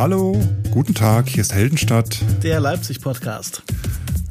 Hallo, 0.00 0.34
guten 0.70 0.94
Tag, 0.94 1.28
hier 1.28 1.42
ist 1.42 1.52
Heldenstadt. 1.52 2.20
Der 2.42 2.58
Leipzig-Podcast. 2.58 3.62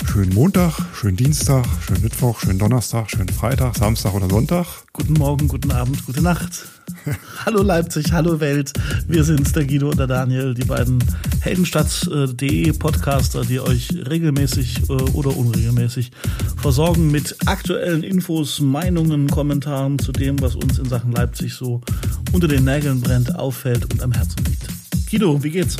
Schönen 0.03 0.33
Montag, 0.33 0.79
schönen 0.95 1.15
Dienstag, 1.15 1.63
schönen 1.85 2.01
Mittwoch, 2.01 2.39
schönen 2.39 2.57
Donnerstag, 2.57 3.11
schönen 3.11 3.29
Freitag, 3.29 3.77
Samstag 3.77 4.15
oder 4.15 4.27
Sonntag. 4.27 4.65
Guten 4.93 5.13
Morgen, 5.13 5.47
guten 5.47 5.69
Abend, 5.69 6.03
gute 6.07 6.23
Nacht. 6.23 6.67
hallo 7.45 7.61
Leipzig, 7.61 8.11
hallo 8.11 8.39
Welt. 8.39 8.73
Wir 9.07 9.23
sind's, 9.23 9.51
der 9.51 9.67
Guido 9.67 9.91
und 9.91 9.99
der 9.99 10.07
Daniel, 10.07 10.55
die 10.55 10.65
beiden 10.65 11.03
Heldenstadt.de 11.41 12.73
Podcaster, 12.73 13.41
die 13.45 13.59
euch 13.59 13.89
regelmäßig 14.09 14.89
äh, 14.89 14.93
oder 15.13 15.37
unregelmäßig 15.37 16.09
versorgen 16.57 17.11
mit 17.11 17.35
aktuellen 17.45 18.01
Infos, 18.01 18.59
Meinungen, 18.59 19.29
Kommentaren 19.29 19.99
zu 19.99 20.13
dem, 20.13 20.41
was 20.41 20.55
uns 20.55 20.79
in 20.79 20.89
Sachen 20.89 21.11
Leipzig 21.11 21.53
so 21.53 21.81
unter 22.31 22.47
den 22.47 22.63
Nägeln 22.63 23.01
brennt, 23.01 23.35
auffällt 23.35 23.93
und 23.93 24.01
am 24.01 24.13
Herzen 24.13 24.43
liegt. 24.45 24.67
Guido, 25.09 25.43
wie 25.43 25.49
geht's? 25.49 25.75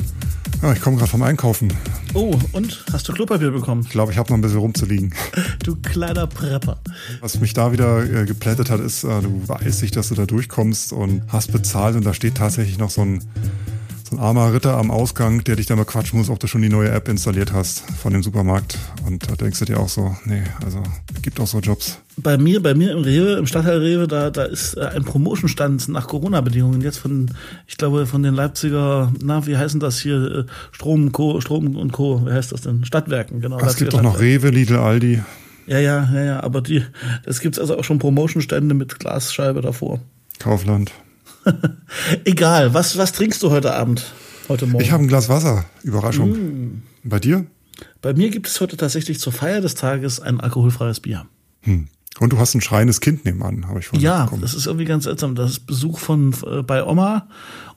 Ja, 0.62 0.74
ich 0.74 0.82
komme 0.82 0.98
gerade 0.98 1.12
vom 1.12 1.22
Einkaufen. 1.22 1.72
Oh, 2.16 2.36
und? 2.52 2.84
Hast 2.92 3.08
du 3.08 3.14
Klopapier 3.14 3.52
bekommen? 3.52 3.84
Ich 3.84 3.92
glaube, 3.92 4.12
ich 4.12 4.18
habe 4.18 4.30
noch 4.30 4.38
ein 4.38 4.42
bisschen 4.42 4.60
rumzuliegen. 4.60 5.14
Du 5.64 5.76
kleiner 5.76 6.26
Prepper. 6.26 6.80
Was 7.22 7.40
mich 7.40 7.54
da 7.54 7.72
wieder 7.72 8.04
äh, 8.04 8.26
geplättet 8.26 8.72
hat, 8.72 8.80
ist, 8.80 9.04
äh, 9.04 9.22
du 9.22 9.48
weißt 9.48 9.84
nicht, 9.84 9.96
dass 9.96 10.10
du 10.10 10.16
da 10.16 10.26
durchkommst 10.26 10.94
und 10.94 11.22
hast 11.28 11.52
bezahlt 11.52 11.96
und 11.96 12.06
da 12.06 12.14
steht 12.14 12.36
tatsächlich 12.36 12.80
noch 12.80 12.90
so 12.90 13.02
ein 13.02 13.24
so 14.10 14.16
ein 14.16 14.20
armer 14.20 14.54
Ritter 14.54 14.78
am 14.78 14.92
Ausgang, 14.92 15.44
der 15.44 15.56
dich 15.56 15.68
dann 15.68 15.78
mal 15.78 15.86
quatschen 15.86 16.18
muss, 16.18 16.30
ob 16.30 16.40
du 16.40 16.48
schon 16.48 16.62
die 16.62 16.70
neue 16.70 16.90
App 16.90 17.08
installiert 17.08 17.54
hast 17.54 17.84
von 18.02 18.12
dem 18.12 18.24
Supermarkt. 18.24 18.78
Und 19.06 19.30
da 19.30 19.36
denkst 19.36 19.60
du 19.60 19.66
dir 19.66 19.80
auch 19.80 19.90
so, 19.90 20.16
nee, 20.26 20.44
also 20.64 20.82
gibt 21.22 21.40
auch 21.40 21.48
so 21.48 21.60
Jobs. 21.60 22.00
Bei 22.18 22.38
mir, 22.38 22.62
bei 22.62 22.74
mir 22.74 22.92
im 22.92 23.04
Rewe, 23.04 23.34
im 23.34 23.46
Stadtteil 23.46 23.78
Rewe, 23.78 24.08
da, 24.08 24.30
da 24.30 24.44
ist 24.44 24.76
äh, 24.76 24.82
ein 24.82 25.04
Promotionstand 25.04 25.88
nach 25.90 26.08
Corona-Bedingungen 26.08 26.82
jetzt 26.82 26.98
von, 26.98 27.32
ich 27.68 27.78
glaube, 27.78 28.06
von 28.06 28.24
den 28.24 28.34
Leipziger, 28.34 29.14
na, 29.22 29.46
wie 29.46 29.58
heißen 29.58 29.80
das 29.80 30.00
hier? 30.00 30.46
Äh, 30.48 30.52
Strom, 30.72 31.12
Co., 31.12 31.40
Strom 31.40 31.76
und 31.76 31.92
Co., 31.92 32.26
wie 32.26 32.32
heißt 32.32 32.52
das 32.52 32.62
denn? 32.62 32.86
Stadtwerken, 32.86 33.42
genau. 33.42 33.60
Es 33.60 33.76
gibt 33.76 33.94
doch 33.94 34.02
noch 34.02 34.20
Rewe, 34.20 34.50
Lidl, 34.50 34.78
Aldi. 34.78 35.22
Ja, 35.68 35.78
ja, 35.78 36.10
ja, 36.12 36.24
ja, 36.24 36.44
aber 36.44 36.62
die, 36.62 36.84
es 37.26 37.42
gibt 37.42 37.60
also 37.60 37.78
auch 37.78 37.84
schon 37.84 38.00
Promotionstände 38.00 38.74
mit 38.74 38.98
Glasscheibe 39.00 39.62
davor. 39.62 40.00
Kaufland. 40.40 40.92
Egal, 42.26 42.74
was, 42.74 42.98
was 42.98 43.12
trinkst 43.12 43.42
du 43.44 43.52
heute 43.52 43.74
Abend? 43.74 44.12
Heute 44.48 44.66
Morgen? 44.66 44.84
Ich 44.84 44.92
habe 44.92 45.04
ein 45.04 45.08
Glas 45.08 45.30
Wasser. 45.30 45.66
Überraschung. 45.84 46.32
Mm. 46.32 46.84
Bei 47.04 47.20
dir? 47.20 47.46
Bei 48.02 48.14
mir 48.14 48.30
gibt 48.30 48.48
es 48.48 48.60
heute 48.62 48.78
tatsächlich 48.78 49.20
zur 49.20 49.34
Feier 49.34 49.62
des 49.62 49.76
Tages 49.76 50.20
ein 50.20 50.40
alkoholfreies 50.40 51.00
Bier. 51.00 51.26
Hm. 51.62 51.88
Und 52.20 52.34
du 52.34 52.40
hast 52.40 52.54
ein 52.54 52.62
schreiendes 52.62 53.00
Kind 53.00 53.24
nebenan, 53.24 53.68
habe 53.68 53.80
ich 53.80 53.88
vorhin 53.88 54.04
Ja, 54.04 54.26
bekommen. 54.26 54.42
das 54.42 54.54
ist 54.54 54.66
irgendwie 54.66 54.86
ganz 54.86 55.06
seltsam. 55.06 55.36
Das 55.36 55.52
ist 55.52 55.68
Besuch 55.68 56.00
von 56.00 56.34
äh, 56.46 56.62
bei 56.64 56.84
Oma 56.84 57.28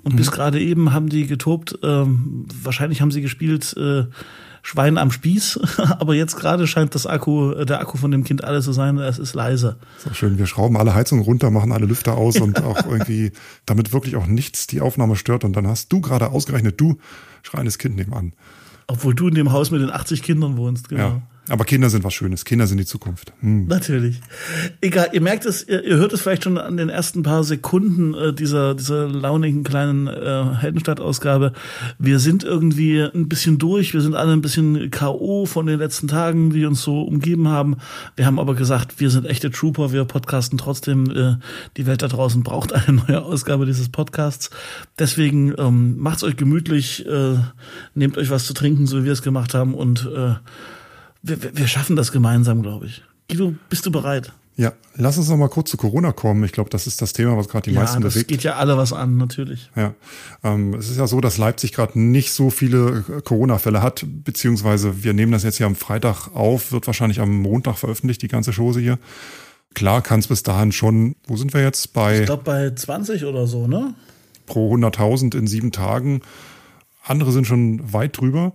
und 0.03 0.13
hm. 0.13 0.17
bis 0.17 0.31
gerade 0.31 0.61
eben 0.61 0.93
haben 0.93 1.09
die 1.09 1.27
getobt. 1.27 1.79
Ähm, 1.83 2.47
wahrscheinlich 2.63 3.01
haben 3.01 3.11
sie 3.11 3.21
gespielt 3.21 3.75
äh, 3.77 4.05
Schwein 4.63 4.97
am 4.97 5.11
Spieß, 5.11 5.61
aber 5.99 6.15
jetzt 6.15 6.37
gerade 6.37 6.67
scheint 6.67 6.95
das 6.95 7.07
Akku, 7.07 7.53
äh, 7.53 7.67
der 7.67 7.81
Akku 7.81 7.99
von 7.99 8.11
dem 8.11 8.25
Kind 8.25 8.45
alle 8.45 8.63
zu 8.63 8.73
sein, 8.73 8.97
es 8.99 9.19
ist 9.19 9.35
leise. 9.35 9.77
So 9.99 10.15
schön, 10.15 10.39
wir 10.39 10.47
schrauben 10.47 10.77
alle 10.77 10.95
Heizungen 10.95 11.25
runter, 11.25 11.51
machen 11.51 11.73
alle 11.73 11.87
Lüfter 11.87 12.17
aus 12.17 12.41
und 12.41 12.63
auch 12.63 12.87
irgendwie, 12.87 13.33
damit 13.67 13.93
wirklich 13.93 14.17
auch 14.17 14.27
nichts 14.27 14.69
die 14.69 14.81
Aufnahme 14.81 15.17
stört 15.17 15.45
und 15.45 15.55
dann 15.55 15.67
hast 15.67 15.93
du 15.93 16.01
gerade 16.01 16.31
ausgerechnet, 16.31 16.81
du 16.81 16.99
schreiendes 17.43 17.79
Kind 17.79 17.97
nebenan. 17.97 18.33
Obwohl 18.87 19.15
du 19.15 19.29
in 19.29 19.35
dem 19.35 19.53
Haus 19.53 19.71
mit 19.71 19.81
den 19.81 19.91
80 19.91 20.23
Kindern 20.23 20.57
wohnst, 20.57 20.89
genau. 20.89 21.03
Ja. 21.03 21.23
Aber 21.49 21.65
Kinder 21.65 21.91
sind 21.91 22.05
was 22.05 22.15
Schönes. 22.15 22.45
Kinder 22.45 22.69
sind 22.69 22.79
die 22.79 22.87
Zukunft. 22.87 23.33
Hm. 23.41 23.67
Natürlich. 23.67 24.21
Egal, 24.81 25.09
ihr 25.13 25.21
merkt 25.21 25.45
es, 25.45 25.67
ihr, 25.67 25.83
ihr, 25.83 25.97
hört 25.97 26.13
es 26.13 26.21
vielleicht 26.21 26.45
schon 26.45 26.57
an 26.57 26.77
den 26.77 26.89
ersten 26.89 27.25
paar 27.25 27.43
Sekunden 27.43 28.15
äh, 28.15 28.33
dieser, 28.33 28.77
dieser 28.77 29.09
launigen 29.09 29.65
kleinen 29.65 30.07
äh, 30.07 30.45
Heldenstadt-Ausgabe. 30.61 31.53
Wir 31.99 32.21
sind 32.21 32.45
irgendwie 32.45 33.01
ein 33.01 33.29
bisschen 33.29 33.59
durch. 33.59 33.93
Wir 33.93 34.03
sind 34.03 34.15
alle 34.15 34.33
ein 34.33 34.41
bisschen 34.41 34.91
K.O. 34.93 35.47
von 35.47 35.67
den 35.67 35.81
letzten 35.81 36.07
Tagen, 36.07 36.51
die 36.51 36.65
uns 36.65 36.83
so 36.83 37.03
umgeben 37.03 37.49
haben. 37.49 37.77
Wir 38.15 38.27
haben 38.27 38.39
aber 38.39 38.55
gesagt, 38.55 39.01
wir 39.01 39.11
sind 39.11 39.27
echte 39.27 39.51
Trooper. 39.51 39.93
Wir 39.93 40.05
podcasten 40.05 40.59
trotzdem. 40.59 41.11
Äh, 41.11 41.37
die 41.77 41.87
Welt 41.87 42.03
da 42.03 42.09
draußen 42.09 42.45
braucht 42.45 42.73
eine 42.73 43.03
neue 43.09 43.21
Ausgabe 43.21 43.67
dieses 43.67 43.89
Podcasts. 43.89 44.51
Deswegen 44.97 45.55
ähm, 45.59 45.99
macht's 45.99 46.23
euch 46.23 46.37
gemütlich. 46.37 47.05
Äh, 47.05 47.35
nehmt 47.97 48.17
euch 48.17 48.31
was 48.31 48.47
zu 48.47 48.55
trinken, 48.55 48.87
so 48.87 49.01
wie 49.01 49.07
wir 49.07 49.13
es 49.13 49.23
gemacht 49.23 49.55
haben 49.55 49.75
und 49.75 50.09
äh, 50.15 50.35
wir, 51.23 51.57
wir 51.57 51.67
schaffen 51.67 51.97
das 51.97 52.13
gemeinsam, 52.13 52.63
glaube 52.63 52.87
ich. 52.87 53.03
Guido, 53.29 53.55
bist 53.69 53.87
du 53.87 53.91
bereit? 53.91 54.33
Ja, 54.57 54.75
lass 54.97 55.17
uns 55.17 55.31
noch 55.31 55.39
mal 55.39 55.49
kurz 55.49 55.71
zu 55.71 55.79
Corona 55.79 56.13
kommen. 56.13 56.45
Ich 56.45 56.53
glaube, 56.53 56.69
das 56.69 56.87
ist 56.87 57.01
das 57.01 57.15
Thema, 57.15 57.39
was 57.39 57.49
gerade 57.49 57.71
die 57.71 57.75
ja, 57.75 57.81
meisten 57.81 58.03
das 58.03 58.15
bewegt. 58.15 58.29
geht 58.29 58.43
ja 58.43 58.57
alle 58.57 58.77
was 58.77 58.93
an, 58.93 59.17
natürlich. 59.17 59.71
Ja, 59.75 59.95
ähm, 60.45 60.75
es 60.75 60.91
ist 60.91 60.99
ja 60.99 61.07
so, 61.07 61.23
dass 61.23 61.39
Leipzig 61.39 61.73
gerade 61.73 61.99
nicht 61.99 62.33
so 62.33 62.51
viele 62.51 63.05
äh, 63.09 63.23
Corona-Fälle 63.23 63.83
hat, 63.83 64.05
beziehungsweise 64.07 65.05
wir 65.05 65.15
nehmen 65.15 65.33
das 65.33 65.43
jetzt 65.43 65.57
hier 65.57 65.67
am 65.67 65.75
Freitag 65.75 66.29
auf, 66.35 66.71
wird 66.71 66.87
wahrscheinlich 66.87 67.21
am 67.21 67.41
Montag 67.41 67.79
veröffentlicht, 67.79 68.21
die 68.21 68.29
ganze 68.29 68.53
Chose 68.53 68.81
hier. 68.81 68.99
Klar 69.75 70.03
kann 70.03 70.21
es 70.21 70.27
bis 70.27 70.43
dahin 70.43 70.71
schon, 70.71 71.17
wo 71.27 71.37
sind 71.37 71.55
wir 71.55 71.63
jetzt? 71.63 71.95
Bei 71.95 72.21
ich 72.21 72.27
glaube 72.27 72.45
bei 72.45 72.71
20 72.75 73.25
oder 73.25 73.47
so, 73.47 73.67
ne? 73.67 73.95
Pro 74.45 74.75
100.000 74.75 75.35
in 75.35 75.47
sieben 75.47 75.73
Tagen. 75.73 76.21
Andere 77.05 77.33
sind 77.33 77.47
schon 77.47 77.91
weit 77.91 78.19
drüber. 78.21 78.53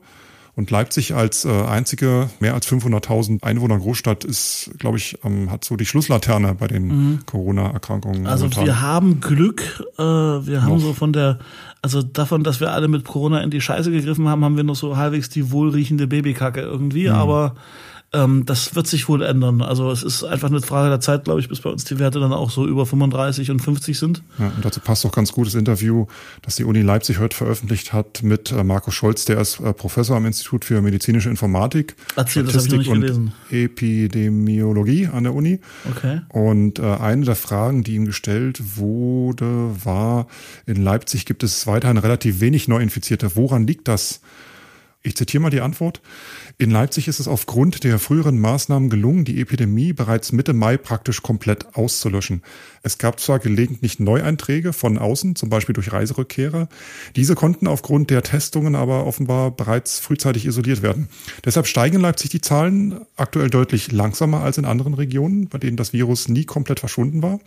Und 0.57 0.71
Leipzig 0.71 1.13
als 1.13 1.45
äh, 1.45 1.49
einzige 1.49 2.31
mehr 2.39 2.55
als 2.55 2.67
500.000 2.67 3.43
Einwohner 3.43 3.77
Großstadt 3.77 4.23
ist, 4.23 4.71
glaube 4.79 4.97
ich, 4.97 5.19
ähm, 5.23 5.51
hat 5.51 5.63
so 5.63 5.75
die 5.75 5.85
Schlusslaterne 5.85 6.55
bei 6.55 6.65
den 6.65 6.87
mhm. 6.87 7.19
Corona-Erkrankungen. 7.27 8.25
Also 8.25 8.45
momentan. 8.45 8.65
wir 8.65 8.81
haben 8.81 9.21
Glück. 9.21 9.85
Äh, 9.99 10.01
wir 10.01 10.63
haben 10.63 10.73
noch. 10.73 10.79
so 10.79 10.93
von 10.93 11.13
der, 11.13 11.37
also 11.83 12.01
davon, 12.01 12.43
dass 12.43 12.59
wir 12.59 12.71
alle 12.71 12.87
mit 12.87 13.05
Corona 13.05 13.41
in 13.41 13.51
die 13.51 13.61
Scheiße 13.61 13.91
gegriffen 13.91 14.27
haben, 14.27 14.43
haben 14.43 14.57
wir 14.57 14.63
noch 14.63 14.75
so 14.75 14.97
halbwegs 14.97 15.29
die 15.29 15.51
wohlriechende 15.51 16.07
Babykacke 16.07 16.61
irgendwie. 16.61 17.07
Mhm. 17.07 17.13
Aber 17.13 17.53
ähm, 18.13 18.45
das 18.45 18.73
wird 18.75 18.87
sich 18.87 19.09
wohl 19.09 19.21
ändern. 19.21 19.61
Also 19.61 19.91
es 19.91 20.01
ist 20.01 20.23
einfach 20.23 20.49
eine 20.49 20.61
Frage 20.61 20.89
der 20.89 21.01
Zeit, 21.01 21.25
glaube 21.25 21.41
ich, 21.41 21.49
bis 21.49 21.59
bei 21.59 21.69
uns 21.69 21.83
die 21.83 21.99
Werte 21.99 22.21
dann 22.21 22.31
auch 22.31 22.49
so 22.49 22.65
über 22.65 22.85
35 22.85 23.51
und 23.51 23.59
50 23.59 23.99
sind. 23.99 24.23
Ja, 24.39 24.47
und 24.55 24.63
dazu 24.63 24.79
passt 24.79 25.05
auch 25.05 25.11
ganz 25.11 25.33
gutes 25.33 25.55
Interview, 25.55 26.05
das 26.41 26.55
die 26.55 26.63
Uni 26.63 26.81
Leipzig 26.81 27.19
heute 27.19 27.35
veröffentlicht 27.35 27.91
hat 27.91 28.23
mit 28.23 28.51
äh, 28.51 28.63
Markus 28.63 28.93
Scholz, 28.93 29.25
der 29.25 29.41
ist 29.41 29.59
äh, 29.59 29.73
Professor 29.73 30.15
am 30.15 30.25
Institut 30.25 30.63
für 30.63 30.81
medizinische 30.81 31.29
Informatik, 31.29 31.95
Erzähl, 32.15 32.47
Statistik 32.47 32.87
und 32.87 33.33
Epidemiologie 33.51 35.07
an 35.07 35.23
der 35.23 35.33
Uni. 35.33 35.59
Okay. 35.89 36.21
Und 36.29 36.79
äh, 36.79 36.83
eine 36.83 37.25
der 37.25 37.35
Fragen, 37.35 37.83
die 37.83 37.95
ihm 37.95 38.05
gestellt 38.05 38.77
wurde, 38.77 39.71
war, 39.83 40.27
in 40.65 40.81
Leipzig 40.81 41.25
gibt 41.25 41.43
es 41.43 41.67
weiterhin 41.67 41.97
relativ 41.97 42.39
wenig 42.39 42.69
Neuinfizierte. 42.69 43.35
Woran 43.35 43.67
liegt 43.67 43.89
das? 43.89 44.21
Ich 45.03 45.15
zitiere 45.15 45.41
mal 45.41 45.49
die 45.49 45.61
Antwort. 45.61 46.01
In 46.57 46.71
Leipzig 46.71 47.07
ist 47.07 47.19
es 47.19 47.27
aufgrund 47.27 47.83
der 47.83 47.99
früheren 47.99 48.39
Maßnahmen 48.39 48.89
gelungen, 48.89 49.25
die 49.25 49.39
Epidemie 49.39 49.93
bereits 49.93 50.31
Mitte 50.31 50.53
Mai 50.53 50.75
praktisch 50.75 51.21
komplett 51.21 51.75
auszulöschen. 51.75 52.41
Es 52.81 52.97
gab 52.97 53.19
zwar 53.19 53.39
gelegentlich 53.39 53.99
Neueinträge 53.99 54.73
von 54.73 54.97
außen, 54.97 55.35
zum 55.35 55.49
Beispiel 55.49 55.73
durch 55.73 55.93
Reiserückkehrer. 55.93 56.67
Diese 57.15 57.35
konnten 57.35 57.67
aufgrund 57.67 58.09
der 58.09 58.23
Testungen 58.23 58.75
aber 58.75 59.05
offenbar 59.05 59.51
bereits 59.51 59.99
frühzeitig 59.99 60.45
isoliert 60.45 60.81
werden. 60.81 61.07
Deshalb 61.45 61.67
steigen 61.67 61.97
in 61.97 62.01
Leipzig 62.01 62.31
die 62.31 62.41
Zahlen 62.41 62.99
aktuell 63.15 63.49
deutlich 63.49 63.91
langsamer 63.91 64.41
als 64.41 64.57
in 64.57 64.65
anderen 64.65 64.95
Regionen, 64.95 65.47
bei 65.47 65.59
denen 65.59 65.77
das 65.77 65.93
Virus 65.93 66.27
nie 66.27 66.43
komplett 66.43 66.79
verschwunden 66.79 67.21
war. 67.21 67.39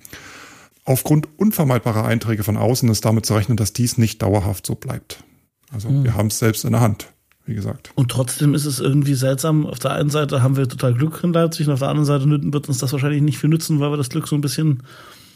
Aufgrund 0.84 1.28
unvermeidbarer 1.37 2.05
Einträge 2.05 2.43
von 2.43 2.56
außen 2.56 2.88
ist 2.88 3.05
damit 3.05 3.27
zu 3.27 3.34
rechnen, 3.34 3.56
dass 3.56 3.72
dies 3.72 3.99
nicht 3.99 4.22
dauerhaft 4.22 4.67
so 4.67 4.77
bleibt. 4.77 5.25
Also 5.71 5.91
mhm. 5.91 6.05
wir 6.05 6.15
haben 6.15 6.28
es 6.28 6.38
selbst 6.38 6.65
in 6.65 6.72
der 6.72 6.81
Hand 6.81 7.12
wie 7.50 7.55
gesagt. 7.55 7.91
Und 7.94 8.11
trotzdem 8.11 8.55
ist 8.55 8.65
es 8.65 8.81
irgendwie 8.81 9.15
seltsam. 9.15 9.66
Auf 9.66 9.78
der 9.78 9.93
einen 9.93 10.09
Seite 10.09 10.43
haben 10.43 10.56
wir 10.56 10.69
total 10.69 10.94
Glück 10.94 11.21
in 11.22 11.33
Leipzig 11.33 11.66
und 11.66 11.75
auf 11.75 11.81
der 11.81 11.88
anderen 11.88 12.06
Seite 12.06 12.25
wird 12.28 12.69
uns 12.69 12.78
das 12.78 12.93
wahrscheinlich 12.93 13.21
nicht 13.21 13.38
viel 13.38 13.50
nützen, 13.50 13.81
weil 13.81 13.91
wir 13.91 13.97
das 13.97 14.09
Glück 14.09 14.27
so 14.27 14.37
ein 14.37 14.41
bisschen 14.41 14.82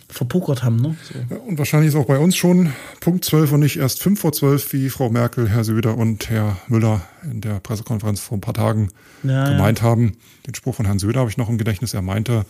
verpokert 0.08 0.62
haben. 0.62 0.76
Ne? 0.76 0.96
So. 1.02 1.36
Und 1.36 1.58
wahrscheinlich 1.58 1.88
ist 1.88 1.96
auch 1.96 2.06
bei 2.06 2.18
uns 2.18 2.36
schon 2.36 2.72
Punkt 3.00 3.24
12 3.24 3.52
und 3.52 3.60
nicht 3.60 3.76
erst 3.76 4.02
5 4.02 4.20
vor 4.20 4.32
12, 4.32 4.72
wie 4.72 4.90
Frau 4.90 5.10
Merkel, 5.10 5.48
Herr 5.48 5.64
Söder 5.64 5.96
und 5.96 6.30
Herr 6.30 6.56
Müller 6.68 7.02
in 7.24 7.40
der 7.40 7.60
Pressekonferenz 7.60 8.20
vor 8.20 8.38
ein 8.38 8.40
paar 8.40 8.54
Tagen 8.54 8.90
ja, 9.22 9.50
gemeint 9.50 9.80
ja. 9.80 9.84
haben. 9.84 10.16
Den 10.46 10.54
Spruch 10.54 10.76
von 10.76 10.86
Herrn 10.86 10.98
Söder 10.98 11.20
habe 11.20 11.30
ich 11.30 11.36
noch 11.36 11.48
im 11.48 11.58
Gedächtnis. 11.58 11.94
Er 11.94 12.02
meinte, 12.02 12.44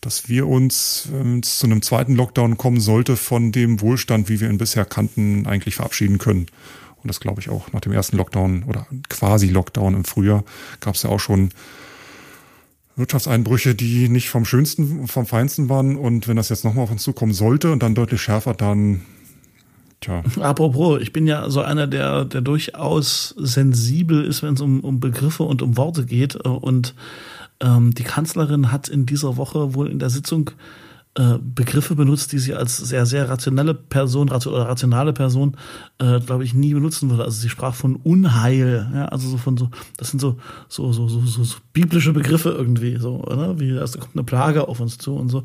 dass 0.00 0.28
wir 0.28 0.46
uns, 0.46 1.08
wenn 1.12 1.40
es 1.40 1.58
zu 1.58 1.66
einem 1.66 1.82
zweiten 1.82 2.14
Lockdown 2.14 2.56
kommen 2.56 2.80
sollte, 2.80 3.16
von 3.16 3.52
dem 3.52 3.80
Wohlstand, 3.80 4.28
wie 4.28 4.40
wir 4.40 4.48
ihn 4.48 4.58
bisher 4.58 4.84
kannten, 4.84 5.46
eigentlich 5.46 5.76
verabschieden 5.76 6.18
können. 6.18 6.46
Und 7.04 7.08
das 7.08 7.20
glaube 7.20 7.40
ich 7.42 7.50
auch 7.50 7.70
nach 7.72 7.80
dem 7.80 7.92
ersten 7.92 8.16
Lockdown 8.16 8.64
oder 8.64 8.86
quasi 9.10 9.48
Lockdown 9.48 9.94
im 9.94 10.04
Frühjahr 10.04 10.42
gab 10.80 10.94
es 10.94 11.02
ja 11.02 11.10
auch 11.10 11.20
schon 11.20 11.50
Wirtschaftseinbrüche, 12.96 13.74
die 13.74 14.08
nicht 14.08 14.30
vom 14.30 14.46
schönsten, 14.46 15.06
vom 15.06 15.26
feinsten 15.26 15.68
waren. 15.68 15.96
Und 15.96 16.28
wenn 16.28 16.36
das 16.36 16.48
jetzt 16.48 16.64
nochmal 16.64 16.84
auf 16.84 16.90
uns 16.90 17.02
zukommen 17.02 17.34
sollte 17.34 17.72
und 17.72 17.82
dann 17.82 17.94
deutlich 17.94 18.22
schärfer, 18.22 18.54
dann 18.54 19.02
Tja. 20.00 20.22
Apropos, 20.40 21.00
ich 21.00 21.12
bin 21.12 21.26
ja 21.26 21.48
so 21.48 21.60
einer, 21.60 21.86
der, 21.86 22.24
der 22.24 22.40
durchaus 22.40 23.34
sensibel 23.38 24.24
ist, 24.24 24.42
wenn 24.42 24.54
es 24.54 24.60
um, 24.60 24.80
um 24.80 25.00
Begriffe 25.00 25.44
und 25.44 25.62
um 25.62 25.76
Worte 25.76 26.04
geht. 26.04 26.36
Und 26.36 26.94
ähm, 27.60 27.94
die 27.94 28.02
Kanzlerin 28.02 28.70
hat 28.72 28.88
in 28.88 29.06
dieser 29.06 29.36
Woche 29.36 29.74
wohl 29.74 29.90
in 29.90 29.98
der 29.98 30.10
Sitzung 30.10 30.50
äh, 31.16 31.38
Begriffe 31.38 31.94
benutzt, 31.94 32.32
die 32.32 32.38
sie 32.38 32.54
als 32.54 32.76
sehr, 32.76 33.06
sehr 33.06 33.28
rationelle 33.28 33.72
Person 33.72 34.30
oder 34.30 34.68
rationale 34.68 35.12
Person, 35.12 35.56
äh, 35.98 36.18
glaube 36.18 36.42
ich, 36.42 36.54
nie 36.54 36.74
benutzen 36.74 37.08
würde. 37.08 37.24
Also 37.24 37.40
sie 37.40 37.48
sprach 37.48 37.74
von 37.74 37.96
Unheil, 37.96 38.90
ja, 38.92 39.04
also 39.06 39.28
so 39.28 39.36
von 39.36 39.56
so, 39.56 39.70
das 39.96 40.10
sind 40.10 40.18
so, 40.18 40.38
so, 40.68 40.92
so, 40.92 41.06
so, 41.08 41.20
so, 41.20 41.44
so 41.44 41.56
biblische 41.72 42.12
Begriffe 42.12 42.50
irgendwie, 42.50 42.96
so, 42.96 43.22
oder? 43.22 43.60
Wie, 43.60 43.78
also 43.78 44.00
kommt 44.00 44.16
eine 44.16 44.24
Plage 44.24 44.66
auf 44.66 44.80
uns 44.80 44.98
zu 44.98 45.14
und 45.14 45.28
so. 45.28 45.44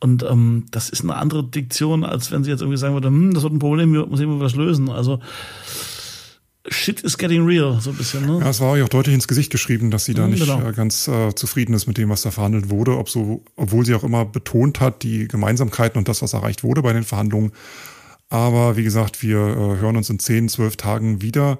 Und 0.00 0.22
ähm, 0.22 0.64
das 0.70 0.88
ist 0.88 1.02
eine 1.02 1.16
andere 1.16 1.44
Diktion, 1.44 2.04
als 2.04 2.32
wenn 2.32 2.42
sie 2.42 2.50
jetzt 2.50 2.62
irgendwie 2.62 2.78
sagen 2.78 2.94
würde, 2.94 3.08
hm, 3.08 3.34
das 3.34 3.42
wird 3.42 3.52
ein 3.52 3.58
Problem, 3.58 3.92
wir 3.92 4.06
müssen 4.06 4.40
das 4.40 4.56
lösen. 4.56 4.88
Also 4.88 5.20
Shit 6.68 7.00
is 7.00 7.18
getting 7.18 7.44
real, 7.44 7.80
so 7.80 7.90
ein 7.90 7.96
bisschen. 7.96 8.24
Ne? 8.24 8.38
Ja, 8.40 8.50
es 8.50 8.60
war 8.60 8.70
euch 8.70 8.82
auch 8.82 8.88
deutlich 8.88 9.14
ins 9.14 9.26
Gesicht 9.26 9.50
geschrieben, 9.50 9.90
dass 9.90 10.04
sie 10.04 10.14
da 10.14 10.28
nicht 10.28 10.46
genau. 10.46 10.68
Äh, 10.68 10.72
ganz 10.72 11.08
äh, 11.08 11.34
zufrieden 11.34 11.74
ist 11.74 11.88
mit 11.88 11.98
dem, 11.98 12.08
was 12.08 12.22
da 12.22 12.30
verhandelt 12.30 12.70
wurde, 12.70 12.98
ob 12.98 13.08
so, 13.08 13.42
obwohl 13.56 13.84
sie 13.84 13.94
auch 13.94 14.04
immer 14.04 14.24
betont 14.24 14.78
hat, 14.78 15.02
die 15.02 15.26
Gemeinsamkeiten 15.26 15.98
und 15.98 16.08
das, 16.08 16.22
was 16.22 16.34
erreicht 16.34 16.62
wurde 16.62 16.82
bei 16.82 16.92
den 16.92 17.02
Verhandlungen. 17.02 17.50
Aber 18.28 18.76
wie 18.76 18.84
gesagt, 18.84 19.22
wir 19.22 19.38
äh, 19.38 19.80
hören 19.80 19.96
uns 19.96 20.08
in 20.08 20.20
10, 20.20 20.48
12 20.48 20.76
Tagen 20.76 21.20
wieder. 21.20 21.58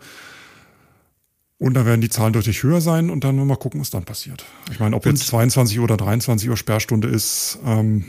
Und 1.58 1.74
da 1.74 1.84
werden 1.84 2.00
die 2.00 2.08
Zahlen 2.08 2.32
deutlich 2.32 2.62
höher 2.62 2.80
sein 2.80 3.10
und 3.10 3.24
dann 3.24 3.44
mal 3.46 3.56
gucken, 3.56 3.80
was 3.80 3.90
dann 3.90 4.04
passiert. 4.04 4.44
Ich 4.70 4.80
meine, 4.80 4.96
ob 4.96 5.04
und 5.04 5.12
jetzt 5.12 5.26
22 5.26 5.80
oder 5.80 5.96
23 5.96 6.48
Uhr 6.48 6.56
Sperrstunde 6.56 7.08
ist, 7.08 7.58
ähm, 7.64 8.04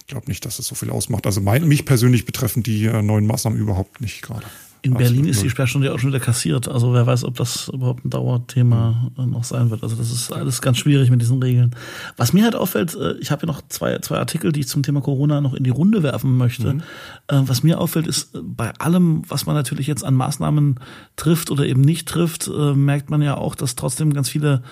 ich 0.00 0.06
glaube 0.06 0.26
nicht, 0.28 0.44
dass 0.44 0.58
es 0.58 0.66
so 0.66 0.74
viel 0.74 0.90
ausmacht. 0.90 1.26
Also 1.26 1.40
mein, 1.40 1.68
mich 1.68 1.84
persönlich 1.84 2.24
betreffen 2.24 2.62
die 2.62 2.86
äh, 2.86 3.00
neuen 3.02 3.26
Maßnahmen 3.26 3.58
überhaupt 3.58 4.00
nicht 4.00 4.22
gerade. 4.22 4.46
In 4.82 4.94
Berlin 4.94 5.26
ist 5.26 5.42
die 5.42 5.50
Sperrstunde 5.50 5.88
ja 5.88 5.94
auch 5.94 5.98
schon 5.98 6.10
wieder 6.10 6.20
kassiert. 6.20 6.68
Also 6.68 6.94
wer 6.94 7.06
weiß, 7.06 7.24
ob 7.24 7.36
das 7.36 7.68
überhaupt 7.68 8.04
ein 8.04 8.10
Dauerthema 8.10 9.10
äh, 9.18 9.26
noch 9.26 9.44
sein 9.44 9.70
wird. 9.70 9.82
Also 9.82 9.96
das 9.96 10.10
ist 10.10 10.32
alles 10.32 10.62
ganz 10.62 10.78
schwierig 10.78 11.10
mit 11.10 11.20
diesen 11.20 11.42
Regeln. 11.42 11.74
Was 12.16 12.32
mir 12.32 12.44
halt 12.44 12.56
auffällt, 12.56 12.94
äh, 12.94 13.12
ich 13.18 13.30
habe 13.30 13.42
ja 13.42 13.46
noch 13.46 13.60
zwei, 13.68 13.98
zwei 13.98 14.18
Artikel, 14.18 14.52
die 14.52 14.60
ich 14.60 14.68
zum 14.68 14.82
Thema 14.82 15.00
Corona 15.00 15.40
noch 15.40 15.54
in 15.54 15.64
die 15.64 15.70
Runde 15.70 16.02
werfen 16.02 16.36
möchte. 16.36 16.74
Mhm. 16.74 16.82
Äh, 17.28 17.42
was 17.42 17.62
mir 17.62 17.78
auffällt, 17.78 18.06
ist 18.06 18.30
bei 18.42 18.72
allem, 18.78 19.22
was 19.28 19.46
man 19.46 19.54
natürlich 19.54 19.86
jetzt 19.86 20.04
an 20.04 20.14
Maßnahmen 20.14 20.80
trifft 21.16 21.50
oder 21.50 21.66
eben 21.66 21.82
nicht 21.82 22.08
trifft, 22.08 22.48
merkt 22.48 23.10
man 23.10 23.20
ja 23.22 23.36
auch, 23.36 23.54
dass 23.54 23.76
trotzdem 23.76 24.14
ganz 24.14 24.28
viele 24.28 24.62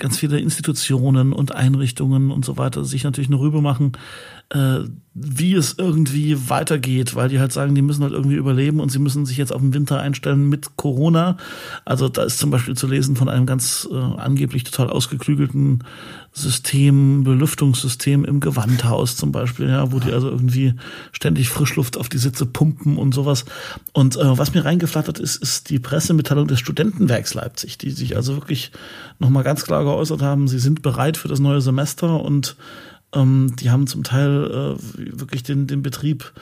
ganz 0.00 0.18
viele 0.18 0.40
Institutionen 0.40 1.32
und 1.32 1.54
Einrichtungen 1.54 2.30
und 2.32 2.44
so 2.44 2.58
weiter 2.58 2.84
sich 2.84 3.04
natürlich 3.04 3.30
eine 3.30 3.38
Rübe 3.38 3.60
machen, 3.60 3.92
äh, 4.48 4.80
wie 5.14 5.54
es 5.54 5.76
irgendwie 5.78 6.48
weitergeht, 6.48 7.14
weil 7.14 7.28
die 7.28 7.38
halt 7.38 7.52
sagen, 7.52 7.74
die 7.74 7.82
müssen 7.82 8.02
halt 8.02 8.12
irgendwie 8.12 8.36
überleben 8.36 8.80
und 8.80 8.90
sie 8.90 8.98
müssen 8.98 9.26
sich 9.26 9.36
jetzt 9.36 9.52
auf 9.52 9.60
den 9.60 9.74
Winter 9.74 10.00
einstellen 10.00 10.48
mit 10.48 10.76
Corona. 10.76 11.36
Also 11.84 12.08
da 12.08 12.24
ist 12.24 12.38
zum 12.38 12.50
Beispiel 12.50 12.76
zu 12.76 12.88
lesen 12.88 13.14
von 13.14 13.28
einem 13.28 13.46
ganz 13.46 13.88
äh, 13.92 13.96
angeblich 13.96 14.64
total 14.64 14.90
ausgeklügelten 14.90 15.84
System, 16.32 17.24
Belüftungssystem 17.24 18.24
im 18.24 18.40
Gewandhaus 18.40 19.16
zum 19.16 19.32
Beispiel, 19.32 19.68
ja, 19.68 19.90
wo 19.90 19.98
die 19.98 20.12
also 20.12 20.28
irgendwie 20.28 20.74
ständig 21.12 21.48
Frischluft 21.48 21.96
auf 21.96 22.08
die 22.08 22.18
Sitze 22.18 22.46
pumpen 22.46 22.96
und 22.96 23.12
sowas. 23.12 23.44
Und 23.92 24.16
äh, 24.16 24.38
was 24.38 24.54
mir 24.54 24.64
reingeflattert 24.64 25.18
ist, 25.18 25.36
ist 25.36 25.70
die 25.70 25.80
Pressemitteilung 25.80 26.46
des 26.46 26.60
Studentenwerks 26.60 27.34
Leipzig, 27.34 27.78
die 27.78 27.90
sich 27.90 28.16
also 28.16 28.36
wirklich 28.36 28.70
nochmal 29.18 29.42
ganz 29.42 29.64
klar 29.64 29.82
geäußert 29.82 30.22
haben, 30.22 30.46
sie 30.46 30.60
sind 30.60 30.82
bereit 30.82 31.16
für 31.16 31.28
das 31.28 31.40
neue 31.40 31.60
Semester 31.60 32.22
und 32.22 32.56
ähm, 33.14 33.54
die 33.58 33.70
haben 33.70 33.86
zum 33.86 34.04
Teil 34.04 34.76
äh, 34.78 35.20
wirklich 35.20 35.42
den, 35.42 35.66
den 35.66 35.82
Betrieb 35.82 36.32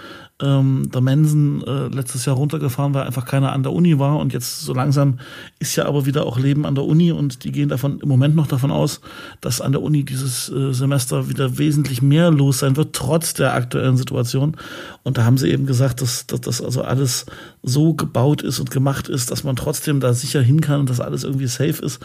ähm, 0.40 0.90
der 0.92 1.00
Mensen 1.00 1.66
äh, 1.66 1.88
letztes 1.88 2.26
Jahr 2.26 2.36
runtergefahren, 2.36 2.94
weil 2.94 3.04
einfach 3.04 3.24
keiner 3.24 3.52
an 3.52 3.62
der 3.62 3.72
Uni 3.72 3.98
war. 3.98 4.18
Und 4.18 4.32
jetzt 4.32 4.60
so 4.60 4.74
langsam 4.74 5.18
ist 5.58 5.74
ja 5.76 5.86
aber 5.86 6.04
wieder 6.04 6.26
auch 6.26 6.38
Leben 6.38 6.66
an 6.66 6.74
der 6.74 6.84
Uni 6.84 7.10
und 7.10 7.44
die 7.44 7.52
gehen 7.52 7.68
davon 7.70 8.00
im 8.00 8.08
Moment 8.08 8.36
noch 8.36 8.46
davon 8.46 8.70
aus, 8.70 9.00
dass 9.40 9.60
an 9.60 9.72
der 9.72 9.82
Uni 9.82 10.04
dieses 10.04 10.50
äh, 10.50 10.72
Semester 10.72 11.28
wieder 11.28 11.58
wesentlich 11.58 12.02
mehr 12.02 12.30
los 12.30 12.58
sein 12.58 12.76
wird, 12.76 12.94
trotz 12.94 13.34
der 13.34 13.54
aktuellen 13.54 13.96
Situation. 13.96 14.56
Und 15.02 15.18
da 15.18 15.24
haben 15.24 15.38
sie 15.38 15.50
eben 15.50 15.66
gesagt, 15.66 16.02
dass, 16.02 16.26
dass 16.26 16.42
das 16.42 16.62
also 16.62 16.82
alles 16.82 17.26
so 17.62 17.94
gebaut 17.94 18.42
ist 18.42 18.60
und 18.60 18.70
gemacht 18.70 19.08
ist, 19.08 19.30
dass 19.30 19.42
man 19.42 19.56
trotzdem 19.56 20.00
da 20.00 20.12
sicher 20.12 20.42
hin 20.42 20.60
kann 20.60 20.80
und 20.80 20.90
dass 20.90 21.00
alles 21.00 21.24
irgendwie 21.24 21.46
safe 21.46 21.82
ist. 21.82 22.00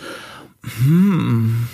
Hm. 0.63 1.67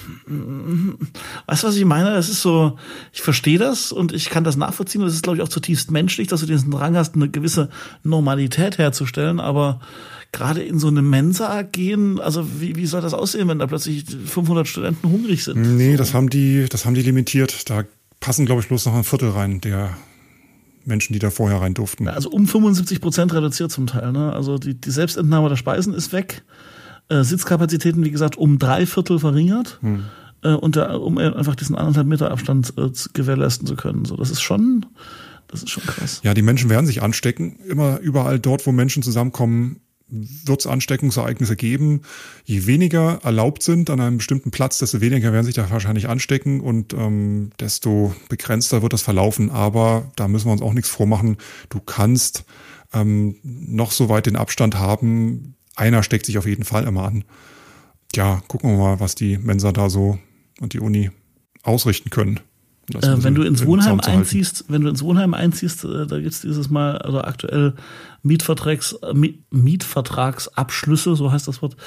Weißt 1.46 1.64
du, 1.64 1.68
was 1.68 1.76
ich 1.76 1.86
meine? 1.86 2.12
Das 2.12 2.28
ist 2.28 2.42
so, 2.42 2.78
ich 3.14 3.22
verstehe 3.22 3.60
das 3.60 3.92
und 3.92 4.14
ich 4.14 4.30
kann 4.30 4.44
das 4.44 4.58
nachvollziehen. 4.58 5.02
Es 5.04 5.14
ist, 5.14 5.24
glaube 5.24 5.38
ich, 5.38 5.44
auch 5.44 5.50
zutiefst 5.50 5.92
menschlich, 5.92 6.28
dass 6.28 6.42
du 6.42 6.48
diesen 6.48 6.72
Drang 6.72 6.96
hast, 6.96 7.16
eine 7.16 7.30
gewisse 7.30 7.70
Normalität 8.04 8.80
herzustellen. 8.80 9.40
Aber 9.40 9.80
gerade 10.32 10.64
in 10.64 10.80
so 10.80 10.88
eine 10.88 11.04
Mensa 11.04 11.62
gehen, 11.62 12.20
also 12.20 12.60
wie, 12.60 12.76
wie 12.76 12.88
soll 12.88 13.02
das 13.02 13.14
aussehen, 13.14 13.48
wenn 13.48 13.60
da 13.60 13.68
plötzlich 13.68 14.06
500 14.06 14.68
Studenten 14.68 15.10
hungrig 15.10 15.44
sind? 15.44 15.78
Nee, 15.78 15.96
das 15.96 16.16
haben 16.16 16.30
die, 16.30 16.66
das 16.68 16.86
haben 16.86 16.96
die 16.96 17.04
limitiert. 17.04 17.70
Da 17.70 17.84
passen, 18.20 18.48
glaube 18.48 18.62
ich, 18.62 18.68
bloß 18.70 18.88
noch 18.88 18.96
ein 18.96 19.04
Viertel 19.04 19.30
rein, 19.30 19.62
der 19.62 19.96
Menschen, 20.84 21.14
die 21.14 21.20
da 21.20 21.30
vorher 21.30 21.62
rein 21.62 21.76
durften. 21.76 22.08
Also 22.08 22.32
um 22.32 22.48
75 22.48 23.02
Prozent 23.02 23.34
reduziert 23.34 23.72
zum 23.72 23.86
Teil. 23.86 24.12
Ne? 24.12 24.34
Also 24.34 24.58
die, 24.58 24.74
die 24.74 24.90
Selbstentnahme 24.90 25.48
der 25.48 25.58
Speisen 25.58 25.94
ist 25.94 26.12
weg 26.12 26.44
äh, 27.10 27.24
Sitzkapazitäten, 27.24 28.04
wie 28.06 28.12
gesagt, 28.12 28.38
um 28.38 28.60
drei 28.60 28.86
Viertel 28.86 29.20
verringert. 29.20 29.80
Hm. 29.82 30.06
Äh, 30.44 30.54
und 30.54 30.76
da, 30.76 30.96
um 30.96 31.18
einfach 31.18 31.56
diesen 31.56 31.76
anderthalb 31.76 32.08
Meter 32.08 32.32
Abstand 32.32 32.74
äh, 32.78 32.90
gewährleisten 33.14 33.68
zu 33.68 33.76
können. 33.76 34.06
So, 34.06 34.16
das 34.16 34.30
ist 34.30 34.42
schon, 34.42 34.86
das 35.48 35.64
ist 35.64 35.70
schon 35.70 35.84
krass. 35.84 36.22
Ja, 36.24 36.34
die 36.34 36.42
Menschen 36.42 36.70
werden 36.70 36.86
sich 36.86 37.02
anstecken. 37.02 37.58
Immer 37.68 38.00
überall 38.00 38.40
dort, 38.40 38.66
wo 38.66 38.72
Menschen 38.72 39.04
zusammenkommen, 39.04 39.82
wird 40.12 40.62
es 40.62 40.68
Ansteckungsereignisse 40.68 41.56
geben. 41.56 42.02
Je 42.44 42.66
weniger 42.66 43.20
erlaubt 43.24 43.64
sind 43.64 43.90
an 43.90 44.00
einem 44.00 44.18
bestimmten 44.18 44.52
Platz, 44.52 44.80
desto 44.80 45.02
weniger 45.02 45.32
werden 45.34 45.46
sich 45.46 45.56
da 45.56 45.70
wahrscheinlich 45.70 46.10
anstecken 46.10 46.62
und 46.62 46.94
ähm, 46.94 47.52
desto 47.60 48.16
begrenzter 48.28 48.82
wird 48.82 48.94
das 48.94 49.04
verlaufen. 49.04 49.52
Aber 49.52 50.12
da 50.16 50.28
müssen 50.28 50.48
wir 50.48 50.54
uns 50.54 50.62
auch 50.62 50.74
nichts 50.74 50.90
vormachen. 50.90 51.38
Du 51.70 51.80
kannst 51.80 52.44
ähm, 52.94 53.36
noch 53.44 53.92
so 53.92 54.10
weit 54.10 54.26
den 54.26 54.36
Abstand 54.36 54.80
haben, 54.80 55.56
einer 55.80 56.04
steckt 56.04 56.26
sich 56.26 56.38
auf 56.38 56.46
jeden 56.46 56.64
Fall 56.64 56.86
immer 56.86 57.04
an. 57.04 57.24
Ja, 58.16 58.42
gucken 58.48 58.72
wir 58.72 58.78
mal, 58.78 59.00
was 59.00 59.16
die 59.16 59.38
Mensa 59.38 59.72
da 59.72 59.90
so 59.90 60.20
und 60.60 60.74
die 60.74 60.80
Uni 60.80 61.12
ausrichten 61.64 62.10
können. 62.10 62.40
Äh, 62.96 63.24
wenn 63.24 63.36
du 63.36 63.44
ins 63.44 63.66
Wohnheim 63.66 64.00
einziehst, 64.00 64.66
wenn 64.68 64.82
du 64.82 64.90
ins 64.90 65.04
Wohnheim 65.04 65.34
einziehst, 65.34 65.84
äh, 65.84 66.08
da 66.08 66.20
gibt's 66.20 66.42
dieses 66.42 66.70
Mal, 66.70 66.98
also 66.98 67.22
aktuell 67.22 67.74
Mietvertrags, 68.24 68.96
Mietvertragsabschlüsse, 69.52 71.16
so 71.16 71.32
heißt 71.32 71.48
das 71.48 71.62
Wort, 71.62 71.78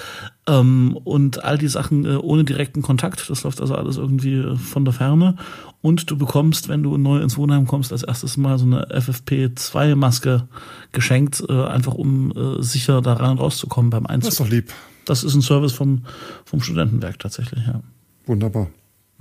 ähm, 0.46 0.96
und 1.04 1.44
all 1.44 1.58
die 1.58 1.68
Sachen 1.68 2.04
äh, 2.04 2.16
ohne 2.16 2.44
direkten 2.44 2.82
Kontakt. 2.82 3.28
Das 3.28 3.42
läuft 3.42 3.60
also 3.60 3.74
alles 3.74 3.96
irgendwie 3.96 4.34
äh, 4.36 4.56
von 4.56 4.84
der 4.84 4.94
Ferne. 4.94 5.36
Und 5.80 6.10
du 6.10 6.16
bekommst, 6.16 6.68
wenn 6.68 6.82
du 6.82 6.96
neu 6.96 7.20
ins 7.20 7.36
Wohnheim 7.36 7.66
kommst, 7.66 7.92
als 7.92 8.02
erstes 8.02 8.36
Mal 8.36 8.58
so 8.58 8.64
eine 8.64 8.86
FFP2-Maske 8.88 10.46
geschenkt, 10.92 11.44
äh, 11.48 11.64
einfach 11.64 11.94
um 11.94 12.32
äh, 12.32 12.62
sicher 12.62 13.02
daran 13.02 13.38
rauszukommen 13.38 13.90
beim 13.90 14.06
Einzug. 14.06 14.30
Das 14.30 14.34
ist 14.34 14.40
doch 14.40 14.48
lieb. 14.48 14.72
Das 15.04 15.24
ist 15.24 15.34
ein 15.34 15.42
Service 15.42 15.72
vom, 15.72 16.04
vom 16.44 16.60
Studentenwerk 16.60 17.18
tatsächlich, 17.18 17.66
ja. 17.66 17.80
Wunderbar. 18.26 18.68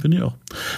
Finde 0.02 0.18
ich 0.18 0.24
auch. 0.24 0.34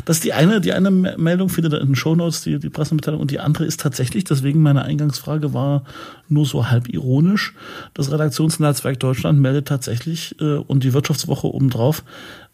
Das 0.05 0.17
ist 0.17 0.23
die 0.25 0.33
eine, 0.33 0.59
die 0.59 0.73
eine 0.73 0.91
Meldung, 0.91 1.49
findet 1.49 1.73
ihr 1.73 1.81
in 1.81 1.87
den 1.87 1.95
Shownotes, 1.95 2.41
die, 2.41 2.59
die 2.59 2.69
Pressemitteilung. 2.69 3.21
Und 3.21 3.31
die 3.31 3.39
andere 3.39 3.65
ist 3.65 3.79
tatsächlich, 3.79 4.25
deswegen 4.25 4.61
meine 4.61 4.83
Eingangsfrage 4.83 5.53
war 5.53 5.83
nur 6.27 6.45
so 6.45 6.69
halb 6.69 6.89
ironisch. 6.89 7.53
Das 7.93 8.11
Redaktionsnetzwerk 8.11 8.99
Deutschland 8.99 9.39
meldet 9.39 9.67
tatsächlich, 9.67 10.39
äh, 10.41 10.55
und 10.55 10.83
die 10.83 10.93
Wirtschaftswoche 10.93 11.47
obendrauf, 11.47 12.03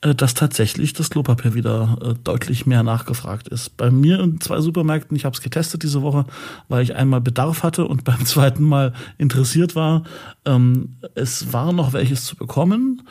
äh, 0.01 0.15
dass 0.15 0.33
tatsächlich 0.33 0.93
das 0.93 1.09
Klopapier 1.09 1.55
wieder 1.55 1.97
äh, 2.01 2.13
deutlich 2.23 2.65
mehr 2.65 2.83
nachgefragt 2.83 3.47
ist. 3.47 3.75
Bei 3.75 3.91
mir 3.91 4.19
in 4.19 4.39
zwei 4.39 4.61
Supermärkten, 4.61 5.17
ich 5.17 5.25
habe 5.25 5.35
es 5.35 5.41
getestet 5.41 5.83
diese 5.83 6.01
Woche, 6.01 6.25
weil 6.67 6.83
ich 6.83 6.95
einmal 6.95 7.21
Bedarf 7.21 7.63
hatte 7.63 7.85
und 7.85 8.03
beim 8.05 8.25
zweiten 8.25 8.63
Mal 8.63 8.93
interessiert 9.17 9.75
war. 9.75 10.03
Ähm, 10.45 10.95
es 11.15 11.51
war 11.51 11.73
noch 11.73 11.93
welches 11.93 12.25
zu 12.25 12.35
bekommen 12.35 13.01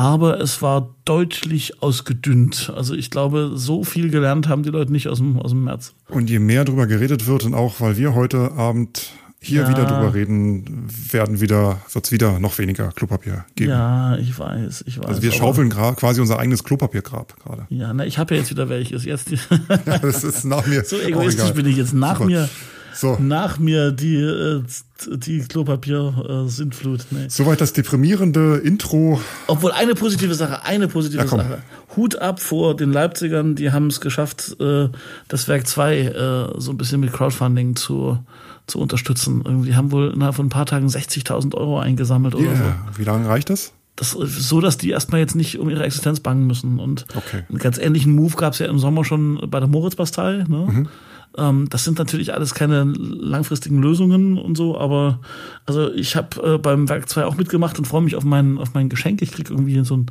aber 0.00 0.40
es 0.40 0.62
war 0.62 0.94
deutlich 1.04 1.82
ausgedünnt. 1.82 2.72
Also 2.74 2.94
ich 2.94 3.10
glaube, 3.10 3.52
so 3.56 3.84
viel 3.84 4.08
gelernt 4.10 4.48
haben 4.48 4.62
die 4.62 4.70
Leute 4.70 4.90
nicht 4.90 5.08
aus 5.08 5.18
dem, 5.18 5.38
aus 5.38 5.50
dem 5.50 5.64
März. 5.64 5.92
Und 6.08 6.30
je 6.30 6.38
mehr 6.38 6.64
darüber 6.64 6.86
geredet 6.86 7.26
wird 7.26 7.44
und 7.44 7.52
auch, 7.52 7.82
weil 7.82 7.98
wir 7.98 8.14
heute 8.14 8.52
Abend 8.52 9.12
hier 9.42 9.62
ja. 9.62 9.68
wieder 9.68 9.84
drüber 9.84 10.14
reden, 10.14 10.88
werden 11.10 11.42
wieder, 11.42 11.82
wird 11.92 12.06
es 12.06 12.12
wieder 12.12 12.38
noch 12.38 12.56
weniger 12.56 12.92
Klopapier 12.92 13.44
geben. 13.56 13.72
Ja, 13.72 14.16
ich 14.16 14.38
weiß, 14.38 14.84
ich 14.86 14.98
weiß. 14.98 15.06
Also 15.06 15.22
wir 15.22 15.32
schaufeln 15.32 15.68
quasi 15.68 16.22
unser 16.22 16.38
eigenes 16.38 16.64
Klopapiergrab 16.64 17.38
gerade. 17.38 17.66
Ja, 17.68 17.92
na, 17.92 18.06
ich 18.06 18.18
habe 18.18 18.34
ja 18.34 18.40
jetzt 18.40 18.50
wieder 18.50 18.70
welches. 18.70 19.04
Jetzt 19.04 19.30
ja, 19.30 19.98
das 19.98 20.24
ist 20.24 20.44
nach 20.44 20.66
mir. 20.66 20.82
So 20.82 20.98
egoistisch 20.98 21.52
bin 21.52 21.66
ich 21.66 21.76
jetzt. 21.76 21.92
Nach 21.92 22.16
Super. 22.16 22.26
mir 22.26 22.48
so. 22.92 23.16
nach 23.20 23.58
mir 23.58 23.92
die, 23.92 24.16
äh, 24.16 24.62
die 25.08 25.40
Klopapier-Sintflut. 25.40 27.06
Nee. 27.10 27.26
Soweit 27.28 27.60
das 27.60 27.72
deprimierende 27.72 28.56
Intro. 28.56 29.20
Obwohl 29.46 29.72
eine 29.72 29.94
positive 29.94 30.34
Sache, 30.34 30.64
eine 30.64 30.88
positive 30.88 31.22
ja, 31.22 31.28
Sache. 31.28 31.62
Hut 31.96 32.16
ab 32.16 32.40
vor 32.40 32.76
den 32.76 32.92
Leipzigern, 32.92 33.54
die 33.54 33.72
haben 33.72 33.88
es 33.88 34.00
geschafft, 34.00 34.56
äh, 34.60 34.88
das 35.28 35.48
Werk 35.48 35.66
2 35.66 36.52
so 36.58 36.70
ein 36.70 36.76
bisschen 36.76 37.00
mit 37.00 37.12
Crowdfunding 37.12 37.76
zu, 37.76 38.18
zu 38.66 38.78
unterstützen. 38.78 39.42
Irgendwie 39.44 39.74
haben 39.74 39.92
wohl 39.92 40.12
innerhalb 40.12 40.34
von 40.36 40.46
ein 40.46 40.50
paar 40.50 40.66
Tagen 40.66 40.86
60.000 40.86 41.54
Euro 41.54 41.78
eingesammelt 41.78 42.34
yeah. 42.34 42.42
oder 42.42 42.56
so. 42.56 42.98
Wie 42.98 43.04
lange 43.04 43.28
reicht 43.28 43.50
das? 43.50 43.72
Das 43.96 44.12
so, 44.12 44.60
dass 44.60 44.78
die 44.78 44.90
erstmal 44.90 45.20
jetzt 45.20 45.34
nicht 45.34 45.58
um 45.58 45.68
ihre 45.68 45.84
Existenz 45.84 46.20
bangen 46.20 46.46
müssen. 46.46 46.78
Und 46.78 47.06
okay. 47.14 47.44
einen 47.48 47.58
ganz 47.58 47.76
ähnlichen 47.78 48.14
Move 48.14 48.36
gab 48.36 48.54
es 48.54 48.58
ja 48.60 48.66
im 48.66 48.78
Sommer 48.78 49.04
schon 49.04 49.40
bei 49.50 49.60
der 49.60 49.68
Moritz-Bastei. 49.68 50.44
Ne? 50.48 50.66
Mhm 50.66 50.88
Ähm, 51.36 51.68
das 51.70 51.84
sind 51.84 51.98
natürlich 51.98 52.34
alles 52.34 52.54
keine 52.54 52.84
langfristigen 52.84 53.80
Lösungen 53.80 54.36
und 54.38 54.56
so, 54.56 54.78
aber 54.78 55.20
also 55.64 55.92
ich 55.92 56.16
habe 56.16 56.54
äh, 56.54 56.58
beim 56.58 56.88
Werk 56.88 57.08
2 57.08 57.24
auch 57.24 57.36
mitgemacht 57.36 57.78
und 57.78 57.84
freue 57.84 58.02
mich 58.02 58.16
auf 58.16 58.24
mein, 58.24 58.58
auf 58.58 58.74
mein 58.74 58.88
Geschenk. 58.88 59.22
Ich 59.22 59.32
krieg 59.32 59.48
irgendwie 59.50 59.82
so 59.84 59.96
ein, 59.96 60.06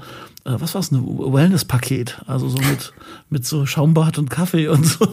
äh, 0.46 0.56
was 0.60 0.76
war's, 0.76 0.92
ein 0.92 1.04
Wellness-Paket. 1.04 2.22
Also 2.26 2.48
so 2.48 2.58
mit, 2.58 2.94
mit 3.30 3.46
so 3.46 3.66
Schaumbad 3.66 4.18
und 4.18 4.30
Kaffee 4.30 4.68
und 4.68 4.86
so. 4.86 5.08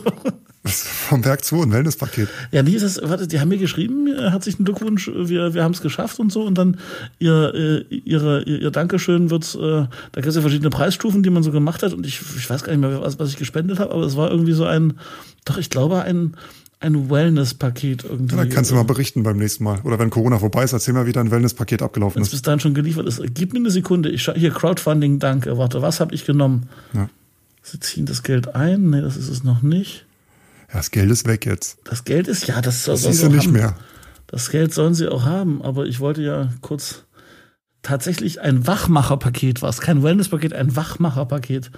Vom 0.72 1.24
Werk 1.24 1.44
2, 1.44 1.62
ein 1.62 1.72
Wellnesspaket. 1.72 2.28
Ja, 2.52 2.62
nee, 2.62 2.78
das, 2.78 3.00
warte, 3.02 3.26
die 3.26 3.40
haben 3.40 3.48
mir 3.48 3.58
geschrieben, 3.58 4.06
äh, 4.06 4.30
herzlichen 4.30 4.64
Glückwunsch, 4.64 5.10
wir, 5.14 5.54
wir 5.54 5.62
haben 5.62 5.72
es 5.72 5.80
geschafft 5.80 6.18
und 6.18 6.32
so. 6.32 6.42
Und 6.42 6.56
dann 6.56 6.78
ihr, 7.18 7.84
äh, 7.90 7.94
ihre, 7.94 8.42
ihr, 8.42 8.60
ihr 8.62 8.70
Dankeschön 8.70 9.30
wird, 9.30 9.54
äh, 9.54 9.58
da 9.58 9.88
gibt 10.14 10.26
es 10.26 10.34
ja 10.34 10.40
verschiedene 10.40 10.70
Preisstufen, 10.70 11.22
die 11.22 11.30
man 11.30 11.42
so 11.42 11.50
gemacht 11.50 11.82
hat. 11.82 11.92
Und 11.92 12.06
ich, 12.06 12.20
ich 12.36 12.48
weiß 12.48 12.64
gar 12.64 12.72
nicht 12.72 12.80
mehr, 12.80 13.00
was, 13.00 13.18
was 13.18 13.30
ich 13.30 13.36
gespendet 13.36 13.78
habe, 13.78 13.92
aber 13.92 14.04
es 14.04 14.16
war 14.16 14.30
irgendwie 14.30 14.52
so 14.52 14.64
ein, 14.64 14.94
doch, 15.44 15.58
ich 15.58 15.70
glaube, 15.70 16.02
ein, 16.02 16.36
ein 16.80 17.10
Wellness-Paket 17.10 18.04
irgendwie. 18.04 18.34
Ja, 18.34 18.42
dann 18.42 18.50
kannst 18.50 18.70
du 18.70 18.74
mal 18.74 18.84
berichten 18.84 19.22
beim 19.22 19.38
nächsten 19.38 19.64
Mal. 19.64 19.80
Oder 19.84 19.98
wenn 19.98 20.10
Corona 20.10 20.38
vorbei 20.38 20.64
ist, 20.64 20.72
erzähl 20.72 20.94
mal, 20.94 21.06
wie 21.06 21.12
dein 21.12 21.30
Wellness-Paket 21.30 21.82
abgelaufen 21.82 22.16
Wenn's 22.16 22.28
ist. 22.28 22.32
bis 22.32 22.42
dahin 22.42 22.60
schon 22.60 22.74
geliefert 22.74 23.06
ist. 23.06 23.22
Gib 23.34 23.52
mir 23.52 23.60
eine 23.60 23.70
Sekunde. 23.70 24.10
Ich 24.10 24.30
hier, 24.34 24.50
Crowdfunding, 24.50 25.18
danke. 25.18 25.56
Warte, 25.58 25.82
was 25.82 26.00
habe 26.00 26.14
ich 26.14 26.26
genommen? 26.26 26.68
Ja. 26.92 27.08
Sie 27.62 27.80
ziehen 27.80 28.06
das 28.06 28.22
Geld 28.22 28.54
ein? 28.54 28.90
Nee, 28.90 29.00
das 29.00 29.16
ist 29.16 29.28
es 29.28 29.42
noch 29.42 29.62
nicht. 29.62 30.05
Das 30.76 30.90
Geld 30.90 31.10
ist 31.10 31.26
weg 31.26 31.46
jetzt. 31.46 31.78
Das 31.84 32.04
Geld 32.04 32.28
ist, 32.28 32.46
ja, 32.46 32.60
das, 32.60 32.84
Das 32.84 33.02
sollen 33.02 33.14
sie 33.14 33.28
nicht 33.28 33.46
haben. 33.46 33.52
mehr. 33.52 33.76
Das 34.26 34.50
Geld 34.50 34.74
sollen 34.74 34.94
sie 34.94 35.08
auch 35.08 35.24
haben, 35.24 35.62
aber 35.62 35.86
ich 35.86 36.00
wollte 36.00 36.22
ja 36.22 36.52
kurz 36.60 37.04
tatsächlich 37.82 38.40
ein 38.40 38.66
Wachmacherpaket 38.66 39.62
was, 39.62 39.80
kein 39.80 40.02
Wellnesspaket, 40.02 40.52
ein 40.52 40.74
Wachmacherpaket 40.74 41.70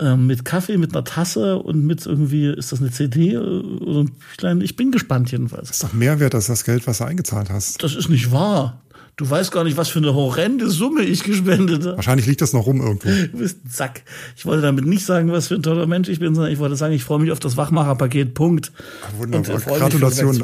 ähm, 0.00 0.26
mit 0.26 0.44
Kaffee, 0.44 0.78
mit 0.78 0.94
einer 0.94 1.04
Tasse 1.04 1.58
und 1.58 1.84
mit 1.84 2.06
irgendwie, 2.06 2.46
ist 2.46 2.72
das 2.72 2.80
eine 2.80 2.90
CD 2.90 3.36
oder 3.36 4.00
ein 4.00 4.12
Büchlein? 4.12 4.60
Ich 4.60 4.76
bin 4.76 4.92
gespannt 4.92 5.30
jedenfalls. 5.32 5.70
ist 5.70 5.82
doch 5.82 5.92
mehr 5.92 6.20
wert 6.20 6.34
als 6.34 6.46
das 6.46 6.64
Geld, 6.64 6.86
was 6.86 6.98
du 6.98 7.04
eingezahlt 7.04 7.50
hast. 7.50 7.82
Das 7.82 7.94
ist 7.94 8.08
nicht 8.08 8.32
wahr. 8.32 8.80
Du 9.20 9.28
weißt 9.28 9.52
gar 9.52 9.64
nicht, 9.64 9.76
was 9.76 9.90
für 9.90 9.98
eine 9.98 10.14
horrende 10.14 10.70
Summe 10.70 11.02
ich 11.02 11.22
gespendet 11.24 11.84
habe. 11.84 11.96
Wahrscheinlich 11.96 12.24
liegt 12.24 12.40
das 12.40 12.54
noch 12.54 12.64
rum 12.64 12.80
irgendwo. 12.80 13.06
Du 13.32 13.36
bist 13.36 13.58
ein 13.66 13.68
Sack. 13.70 14.02
Ich 14.34 14.46
wollte 14.46 14.62
damit 14.62 14.86
nicht 14.86 15.04
sagen, 15.04 15.30
was 15.30 15.48
für 15.48 15.56
ein 15.56 15.62
toller 15.62 15.86
Mensch 15.86 16.08
ich 16.08 16.20
bin, 16.20 16.34
sondern 16.34 16.50
ich 16.50 16.58
wollte 16.58 16.74
sagen, 16.74 16.94
ich 16.94 17.04
freue 17.04 17.18
mich 17.18 17.30
auf 17.30 17.38
das 17.38 17.58
Wachmacherpaket. 17.58 18.32
Punkt. 18.32 18.72
Wunderbar. 19.18 19.56
Und, 19.56 19.66
äh, 19.66 19.78
Gratulation. 19.78 20.42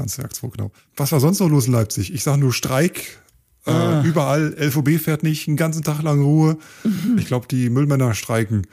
Ans 0.00 0.18
Werk 0.18 0.34
2, 0.34 0.48
genau. 0.48 0.72
Was 0.96 1.12
war 1.12 1.20
sonst 1.20 1.38
noch 1.38 1.48
los 1.48 1.68
in 1.68 1.74
Leipzig? 1.74 2.12
Ich 2.12 2.24
sage 2.24 2.40
nur 2.40 2.52
Streik. 2.52 3.20
Ah. 3.66 4.02
Äh, 4.02 4.08
überall. 4.08 4.56
LVB 4.58 4.98
fährt 5.00 5.22
nicht, 5.22 5.46
einen 5.46 5.56
ganzen 5.56 5.84
Tag 5.84 6.02
lang 6.02 6.20
Ruhe. 6.20 6.58
Mhm. 6.82 7.18
Ich 7.18 7.26
glaube, 7.26 7.46
die 7.48 7.70
Müllmänner 7.70 8.14
streiken. 8.14 8.66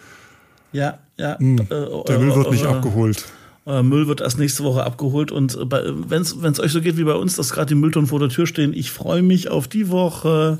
Ja, 0.71 0.97
ja. 1.19 1.37
Hm, 1.37 1.59
Äh, 1.59 1.65
Der 2.07 2.17
Müll 2.17 2.33
wird 2.35 2.49
nicht 2.49 2.63
äh, 2.63 2.67
abgeholt. 2.67 3.25
Äh, 3.65 3.81
Müll 3.83 4.07
wird 4.07 4.19
erst 4.21 4.39
nächste 4.39 4.63
Woche 4.63 4.83
abgeholt 4.83 5.31
und 5.31 5.57
wenn 5.57 6.21
es 6.21 6.59
euch 6.59 6.71
so 6.71 6.81
geht 6.81 6.97
wie 6.97 7.03
bei 7.05 7.13
uns, 7.15 7.35
dass 7.35 7.51
gerade 7.51 7.67
die 7.67 7.75
Mülltonnen 7.75 8.07
vor 8.07 8.19
der 8.19 8.29
Tür 8.29 8.45
stehen, 8.45 8.73
ich 8.73 8.91
freue 8.91 9.21
mich 9.21 9.49
auf 9.49 9.67
die 9.67 9.89
Woche. 9.89 10.59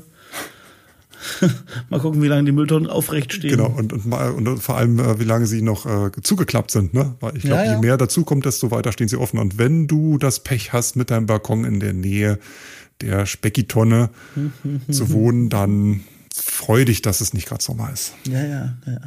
Mal 1.90 2.00
gucken, 2.00 2.22
wie 2.22 2.28
lange 2.28 2.44
die 2.44 2.52
Mülltonnen 2.52 2.88
aufrecht 2.88 3.32
stehen. 3.32 3.50
Genau, 3.50 3.66
und, 3.68 3.92
und, 3.92 4.04
mal- 4.06 4.30
und 4.32 4.58
vor 4.62 4.76
allem, 4.76 4.98
äh, 4.98 5.18
wie 5.18 5.24
lange 5.24 5.46
sie 5.46 5.62
noch 5.62 5.86
äh, 5.86 6.10
zugeklappt 6.22 6.70
sind. 6.70 6.92
Ne? 6.92 7.14
Weil 7.20 7.36
ich 7.36 7.42
glaube, 7.44 7.62
Ja, 7.62 7.66
ja. 7.70 7.74
je 7.76 7.80
mehr 7.80 7.96
dazu 7.96 8.24
kommt, 8.24 8.44
desto 8.44 8.70
weiter 8.70 8.92
stehen 8.92 9.08
sie 9.08 9.16
offen. 9.16 9.38
Und 9.38 9.56
wenn 9.58 9.86
du 9.86 10.18
das 10.18 10.40
Pech 10.40 10.72
hast, 10.72 10.96
mit 10.96 11.10
deinem 11.10 11.26
Balkon 11.26 11.64
in 11.64 11.80
der 11.80 11.92
Nähe 11.94 12.38
der 13.00 13.24
Speckitonne 13.26 14.10
zu 14.90 15.10
wohnen, 15.12 15.48
dann 15.48 16.00
freu 16.36 16.84
dich, 16.84 17.00
dass 17.00 17.20
es 17.20 17.32
nicht 17.32 17.46
gerade 17.46 17.62
Sommer 17.62 17.92
ist. 17.92 18.12
Ja, 18.26 18.44
ja, 18.44 18.74
ja. 18.86 19.00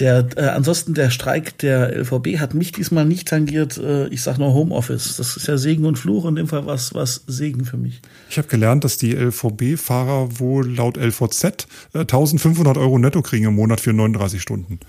Der, 0.00 0.28
äh, 0.36 0.48
ansonsten 0.48 0.92
der 0.94 1.10
Streik 1.10 1.56
der 1.58 1.96
LVB 1.96 2.40
hat 2.40 2.54
mich 2.54 2.72
diesmal 2.72 3.04
nicht 3.04 3.28
tangiert. 3.28 3.78
Äh, 3.78 4.08
ich 4.08 4.22
sag 4.22 4.38
nur 4.38 4.52
Homeoffice. 4.52 5.16
Das 5.16 5.36
ist 5.36 5.46
ja 5.46 5.56
Segen 5.56 5.84
und 5.84 5.98
Fluch. 5.98 6.24
In 6.26 6.34
dem 6.34 6.48
Fall 6.48 6.66
was 6.66 6.92
was 6.92 7.22
Segen 7.28 7.64
für 7.64 7.76
mich. 7.76 8.02
Ich 8.28 8.38
habe 8.38 8.48
gelernt, 8.48 8.82
dass 8.82 8.96
die 8.96 9.12
LVB-Fahrer 9.12 10.40
wohl 10.40 10.68
laut 10.68 10.96
LVZ 10.96 11.68
äh, 11.94 12.00
1500 12.00 12.76
Euro 12.76 12.98
netto 12.98 13.22
kriegen 13.22 13.44
im 13.44 13.54
Monat 13.54 13.80
für 13.80 13.92
39 13.92 14.42
Stunden. 14.42 14.80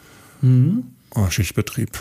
Oh, 1.16 1.30
Schichtbetrieb. 1.30 1.92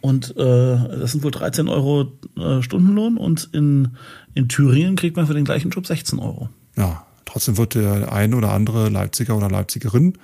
Und 0.00 0.36
äh, 0.36 0.36
das 0.36 1.12
sind 1.12 1.22
wohl 1.22 1.30
13 1.30 1.68
Euro 1.68 2.12
äh, 2.36 2.60
Stundenlohn 2.60 3.16
und 3.16 3.48
in, 3.52 3.96
in 4.34 4.48
Thüringen 4.48 4.96
kriegt 4.96 5.16
man 5.16 5.28
für 5.28 5.34
den 5.34 5.44
gleichen 5.44 5.70
Job 5.70 5.86
16 5.86 6.18
Euro. 6.18 6.48
Ja, 6.76 7.06
trotzdem 7.32 7.56
wird 7.56 7.74
der 7.74 8.12
ein 8.12 8.34
oder 8.34 8.52
andere 8.52 8.88
Leipziger 8.88 9.36
oder 9.36 9.48
Leipzigerin 9.50 10.18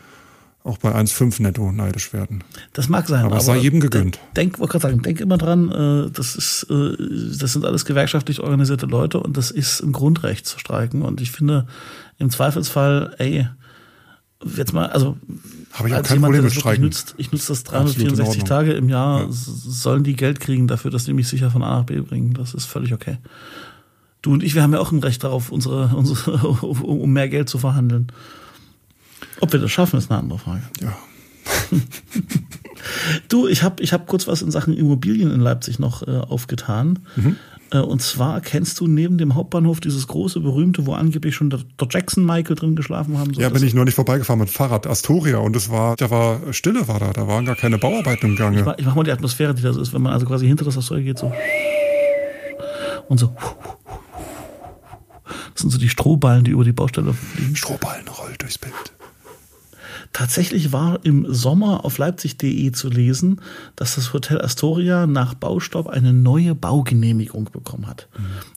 auch 0.65 0.77
bei 0.79 0.95
1,5 0.95 1.41
netto 1.43 1.73
neidisch 1.73 2.13
werden. 2.13 2.45
Das 2.75 2.89
mag 2.91 3.09
sein. 3.09 3.25
Aber 3.25 3.39
es 3.39 3.47
sei 3.47 3.57
jedem 3.57 3.81
gegönnt. 3.81 4.19
Denk, 4.37 4.59
wollte 4.59 4.73
gerade 4.73 4.83
sagen, 4.83 5.03
denk 5.03 5.21
immer 5.21 5.39
dran, 5.39 5.71
äh, 5.71 6.11
das 6.11 6.37
ist, 6.37 6.67
äh, 6.69 6.97
das 7.39 7.55
sind 7.55 7.65
alles 7.65 7.87
gewerkschaftlich 7.87 8.41
organisierte 8.41 8.85
Leute 8.85 9.21
und 9.21 9.37
das 9.39 9.51
ist 9.51 9.81
ein 9.81 9.93
Grundrecht 9.93 10.47
zu 10.47 10.59
streiken. 10.59 11.03
Und 11.03 11.23
ich 11.23 11.31
finde, 11.31 11.67
im 12.19 12.29
Zweifelsfall, 12.29 13.15
ey, 13.19 13.49
jetzt 14.57 14.75
mal, 14.75 14.87
also 14.87 15.17
Habe 15.73 15.89
ich 15.89 15.95
auch 15.95 15.99
als 15.99 16.09
kein 16.09 16.17
jemand, 16.17 16.33
Problem 16.35 16.43
der 16.43 16.51
mit 16.51 16.53
Streiken. 16.53 16.85
Nutzt, 16.85 17.15
ich 17.17 17.33
nutze 17.33 17.49
das 17.49 17.61
Absolut 17.67 17.97
in 17.97 18.09
364 18.09 18.29
Ordnung. 18.29 18.47
Tage 18.47 18.73
im 18.73 18.89
Jahr, 18.91 19.21
Ja. 19.23 19.27
sollen 19.31 20.05
die 20.05 20.17
Geld 20.17 20.39
kriegen 20.41 20.67
dafür, 20.69 20.91
dass 20.91 21.05
die 21.05 21.15
mich 21.15 21.29
sicher 21.29 21.51
von 21.51 21.63
A 21.63 21.79
nach 21.79 21.85
B 21.85 22.01
bringen. 22.01 22.35
Das 22.35 22.53
ist 22.53 22.67
völlig 22.67 22.93
okay. 22.93 23.17
Du 24.23 24.33
und 24.33 24.43
ich, 24.43 24.55
wir 24.55 24.63
haben 24.63 24.73
ja 24.73 24.81
auch 24.81 24.93
ein 24.93 24.99
Recht 24.99 25.23
darauf, 25.25 25.51
unsere, 25.51 25.95
unsere 25.95 26.39
um 26.49 27.13
mehr 27.13 27.29
Geld 27.29 27.49
zu 27.49 27.59
verhandeln. 27.59 28.09
Ob 29.41 29.53
wir 29.53 29.61
das 29.61 29.71
schaffen, 29.71 29.99
ist 29.99 30.11
eine 30.11 30.21
andere 30.21 30.39
Frage. 30.39 30.63
Ja. 30.81 30.97
Du, 33.29 33.49
ich 33.49 33.63
habe 33.63 33.83
ich 33.83 33.93
hab 33.93 34.07
kurz 34.07 34.27
was 34.29 34.41
in 34.41 34.51
Sachen 34.51 34.73
Immobilien 34.73 35.31
in 35.33 35.41
Leipzig 35.41 35.79
noch 35.79 36.07
äh, 36.07 36.19
aufgetan. 36.19 37.01
Äh, 37.71 37.79
und 37.79 38.01
zwar 38.01 38.41
kennst 38.41 38.81
du 38.81 38.87
neben 38.87 39.19
dem 39.19 39.35
Hauptbahnhof 39.35 39.81
dieses 39.81 40.07
große, 40.07 40.41
berühmte, 40.41 40.87
wo 40.87 40.95
angeblich 40.95 41.35
schon 41.35 41.51
der, 41.51 41.61
der 41.79 41.89
Jackson 41.91 42.25
Michael 42.25 42.57
drin 42.57 42.77
geschlafen 42.77 43.19
haben 43.19 43.35
soll. 43.35 43.43
Ja, 43.43 43.51
bin 43.51 43.63
ich 43.63 43.75
nur 43.75 43.85
nicht 43.85 43.95
vorbeigefahren 43.95 44.41
mit 44.41 44.51
Fahrrad 44.51 44.87
Astoria 44.87 45.39
und 45.39 45.55
es 45.57 45.71
war, 45.71 45.97
da 45.97 46.11
war 46.11 46.53
Stille 46.53 46.89
war 46.89 47.01
da, 47.01 47.13
da 47.13 47.27
waren 47.27 47.45
gar 47.45 47.57
keine 47.57 47.79
Bauarbeiten 47.79 48.31
im 48.31 48.37
Gange. 48.37 48.61
Ich 48.61 48.65
mach, 48.65 48.79
ich 48.79 48.87
mach 48.87 48.95
mal 48.95 49.05
die 49.05 49.13
Atmosphäre, 49.13 49.55
die 49.55 49.63
das 49.63 49.77
ist, 49.77 49.93
wenn 49.93 50.03
man 50.03 50.13
also 50.13 50.27
quasi 50.27 50.47
hinter 50.47 50.65
das 50.65 50.79
Astoria 50.79 51.05
geht, 51.05 51.19
so. 51.19 51.33
Und 53.09 53.19
so. 53.19 53.35
Das 55.53 55.63
sind 55.63 55.71
so 55.71 55.79
die 55.79 55.89
Strohballen, 55.89 56.45
die 56.45 56.53
über 56.53 56.65
die 56.65 56.73
Baustelle 56.73 57.13
fliegen. 57.13 57.57
Strohballen 57.57 58.07
rollt 58.09 58.43
durchs 58.43 58.59
Bild. 58.59 58.93
Tatsächlich 60.13 60.73
war 60.73 61.05
im 61.05 61.33
Sommer 61.33 61.85
auf 61.85 61.99
leipzig.de 61.99 62.73
zu 62.73 62.89
lesen, 62.89 63.41
dass 63.77 63.97
das 63.97 64.13
Hotel 64.13 64.41
Astoria 64.41 65.07
nach 65.07 65.35
Baustopp 65.35 65.87
eine 65.87 66.13
neue 66.13 66.55
Baugenehmigung 66.55 67.51
bekommen 67.53 67.87
hat. 67.87 68.09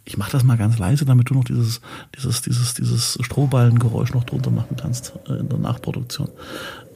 Ich 0.05 0.17
mache 0.17 0.31
das 0.31 0.43
mal 0.43 0.57
ganz 0.57 0.79
leise, 0.79 1.05
damit 1.05 1.29
du 1.29 1.33
noch 1.33 1.43
dieses, 1.43 1.81
dieses, 2.15 2.41
dieses, 2.41 2.73
dieses 2.73 3.17
Strohballengeräusch 3.21 4.13
noch 4.13 4.23
drunter 4.23 4.49
machen 4.49 4.77
kannst 4.77 5.13
äh, 5.27 5.33
in 5.33 5.49
der 5.49 5.59
Nachproduktion. 5.59 6.29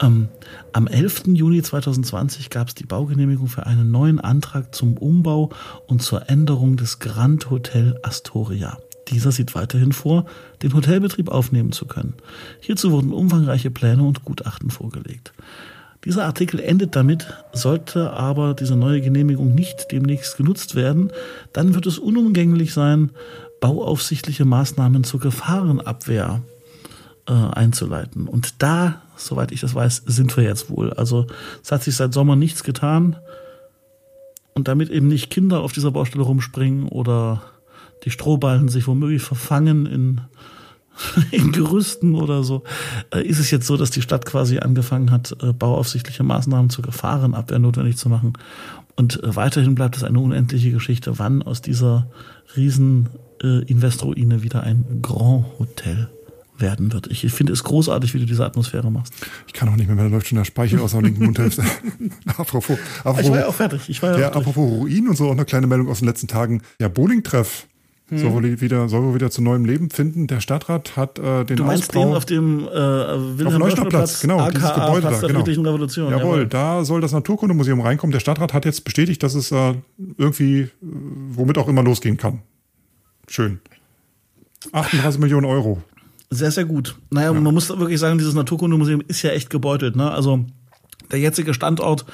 Ähm, 0.00 0.28
am 0.72 0.86
11. 0.86 1.24
Juni 1.28 1.62
2020 1.62 2.50
gab 2.50 2.68
es 2.68 2.74
die 2.74 2.86
Baugenehmigung 2.86 3.48
für 3.48 3.66
einen 3.66 3.90
neuen 3.90 4.20
Antrag 4.20 4.74
zum 4.74 4.96
Umbau 4.96 5.50
und 5.86 6.02
zur 6.02 6.28
Änderung 6.28 6.76
des 6.76 6.98
Grand 6.98 7.50
Hotel 7.50 7.98
Astoria. 8.02 8.78
Dieser 9.08 9.32
sieht 9.32 9.54
weiterhin 9.54 9.92
vor, 9.92 10.26
den 10.62 10.74
Hotelbetrieb 10.74 11.28
aufnehmen 11.28 11.72
zu 11.72 11.86
können. 11.86 12.14
Hierzu 12.60 12.90
wurden 12.90 13.12
umfangreiche 13.12 13.70
Pläne 13.70 14.02
und 14.02 14.24
Gutachten 14.24 14.70
vorgelegt. 14.70 15.32
Dieser 16.04 16.24
Artikel 16.24 16.60
endet 16.60 16.94
damit, 16.94 17.26
sollte 17.52 18.12
aber 18.12 18.54
diese 18.54 18.76
neue 18.76 19.00
Genehmigung 19.00 19.54
nicht 19.54 19.90
demnächst 19.90 20.36
genutzt 20.36 20.76
werden, 20.76 21.10
dann 21.52 21.74
wird 21.74 21.86
es 21.86 21.98
unumgänglich 21.98 22.72
sein, 22.72 23.10
bauaufsichtliche 23.60 24.44
Maßnahmen 24.44 25.02
zur 25.02 25.18
Gefahrenabwehr 25.18 26.42
äh, 27.26 27.32
einzuleiten. 27.32 28.28
Und 28.28 28.62
da, 28.62 29.02
soweit 29.16 29.50
ich 29.50 29.60
das 29.60 29.74
weiß, 29.74 30.02
sind 30.06 30.36
wir 30.36 30.44
jetzt 30.44 30.70
wohl. 30.70 30.92
Also 30.92 31.26
es 31.62 31.72
hat 31.72 31.82
sich 31.82 31.96
seit 31.96 32.12
Sommer 32.12 32.36
nichts 32.36 32.62
getan. 32.62 33.16
Und 34.54 34.68
damit 34.68 34.88
eben 34.90 35.08
nicht 35.08 35.28
Kinder 35.28 35.60
auf 35.60 35.72
dieser 35.72 35.90
Baustelle 35.90 36.24
rumspringen 36.24 36.88
oder 36.88 37.42
die 38.04 38.10
Strohballen 38.10 38.68
sich 38.68 38.86
womöglich 38.86 39.22
verfangen 39.22 39.86
in, 39.86 40.20
in 41.30 41.52
Gerüsten 41.52 42.14
oder 42.14 42.42
so, 42.42 42.62
äh, 43.14 43.22
ist 43.22 43.38
es 43.38 43.50
jetzt 43.50 43.66
so, 43.66 43.76
dass 43.76 43.90
die 43.90 44.02
Stadt 44.02 44.26
quasi 44.26 44.58
angefangen 44.58 45.10
hat, 45.10 45.36
äh, 45.42 45.52
bauaufsichtliche 45.52 46.22
Maßnahmen 46.22 46.70
zur 46.70 46.84
Gefahrenabwehr 46.84 47.58
notwendig 47.58 47.96
zu 47.96 48.08
machen. 48.08 48.34
Und 48.96 49.22
äh, 49.22 49.36
weiterhin 49.36 49.74
bleibt 49.74 49.96
es 49.96 50.04
eine 50.04 50.18
unendliche 50.18 50.72
Geschichte, 50.72 51.18
wann 51.18 51.42
aus 51.42 51.60
dieser 51.60 52.08
riesen 52.56 53.08
äh, 53.42 53.62
Investroine 53.64 54.42
wieder 54.42 54.62
ein 54.62 55.00
Grand 55.02 55.46
Hotel 55.58 56.08
werden 56.58 56.92
wird. 56.92 57.08
Ich 57.08 57.20
finde 57.32 57.52
es 57.52 57.64
großartig, 57.64 58.14
wie 58.14 58.18
du 58.20 58.26
diese 58.26 58.44
Atmosphäre 58.44 58.90
machst. 58.90 59.12
Ich 59.46 59.52
kann 59.52 59.68
auch 59.68 59.76
nicht 59.76 59.88
mehr, 59.88 59.96
da 59.96 60.06
läuft 60.06 60.28
schon 60.28 60.38
der 60.38 60.44
Speichel 60.44 60.80
aus 60.80 60.92
der 60.92 61.02
linken 61.02 61.24
Mundhälfte. 61.24 61.62
apropos, 62.26 62.78
Ich 62.78 63.04
war 63.04 63.12
ja 63.12 63.20
apropos, 63.20 63.42
auch 63.44 63.54
fertig. 63.54 63.88
Ich 63.88 64.02
war 64.02 64.12
ja, 64.12 64.18
ja, 64.18 64.28
apropos 64.28 64.56
Ruin 64.56 65.08
und 65.08 65.16
so, 65.16 65.26
auch 65.26 65.32
eine 65.32 65.44
kleine 65.44 65.66
Meldung 65.66 65.88
aus 65.88 65.98
den 65.98 66.08
letzten 66.08 66.28
Tagen. 66.28 66.62
Ja, 66.80 66.88
Bowling-Treff 66.88 67.66
Hm. 68.08 68.18
Soll, 68.18 68.32
wohl 68.32 68.60
wieder, 68.60 68.88
soll 68.88 69.02
wohl 69.02 69.14
wieder 69.14 69.32
zu 69.32 69.42
neuem 69.42 69.64
Leben 69.64 69.90
finden. 69.90 70.28
Der 70.28 70.40
Stadtrat 70.40 70.96
hat 70.96 71.18
äh, 71.18 71.44
den 71.44 71.56
Du 71.56 71.64
meinst 71.64 71.88
Ausbau 71.88 72.04
den 72.04 72.14
auf 72.14 72.24
dem 72.24 72.60
äh, 72.60 72.70
Wilhelm 72.70 73.46
auf 73.46 73.52
dem 73.54 73.58
Neustadt-Platz, 73.58 74.20
genau, 74.20 74.38
AKA 74.38 74.50
dieses 74.50 74.74
Gebäude 74.74 75.00
Platz 75.00 75.20
da, 75.20 75.26
der 75.26 75.42
genau. 75.42 75.70
Revolution. 75.70 76.10
Jawohl, 76.12 76.46
da 76.46 76.84
soll 76.84 77.00
das 77.00 77.10
Naturkundemuseum 77.10 77.80
reinkommen. 77.80 78.12
Der 78.12 78.20
Stadtrat 78.20 78.52
hat 78.52 78.64
jetzt 78.64 78.84
bestätigt, 78.84 79.24
dass 79.24 79.34
es 79.34 79.50
äh, 79.50 79.74
irgendwie, 80.18 80.60
äh, 80.60 80.68
womit 80.82 81.58
auch 81.58 81.66
immer 81.66 81.82
losgehen 81.82 82.16
kann. 82.16 82.42
Schön. 83.26 83.58
38 84.70 85.20
Millionen 85.20 85.46
Euro. 85.46 85.82
Sehr, 86.30 86.52
sehr 86.52 86.64
gut. 86.64 86.96
Naja, 87.10 87.32
man 87.32 87.54
muss 87.54 87.68
wirklich 87.68 87.98
sagen, 87.98 88.18
dieses 88.18 88.34
Naturkundemuseum 88.34 89.02
ist 89.08 89.22
ja 89.22 89.30
echt 89.30 89.50
gebeutelt. 89.50 89.96
Ne? 89.96 90.10
Also 90.10 90.44
der 91.10 91.18
jetzige 91.18 91.54
Standort, 91.54 92.04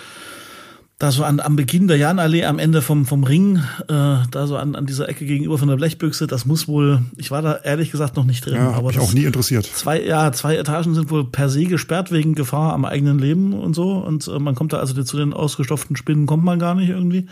da 1.03 1.11
so 1.11 1.25
an, 1.25 1.41
am 1.41 1.57
Beginn 1.57 1.89
der 1.89 1.97
Janallee, 1.97 2.45
am 2.45 2.61
Ende 2.61 2.81
vom, 2.81 3.07
vom 3.07 3.25
Ring, 3.25 3.57
äh, 3.57 4.19
da 4.31 4.47
so 4.47 4.57
an, 4.57 4.77
an 4.77 4.87
dieser 4.87 5.09
Ecke 5.09 5.27
gegenüber 5.27 5.59
von 5.59 5.67
der 5.67 5.75
Blechbüchse, 5.75 6.29
das 6.29 6.47
muss 6.47 6.69
wohl, 6.69 7.03
ich 7.17 7.33
war 7.33 7.43
da 7.43 7.57
ehrlich 7.57 7.91
gesagt 7.91 8.15
noch 8.15 8.25
nicht 8.25 8.47
drin. 8.47 8.55
Ja, 8.55 8.77
habe 8.77 8.87
mich 8.87 9.01
auch 9.01 9.13
nie 9.13 9.25
interessiert. 9.25 9.67
Zwei, 9.67 10.01
ja, 10.01 10.31
zwei 10.31 10.55
Etagen 10.55 10.95
sind 10.95 11.11
wohl 11.11 11.25
per 11.25 11.49
se 11.49 11.65
gesperrt 11.65 12.13
wegen 12.13 12.37
Gefahr 12.37 12.73
am 12.73 12.85
eigenen 12.85 13.19
Leben 13.19 13.53
und 13.53 13.75
so. 13.75 13.95
Und 13.95 14.29
äh, 14.29 14.39
man 14.39 14.55
kommt 14.55 14.75
da 14.75 14.77
also 14.77 15.03
zu 15.03 15.17
den 15.17 15.33
ausgestopften 15.33 15.97
Spinnen 15.97 16.27
kommt 16.27 16.45
man 16.45 16.61
gar 16.61 16.77
nicht 16.77 16.91
irgendwie. 16.91 17.27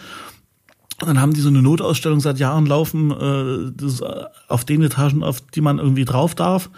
Und 1.01 1.07
dann 1.07 1.21
haben 1.21 1.33
die 1.33 1.41
so 1.41 1.49
eine 1.49 1.63
Notausstellung 1.63 2.19
seit 2.19 2.41
Jahren 2.41 2.67
laufen, 2.67 3.13
äh, 3.13 3.71
das, 3.73 4.01
äh, 4.01 4.25
auf 4.49 4.65
den 4.65 4.83
Etagen, 4.83 5.23
auf 5.23 5.43
die 5.43 5.61
man 5.61 5.79
irgendwie 5.79 6.05
drauf 6.05 6.35
darf. 6.35 6.71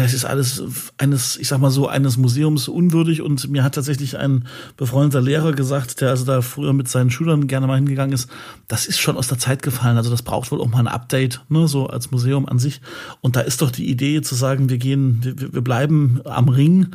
Es 0.00 0.14
ist 0.14 0.24
alles 0.24 0.62
eines, 0.96 1.36
ich 1.36 1.48
sag 1.48 1.60
mal 1.60 1.70
so, 1.70 1.86
eines 1.86 2.16
Museums 2.16 2.68
unwürdig 2.68 3.20
und 3.20 3.50
mir 3.50 3.62
hat 3.62 3.74
tatsächlich 3.74 4.16
ein 4.16 4.46
befreundeter 4.76 5.20
Lehrer 5.20 5.52
gesagt, 5.52 6.00
der 6.00 6.10
also 6.10 6.24
da 6.24 6.40
früher 6.40 6.72
mit 6.72 6.88
seinen 6.88 7.10
Schülern 7.10 7.46
gerne 7.46 7.66
mal 7.66 7.76
hingegangen 7.76 8.14
ist, 8.14 8.30
das 8.68 8.86
ist 8.86 9.00
schon 9.00 9.16
aus 9.16 9.28
der 9.28 9.38
Zeit 9.38 9.62
gefallen. 9.62 9.98
Also 9.98 10.10
das 10.10 10.22
braucht 10.22 10.50
wohl 10.50 10.60
auch 10.60 10.68
mal 10.68 10.78
ein 10.78 10.88
Update, 10.88 11.42
ne, 11.50 11.68
so 11.68 11.88
als 11.88 12.10
Museum 12.10 12.48
an 12.48 12.58
sich. 12.58 12.80
Und 13.20 13.36
da 13.36 13.40
ist 13.40 13.60
doch 13.60 13.70
die 13.70 13.90
Idee 13.90 14.22
zu 14.22 14.34
sagen, 14.34 14.70
wir 14.70 14.78
gehen, 14.78 15.18
wir, 15.22 15.52
wir 15.52 15.62
bleiben 15.62 16.20
am 16.24 16.48
Ring 16.48 16.88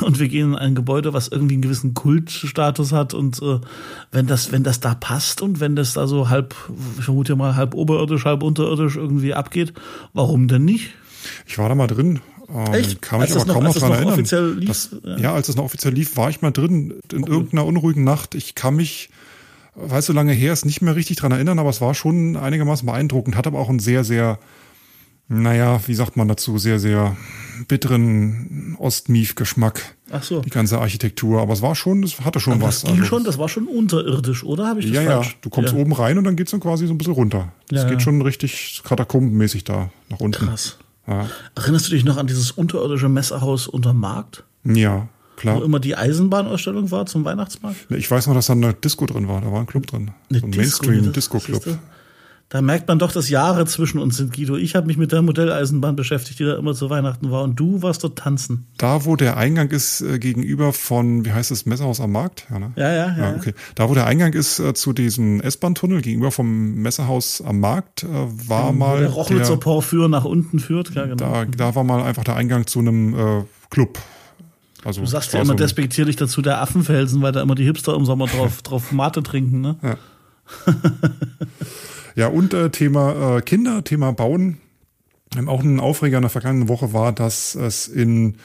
und 0.00 0.20
wir 0.20 0.28
gehen 0.28 0.52
in 0.52 0.58
ein 0.58 0.74
Gebäude, 0.76 1.12
was 1.12 1.28
irgendwie 1.28 1.54
einen 1.54 1.62
gewissen 1.62 1.94
Kultstatus 1.94 2.92
hat 2.92 3.12
und 3.12 3.42
äh, 3.42 3.58
wenn 4.12 4.26
das, 4.26 4.52
wenn 4.52 4.62
das 4.62 4.78
da 4.78 4.94
passt 4.94 5.42
und 5.42 5.58
wenn 5.58 5.74
das 5.74 5.94
da 5.94 6.06
so 6.06 6.28
halb, 6.28 6.54
ich 6.98 7.04
vermute 7.04 7.34
mal 7.34 7.56
halb 7.56 7.74
oberirdisch, 7.74 8.24
halb 8.24 8.44
unterirdisch 8.44 8.96
irgendwie 8.96 9.34
abgeht, 9.34 9.72
warum 10.12 10.46
denn 10.46 10.64
nicht? 10.64 10.94
Ich 11.46 11.58
war 11.58 11.68
da 11.68 11.74
mal 11.74 11.86
drin. 11.86 12.20
Ähm, 12.48 12.74
Echt? 12.74 13.02
Kann 13.02 13.20
Als 13.20 13.30
mich 13.30 13.34
das 13.34 13.42
aber 13.42 13.46
noch- 13.48 13.54
kaum 13.54 13.66
als 13.66 13.74
noch 13.76 13.82
dran 13.82 13.92
erinnern. 13.92 14.12
offiziell 14.14 14.54
lief? 14.54 14.68
Das, 14.68 14.90
Ja. 15.04 15.16
ja. 15.18 15.34
als 15.34 15.48
es 15.48 15.56
noch 15.56 15.64
offiziell 15.64 15.92
lief, 15.92 16.16
war 16.16 16.30
ich 16.30 16.42
mal 16.42 16.50
drin 16.52 16.94
in 17.12 17.24
irgendeiner 17.24 17.64
unruhigen 17.66 18.04
Nacht. 18.04 18.34
Ich 18.34 18.54
kann 18.54 18.76
mich, 18.76 19.10
weil 19.74 19.98
es 19.98 20.06
so 20.06 20.12
lange 20.12 20.32
her 20.32 20.52
ist, 20.52 20.64
nicht 20.64 20.80
mehr 20.82 20.94
richtig 20.96 21.16
dran 21.16 21.32
erinnern, 21.32 21.58
aber 21.58 21.70
es 21.70 21.80
war 21.80 21.94
schon 21.94 22.36
einigermaßen 22.36 22.86
beeindruckend. 22.86 23.36
Hat 23.36 23.46
aber 23.46 23.58
auch 23.58 23.68
einen 23.68 23.80
sehr, 23.80 24.04
sehr, 24.04 24.38
naja, 25.28 25.80
wie 25.86 25.94
sagt 25.94 26.16
man 26.16 26.28
dazu, 26.28 26.56
sehr, 26.58 26.78
sehr 26.78 27.16
bitteren 27.68 28.76
Ostmief-Geschmack. 28.78 29.96
Ach 30.10 30.22
so. 30.22 30.40
Die 30.40 30.50
ganze 30.50 30.78
Architektur. 30.78 31.40
Aber 31.40 31.52
es 31.52 31.62
war 31.62 31.74
schon, 31.74 32.02
es 32.02 32.20
hatte 32.20 32.38
schon 32.38 32.54
Aber 32.54 32.68
was. 32.68 32.82
das 32.82 32.90
ging 32.90 33.00
Also, 33.00 33.04
schon, 33.08 33.24
das 33.24 33.38
war 33.38 33.48
schon 33.48 33.66
unterirdisch, 33.66 34.44
oder? 34.44 34.66
Habe 34.68 34.80
ich 34.80 34.86
das 34.86 34.94
ja, 34.94 35.02
ja. 35.02 35.10
falsch? 35.22 35.36
Du 35.40 35.50
kommst 35.50 35.72
ja. 35.72 35.78
oben 35.78 35.92
rein 35.92 36.18
und 36.18 36.24
dann 36.24 36.36
geht's 36.36 36.50
dann 36.52 36.60
quasi 36.60 36.86
so 36.86 36.94
ein 36.94 36.98
bisschen 36.98 37.14
runter. 37.14 37.52
Das 37.68 37.82
Ja, 37.82 37.88
geht 37.88 37.98
ja. 37.98 38.00
schon 38.00 38.22
richtig 38.22 38.82
katakombenmäßig 38.84 39.64
da 39.64 39.90
nach 40.08 40.20
unten. 40.20 40.46
Krass. 40.46 40.78
Ja, 41.06 41.26
Erinnerst 41.54 41.86
du 41.86 41.90
dich 41.92 42.04
noch 42.04 42.16
an 42.16 42.26
dieses 42.26 42.50
unterirdische 42.50 43.08
Messerhaus 43.08 43.68
unterm 43.68 44.00
Markt? 44.00 44.44
ja 44.64 45.08
Wo 45.36 45.40
klar. 45.40 45.62
immer 45.62 45.78
die 45.80 45.94
Eisenbahnausstellung 45.96 46.90
war 46.90 47.06
zum 47.06 47.24
Weihnachtsmarkt? 47.24 47.90
Ich 47.90 48.10
weiß 48.10 48.26
noch, 48.26 48.34
dass 48.34 48.46
da 48.46 48.54
eine 48.54 48.74
Disco 48.74 49.06
drin 49.06 49.28
war. 49.28 49.40
Da 49.40 49.52
war 49.52 49.60
ein 49.60 49.66
Club 49.66 49.86
drin. 49.86 50.10
Eine 50.30 50.40
so 50.40 50.46
ein 50.46 50.50
Mainstream-Disco-Club. 50.50 51.78
Da 52.48 52.62
merkt 52.62 52.86
man 52.86 53.00
doch, 53.00 53.10
dass 53.10 53.28
Jahre 53.28 53.66
zwischen 53.66 53.98
uns 53.98 54.16
sind, 54.18 54.32
Guido. 54.32 54.56
Ich 54.56 54.76
habe 54.76 54.86
mich 54.86 54.96
mit 54.96 55.10
der 55.10 55.20
Modelleisenbahn 55.20 55.96
beschäftigt, 55.96 56.38
die 56.38 56.44
da 56.44 56.56
immer 56.56 56.74
zu 56.74 56.88
Weihnachten 56.90 57.32
war. 57.32 57.42
Und 57.42 57.56
du 57.58 57.82
warst 57.82 58.04
dort 58.04 58.18
tanzen. 58.18 58.68
Da, 58.78 59.04
wo 59.04 59.16
der 59.16 59.36
Eingang 59.36 59.70
ist, 59.70 60.00
äh, 60.00 60.20
gegenüber 60.20 60.72
von, 60.72 61.24
wie 61.24 61.32
heißt 61.32 61.50
es, 61.50 61.66
Messerhaus 61.66 62.00
am 62.00 62.12
Markt? 62.12 62.46
Ja, 62.48 62.60
ne? 62.60 62.72
Ja, 62.76 62.92
ja, 62.92 63.16
ja. 63.18 63.32
Ah, 63.32 63.34
okay. 63.36 63.52
Da, 63.74 63.88
wo 63.88 63.94
der 63.94 64.06
Eingang 64.06 64.32
ist 64.32 64.60
äh, 64.60 64.74
zu 64.74 64.92
diesem 64.92 65.40
S-Bahn-Tunnel, 65.40 66.02
gegenüber 66.02 66.30
vom 66.30 66.74
Messerhaus 66.74 67.42
am 67.44 67.58
Markt, 67.58 68.04
äh, 68.04 68.06
war 68.48 68.68
Wo 68.68 68.72
mal. 68.72 69.00
der 69.00 69.10
Rochlitzer 69.10 69.56
Porphyr 69.56 70.06
nach 70.06 70.24
unten 70.24 70.60
führt. 70.60 70.94
Ja, 70.94 71.06
genau. 71.06 71.16
da, 71.16 71.44
da 71.46 71.74
war 71.74 71.82
mal 71.82 72.00
einfach 72.04 72.22
der 72.22 72.36
Eingang 72.36 72.68
zu 72.68 72.78
einem 72.78 73.14
äh, 73.14 73.44
Club. 73.70 73.98
Also, 74.84 75.00
du 75.00 75.06
sagst 75.08 75.32
ja 75.32 75.40
immer 75.40 75.48
so 75.48 75.54
despektierlich 75.54 76.14
dazu 76.14 76.42
der 76.42 76.62
Affenfelsen, 76.62 77.20
weil 77.22 77.32
da 77.32 77.42
immer 77.42 77.56
die 77.56 77.64
Hipster 77.64 77.96
im 77.96 78.04
Sommer 78.04 78.28
drauf, 78.28 78.62
drauf 78.62 78.92
Mate 78.92 79.24
trinken. 79.24 79.60
Ne? 79.60 79.76
Ja, 82.16 82.28
und 82.28 82.54
äh, 82.54 82.70
Thema 82.70 83.36
äh, 83.36 83.42
Kinder, 83.42 83.84
Thema 83.84 84.10
Bauen. 84.10 84.56
Ähm, 85.36 85.50
auch 85.50 85.62
ein 85.62 85.78
Aufreger 85.78 86.16
in 86.16 86.22
der 86.22 86.30
vergangenen 86.30 86.68
Woche 86.68 86.94
war, 86.94 87.12
dass 87.12 87.54
es 87.54 87.88
in, 87.88 88.36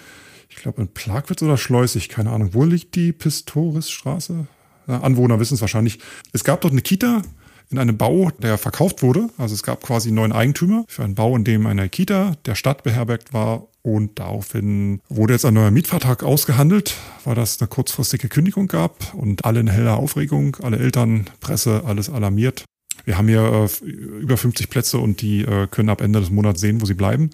ich 0.50 0.58
glaube, 0.58 0.82
in 0.82 0.90
Plagwitz 0.90 1.42
oder 1.42 1.58
Schleusig, 1.58 2.10
keine 2.10 2.32
Ahnung, 2.32 2.54
wo 2.54 2.66
liegt 2.66 2.96
die 2.96 3.14
Pistorisstraße? 3.14 4.46
Ja, 4.88 5.00
Anwohner 5.00 5.40
wissen 5.40 5.54
es 5.54 5.62
wahrscheinlich. 5.62 6.00
Es 6.34 6.44
gab 6.44 6.60
dort 6.60 6.74
eine 6.74 6.82
Kita 6.82 7.22
in 7.70 7.78
einem 7.78 7.96
Bau, 7.96 8.30
der 8.40 8.58
verkauft 8.58 9.02
wurde. 9.04 9.30
Also 9.38 9.56
es 9.56 9.64
gab 9.64 9.82
quasi 9.82 10.10
einen 10.10 10.18
neuen 10.18 10.34
Eigentümer 10.34 10.84
für 10.90 11.06
einen 11.06 11.16
Bau, 11.16 11.34
in 11.38 11.46
dem 11.46 11.66
eine 11.66 11.88
Kita 11.88 12.34
der 12.46 12.56
Stadt 12.56 12.84
beherbergt 12.84 13.34
war. 13.34 13.68
Und 13.84 14.20
daraufhin 14.20 15.00
wurde 15.08 15.34
jetzt 15.34 15.46
ein 15.46 15.54
neuer 15.54 15.72
Mietvertrag 15.72 16.24
ausgehandelt, 16.24 16.96
weil 17.24 17.36
das 17.36 17.62
eine 17.62 17.70
kurzfristige 17.70 18.28
Kündigung 18.28 18.68
gab 18.68 19.14
und 19.14 19.46
alle 19.46 19.62
in 19.62 19.68
heller 19.68 19.96
Aufregung, 19.96 20.58
alle 20.62 20.78
Eltern, 20.78 21.30
Presse, 21.40 21.84
alles 21.86 22.10
alarmiert. 22.10 22.66
Wir 23.06 23.18
haben 23.18 23.28
hier 23.28 23.70
äh, 23.84 23.86
über 23.86 24.38
50 24.38 24.70
Plätze 24.70 24.98
und 24.98 25.22
die 25.22 25.42
äh, 25.42 25.68
können 25.68 25.90
ab 25.90 26.02
Ende 26.02 26.20
des 26.20 26.30
Monats 26.30 26.62
sehen, 26.62 26.82
wo 26.82 26.86
sie 26.86 26.94
bleiben. 26.94 27.32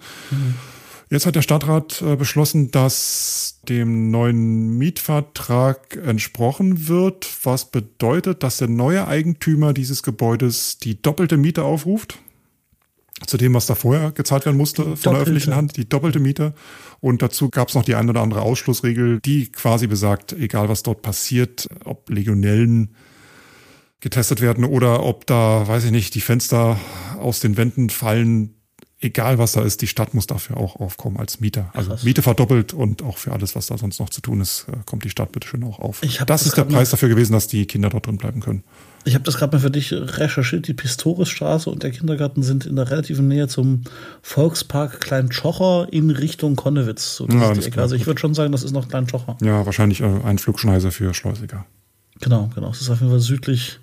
Jetzt 1.10 1.24
hat 1.24 1.36
der 1.36 1.42
Stadtrat 1.42 2.02
äh, 2.02 2.16
beschlossen, 2.16 2.70
dass 2.70 3.60
dem 3.68 4.10
neuen 4.10 4.76
Mietvertrag 4.76 5.96
entsprochen 5.96 6.88
wird, 6.88 7.26
was 7.44 7.70
bedeutet, 7.70 8.42
dass 8.42 8.58
der 8.58 8.68
neue 8.68 9.08
Eigentümer 9.08 9.72
dieses 9.72 10.02
Gebäudes 10.02 10.78
die 10.78 11.00
doppelte 11.00 11.38
Miete 11.38 11.62
aufruft. 11.64 12.18
Zu 13.26 13.36
dem, 13.36 13.54
was 13.54 13.66
da 13.66 13.74
vorher 13.74 14.12
gezahlt 14.12 14.44
werden 14.44 14.56
musste 14.56 14.82
von 14.82 14.94
der 14.94 14.96
doppelte. 14.96 15.22
öffentlichen 15.22 15.54
Hand, 15.56 15.76
die 15.76 15.88
doppelte 15.88 16.20
Miete. 16.20 16.54
Und 17.00 17.20
dazu 17.20 17.48
gab 17.48 17.68
es 17.68 17.74
noch 17.74 17.84
die 17.84 17.96
eine 17.96 18.10
oder 18.10 18.20
andere 18.20 18.42
Ausschlussregel, 18.42 19.18
die 19.20 19.50
quasi 19.50 19.88
besagt, 19.88 20.34
egal 20.34 20.68
was 20.68 20.84
dort 20.84 21.02
passiert, 21.02 21.68
ob 21.84 22.08
Legionellen 22.10 22.94
getestet 24.00 24.40
werden 24.40 24.64
oder 24.64 25.02
ob 25.04 25.26
da, 25.26 25.66
weiß 25.66 25.84
ich 25.84 25.90
nicht, 25.90 26.14
die 26.14 26.20
Fenster 26.20 26.78
aus 27.18 27.40
den 27.40 27.56
Wänden 27.56 27.90
fallen, 27.90 28.54
egal 29.00 29.38
was 29.38 29.52
da 29.52 29.62
ist, 29.62 29.82
die 29.82 29.86
Stadt 29.86 30.14
muss 30.14 30.26
dafür 30.26 30.56
auch 30.56 30.76
aufkommen 30.76 31.18
als 31.18 31.40
Mieter. 31.40 31.70
Also 31.72 31.90
Krass. 31.90 32.02
Miete 32.04 32.22
verdoppelt 32.22 32.72
und 32.72 33.02
auch 33.02 33.18
für 33.18 33.32
alles, 33.32 33.54
was 33.54 33.66
da 33.66 33.78
sonst 33.78 33.98
noch 33.98 34.10
zu 34.10 34.20
tun 34.20 34.40
ist, 34.40 34.66
äh, 34.68 34.76
kommt 34.84 35.04
die 35.04 35.10
Stadt 35.10 35.32
bitte 35.32 35.46
schön 35.46 35.64
auch 35.64 35.78
auf. 35.78 36.00
Das 36.00 36.26
das 36.26 36.46
ist 36.46 36.56
der 36.56 36.64
Preis 36.64 36.90
dafür 36.90 37.08
gewesen, 37.08 37.32
dass 37.32 37.46
die 37.46 37.66
Kinder 37.66 37.90
dort 37.90 38.06
drin 38.06 38.18
bleiben 38.18 38.40
können. 38.40 38.64
Ich 39.04 39.14
habe 39.14 39.24
das 39.24 39.36
gerade 39.36 39.56
mal 39.56 39.60
für 39.60 39.70
dich 39.70 39.92
recherchiert. 39.92 40.66
Die 40.68 40.74
Pistorisstraße 40.74 41.70
und 41.70 41.82
der 41.82 41.92
Kindergarten 41.92 42.42
sind 42.42 42.66
in 42.66 42.76
der 42.76 42.90
relativen 42.90 43.28
Nähe 43.28 43.48
zum 43.48 43.84
Volkspark 44.22 45.00
Klein-Tschocher 45.00 45.88
in 45.92 46.10
Richtung 46.10 46.56
Konnewitz. 46.56 47.16
So, 47.16 47.26
Ja, 47.28 47.54
also 47.76 47.94
ich 47.94 48.06
würde 48.06 48.20
schon 48.20 48.34
sagen, 48.34 48.52
das 48.52 48.64
ist 48.64 48.72
noch 48.72 48.88
Klein-Tschocher. 48.88 49.38
Ja, 49.40 49.64
wahrscheinlich 49.64 50.00
äh, 50.00 50.20
ein 50.24 50.38
Flugschneise 50.38 50.90
für 50.90 51.14
Schleusiger. 51.14 51.64
Genau, 52.20 52.50
genau. 52.54 52.70
Es 52.70 52.80
ist 52.80 52.90
auf 52.90 53.00
jeden 53.00 53.10
Fall 53.10 53.20
südlich, 53.20 53.78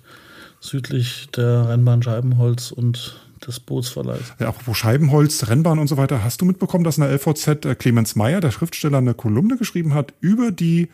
südlich 0.66 1.28
der 1.34 1.68
Rennbahn 1.68 2.02
Scheibenholz 2.02 2.72
und 2.72 3.16
des 3.46 3.60
Bootsverleihs. 3.60 4.34
Ja, 4.38 4.48
apropos 4.48 4.76
Scheibenholz, 4.76 5.48
Rennbahn 5.48 5.78
und 5.78 5.88
so 5.88 5.96
weiter, 5.96 6.24
hast 6.24 6.40
du 6.40 6.44
mitbekommen, 6.44 6.84
dass 6.84 6.98
in 6.98 7.04
der 7.04 7.12
LVZ 7.12 7.64
äh, 7.64 7.74
Clemens 7.74 8.16
Meyer, 8.16 8.40
der 8.40 8.50
Schriftsteller, 8.50 8.98
eine 8.98 9.14
Kolumne 9.14 9.56
geschrieben 9.56 9.94
hat 9.94 10.12
über 10.20 10.50
die 10.50 10.88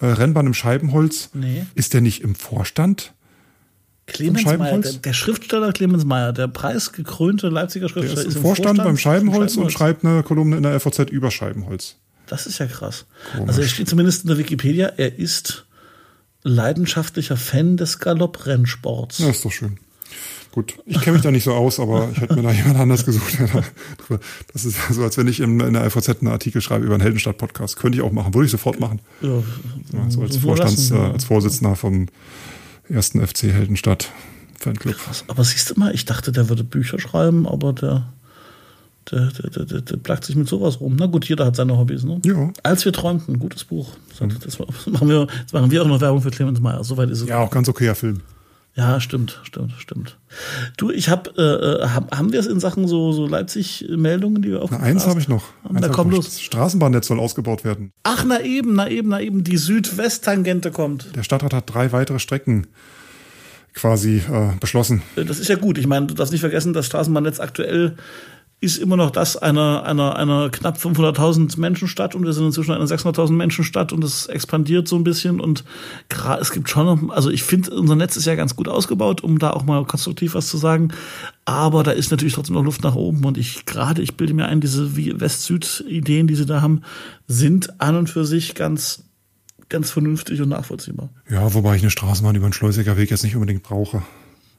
äh, 0.00 0.06
Rennbahn 0.06 0.46
im 0.46 0.54
Scheibenholz? 0.54 1.30
Nee. 1.34 1.66
Ist 1.74 1.94
der 1.94 2.00
nicht 2.00 2.22
im 2.22 2.34
Vorstand? 2.34 3.12
Clemens 4.06 4.44
Meyer, 4.44 4.78
der, 4.78 4.92
der 4.92 5.12
Schriftsteller 5.14 5.72
Clemens 5.72 6.04
Meyer, 6.04 6.32
der 6.32 6.48
preisgekrönte 6.48 7.48
Leipziger 7.48 7.86
Der 7.86 7.92
Schriftsteller, 7.92 8.26
ist 8.26 8.36
im 8.36 8.42
Vorstand, 8.42 8.78
beim 8.78 8.98
Scheibenholz 8.98 9.56
und 9.56 9.70
Scheibenholz. 9.70 9.72
schreibt 9.72 10.04
eine 10.04 10.22
Kolumne 10.22 10.56
in 10.56 10.62
der 10.62 10.74
LVZ 10.74 11.10
über 11.10 11.30
Scheibenholz. 11.30 11.96
Das 12.26 12.46
ist 12.46 12.58
ja 12.58 12.66
krass. 12.66 13.06
Komisch. 13.32 13.48
Also 13.48 13.62
er 13.62 13.68
steht 13.68 13.88
zumindest 13.88 14.24
in 14.24 14.28
der 14.28 14.38
Wikipedia, 14.38 14.88
er 14.96 15.18
ist 15.18 15.66
leidenschaftlicher 16.44 17.36
Fan 17.36 17.76
des 17.76 17.98
Galopprennsports. 17.98 19.18
Ja, 19.18 19.30
ist 19.30 19.44
doch 19.44 19.52
schön. 19.52 19.78
Gut, 20.52 20.74
ich 20.86 21.00
kenne 21.00 21.14
mich 21.14 21.22
da 21.22 21.32
nicht 21.32 21.42
so 21.42 21.52
aus, 21.52 21.80
aber 21.80 22.10
ich 22.12 22.20
hätte 22.20 22.36
mir 22.36 22.42
da 22.42 22.52
jemand 22.52 22.76
anders 22.76 23.04
gesucht. 23.04 23.36
Das 24.52 24.64
ist 24.64 24.78
so, 24.88 25.02
als 25.02 25.16
wenn 25.18 25.26
ich 25.26 25.40
in, 25.40 25.58
der 25.58 25.84
LVZ 25.84 26.20
einen 26.20 26.28
Artikel 26.28 26.60
schreibe 26.60 26.84
über 26.84 26.94
einen 26.94 27.02
Heldenstadt-Podcast. 27.02 27.76
Könnte 27.76 27.98
ich 27.98 28.04
auch 28.04 28.12
machen, 28.12 28.32
würde 28.34 28.44
ich 28.44 28.52
sofort 28.52 28.78
machen. 28.78 29.00
Ja, 29.20 29.42
so 30.10 30.22
als 30.22 30.36
Vorstands, 30.36 30.92
äh, 30.92 30.94
als 30.94 31.24
Vorsitzender 31.24 31.74
vom 31.74 32.06
ersten 32.88 33.26
FC 33.26 33.44
Heldenstadt 33.44 34.12
Fanclub. 34.60 34.96
Krass. 34.96 35.24
Aber 35.26 35.42
siehst 35.42 35.70
du 35.70 35.80
mal, 35.80 35.92
ich 35.92 36.04
dachte, 36.04 36.30
der 36.30 36.48
würde 36.48 36.62
Bücher 36.62 37.00
schreiben, 37.00 37.48
aber 37.48 37.72
der, 37.72 38.12
der, 39.10 39.26
der, 39.30 39.64
der, 39.66 39.80
der, 39.80 39.96
plagt 39.98 40.24
sich 40.24 40.36
mit 40.36 40.48
sowas 40.48 40.80
rum. 40.80 40.96
Na 40.98 41.06
gut, 41.06 41.26
jeder 41.26 41.44
hat 41.46 41.56
seine 41.56 41.76
Hobbys, 41.76 42.04
ne? 42.04 42.20
Ja. 42.24 42.50
Als 42.62 42.84
wir 42.84 42.92
träumten, 42.92 43.38
gutes 43.38 43.64
Buch. 43.64 43.90
Das, 44.18 44.38
das 44.38 44.58
machen 44.86 45.08
wir, 45.08 45.26
jetzt 45.40 45.52
machen 45.52 45.70
wir 45.70 45.82
auch 45.82 45.86
noch 45.86 46.00
Werbung 46.00 46.20
für 46.22 46.30
Clemens 46.30 46.60
Meyer. 46.60 46.82
Soweit 46.84 47.10
ist 47.10 47.20
es. 47.22 47.28
Ja, 47.28 47.38
auch 47.40 47.50
ganz 47.50 47.68
okayer 47.68 47.94
Film. 47.94 48.20
Ja, 48.76 48.98
stimmt, 49.00 49.40
stimmt, 49.44 49.72
stimmt. 49.78 50.18
Du, 50.76 50.90
ich 50.90 51.08
habe, 51.08 51.30
äh, 51.38 51.86
hab, 51.86 52.16
haben 52.16 52.32
wir 52.32 52.40
es 52.40 52.46
in 52.46 52.58
Sachen 52.58 52.88
so, 52.88 53.12
so 53.12 53.24
Leipzig-Meldungen, 53.28 54.42
die 54.42 54.50
wir 54.50 54.62
auf 54.62 54.70
Na, 54.72 54.80
eins 54.80 55.06
habe 55.06 55.20
ich 55.20 55.28
noch. 55.28 55.44
Na, 55.62 55.76
Eins 55.76 55.86
hab 55.86 55.92
komm 55.94 56.08
ich 56.08 56.16
noch. 56.16 56.24
los. 56.24 56.24
Das 56.26 56.40
Straßenbahnnetz 56.40 57.06
soll 57.06 57.20
ausgebaut 57.20 57.62
werden. 57.62 57.92
Ach, 58.02 58.24
na 58.26 58.40
eben, 58.40 58.74
na 58.74 58.88
eben, 58.90 59.10
na 59.10 59.20
eben, 59.20 59.44
die 59.44 59.58
Südwest-Tangente 59.58 60.72
kommt. 60.72 61.14
Der 61.14 61.22
Stadtrat 61.22 61.54
hat 61.54 61.72
drei 61.72 61.92
weitere 61.92 62.18
Strecken 62.18 62.66
quasi 63.74 64.16
äh, 64.28 64.56
beschlossen. 64.58 65.02
Äh, 65.14 65.24
Das 65.24 65.38
ist 65.38 65.48
ja 65.48 65.56
gut. 65.56 65.78
Ich 65.78 65.86
meine, 65.86 66.06
du 66.06 66.14
darfst 66.14 66.32
nicht 66.32 66.40
vergessen, 66.40 66.72
das 66.72 66.86
Straßenbahnnetz 66.86 67.38
aktuell 67.38 67.94
ist 68.64 68.78
immer 68.78 68.96
noch 68.96 69.10
das 69.10 69.36
einer, 69.36 69.84
einer, 69.84 70.16
einer 70.16 70.50
knapp 70.50 70.78
500.000 70.78 71.60
Menschenstadt 71.60 72.14
und 72.14 72.24
wir 72.24 72.32
sind 72.32 72.46
inzwischen 72.46 72.72
eine 72.72 72.84
600.000 72.84 73.32
Menschenstadt 73.32 73.92
und 73.92 74.02
es 74.02 74.26
expandiert 74.26 74.88
so 74.88 74.96
ein 74.96 75.04
bisschen 75.04 75.40
und 75.40 75.64
es 76.40 76.50
gibt 76.50 76.68
schon 76.68 76.86
noch, 76.86 77.14
also 77.14 77.30
ich 77.30 77.42
finde, 77.42 77.74
unser 77.74 77.94
Netz 77.94 78.16
ist 78.16 78.24
ja 78.24 78.34
ganz 78.34 78.56
gut 78.56 78.68
ausgebaut, 78.68 79.22
um 79.22 79.38
da 79.38 79.50
auch 79.50 79.64
mal 79.64 79.84
konstruktiv 79.84 80.34
was 80.34 80.48
zu 80.48 80.56
sagen, 80.56 80.88
aber 81.44 81.82
da 81.82 81.90
ist 81.92 82.10
natürlich 82.10 82.34
trotzdem 82.34 82.54
noch 82.54 82.64
Luft 82.64 82.82
nach 82.82 82.94
oben 82.94 83.24
und 83.24 83.38
ich 83.38 83.66
gerade, 83.66 84.02
ich 84.02 84.16
bilde 84.16 84.34
mir 84.34 84.46
ein, 84.46 84.60
diese 84.60 84.96
West-Süd-Ideen, 84.96 86.26
die 86.26 86.34
sie 86.34 86.46
da 86.46 86.62
haben, 86.62 86.82
sind 87.28 87.80
an 87.80 87.96
und 87.96 88.08
für 88.08 88.24
sich 88.24 88.54
ganz, 88.54 89.04
ganz 89.68 89.90
vernünftig 89.90 90.40
und 90.40 90.48
nachvollziehbar. 90.48 91.10
Ja, 91.28 91.52
wobei 91.54 91.76
ich 91.76 91.82
eine 91.82 91.90
Straßenbahn 91.90 92.34
über 92.34 92.48
den 92.48 92.52
Schleusiger 92.52 92.96
Weg 92.96 93.10
jetzt 93.10 93.24
nicht 93.24 93.34
unbedingt 93.34 93.62
brauche. 93.62 94.02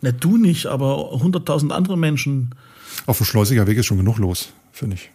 Na, 0.01 0.11
du 0.11 0.37
nicht, 0.37 0.67
aber 0.67 1.13
100.000 1.13 1.71
andere 1.71 1.97
Menschen 1.97 2.53
Auf 3.05 3.17
dem 3.17 3.25
Schleusiger 3.25 3.67
Weg 3.67 3.77
ist 3.77 3.85
schon 3.85 3.97
genug 3.97 4.17
los, 4.17 4.53
finde 4.71 4.95
ich. 4.95 5.11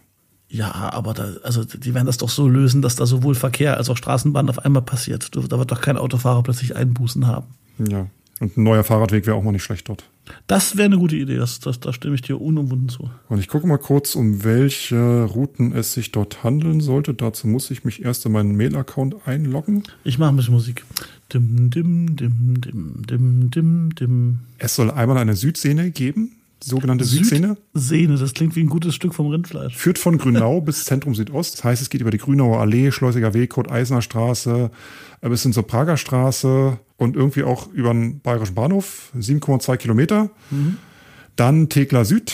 Ja, 0.49 0.71
aber 0.91 1.13
da, 1.13 1.33
also 1.43 1.63
die 1.63 1.93
werden 1.93 2.07
das 2.07 2.17
doch 2.17 2.29
so 2.29 2.47
lösen, 2.47 2.81
dass 2.81 2.97
da 2.97 3.05
sowohl 3.05 3.35
Verkehr 3.35 3.77
als 3.77 3.89
auch 3.89 3.95
Straßenbahn 3.95 4.49
auf 4.49 4.59
einmal 4.59 4.81
passiert. 4.81 5.29
Da 5.33 5.57
wird 5.57 5.71
doch 5.71 5.81
kein 5.81 5.97
Autofahrer 5.97 6.43
plötzlich 6.43 6.75
Einbußen 6.75 7.25
haben. 7.25 7.47
Ja. 7.89 8.07
Und 8.41 8.57
ein 8.57 8.63
neuer 8.63 8.83
Fahrradweg 8.83 9.27
wäre 9.27 9.37
auch 9.37 9.43
mal 9.43 9.51
nicht 9.51 9.63
schlecht 9.63 9.87
dort. 9.87 10.03
Das 10.47 10.75
wäre 10.75 10.87
eine 10.87 10.97
gute 10.97 11.15
Idee, 11.15 11.37
das, 11.37 11.59
das, 11.59 11.79
da 11.79 11.93
stimme 11.93 12.15
ich 12.15 12.23
dir 12.23 12.41
unumwunden 12.41 12.89
zu. 12.89 13.09
Und 13.29 13.39
ich 13.39 13.47
gucke 13.47 13.67
mal 13.67 13.77
kurz, 13.77 14.15
um 14.15 14.43
welche 14.43 15.23
Routen 15.25 15.73
es 15.73 15.93
sich 15.93 16.11
dort 16.11 16.43
handeln 16.43 16.81
sollte. 16.81 17.13
Dazu 17.13 17.47
muss 17.47 17.69
ich 17.69 17.83
mich 17.83 18.03
erst 18.03 18.25
in 18.25 18.31
meinen 18.31 18.55
Mail-Account 18.55 19.27
einloggen. 19.27 19.83
Ich 20.03 20.17
mache 20.17 20.31
ein 20.31 20.37
bisschen 20.37 20.55
Musik. 20.55 20.83
Dim, 21.31 21.69
dim, 21.69 22.15
dim, 22.15 22.61
dim, 22.61 23.05
dim, 23.07 23.51
dim, 23.51 23.95
dim. 23.95 24.39
Es 24.57 24.75
soll 24.75 24.89
einmal 24.89 25.19
eine 25.19 25.35
Südsehne 25.35 25.91
geben, 25.91 26.31
sogenannte 26.63 27.05
Südsehne. 27.05 27.57
Sehne, 27.73 28.17
das 28.17 28.33
klingt 28.33 28.55
wie 28.55 28.63
ein 28.63 28.69
gutes 28.69 28.95
Stück 28.95 29.13
vom 29.13 29.27
Rindfleisch. 29.27 29.75
Führt 29.75 29.97
von 29.97 30.17
Grünau 30.17 30.61
bis 30.61 30.85
Zentrum 30.85 31.15
Südost. 31.15 31.55
Das 31.55 31.63
heißt, 31.63 31.81
es 31.81 31.89
geht 31.89 32.01
über 32.01 32.11
die 32.11 32.17
Grünauer 32.17 32.59
Allee, 32.59 32.91
Schleusiger 32.91 33.33
Weg, 33.33 33.51
Kurt-Eisner 33.51 34.01
Straße, 34.01 34.71
äh, 35.21 35.29
bis 35.29 35.43
hin 35.43 35.53
zur 35.53 35.67
Prager 35.67 35.97
Straße 35.97 36.77
und 36.97 37.15
irgendwie 37.15 37.43
auch 37.43 37.71
über 37.71 37.93
den 37.93 38.19
Bayerischen 38.19 38.55
Bahnhof, 38.55 39.11
7,2 39.17 39.77
Kilometer. 39.77 40.29
Dann 41.35 41.69
Thekla 41.69 42.05
Süd, 42.05 42.33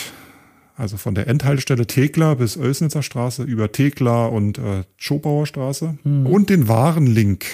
also 0.76 0.96
von 0.96 1.14
der 1.14 1.26
Endhaltestelle 1.26 1.86
Thekla 1.86 2.34
bis 2.34 2.56
Oelsnitzer 2.56 3.02
Straße 3.02 3.42
über 3.42 3.72
Thekla 3.72 4.26
und 4.26 4.58
äh, 4.58 4.84
Schopauer 4.96 5.46
Straße. 5.46 5.98
Und 6.04 6.50
den 6.50 6.68
Warenlink, 6.68 7.46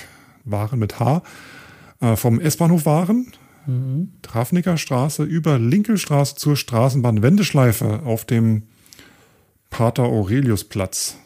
Waren 0.45 0.79
mit 0.79 0.99
H, 0.99 1.23
äh, 2.01 2.17
vom 2.17 2.41
S-Bahnhof 2.41 2.85
Waren, 2.85 3.29
Trafnicker 4.23 4.77
Straße 4.77 5.23
über 5.25 5.59
Linkelstraße 5.59 6.37
zur 6.37 6.57
Straßenbahn-Wendeschleife 6.57 8.03
auf 8.05 8.25
dem 8.25 8.65
Pater 9.71 10.05
Aurelius 10.05 10.65
Platz. 10.65 11.17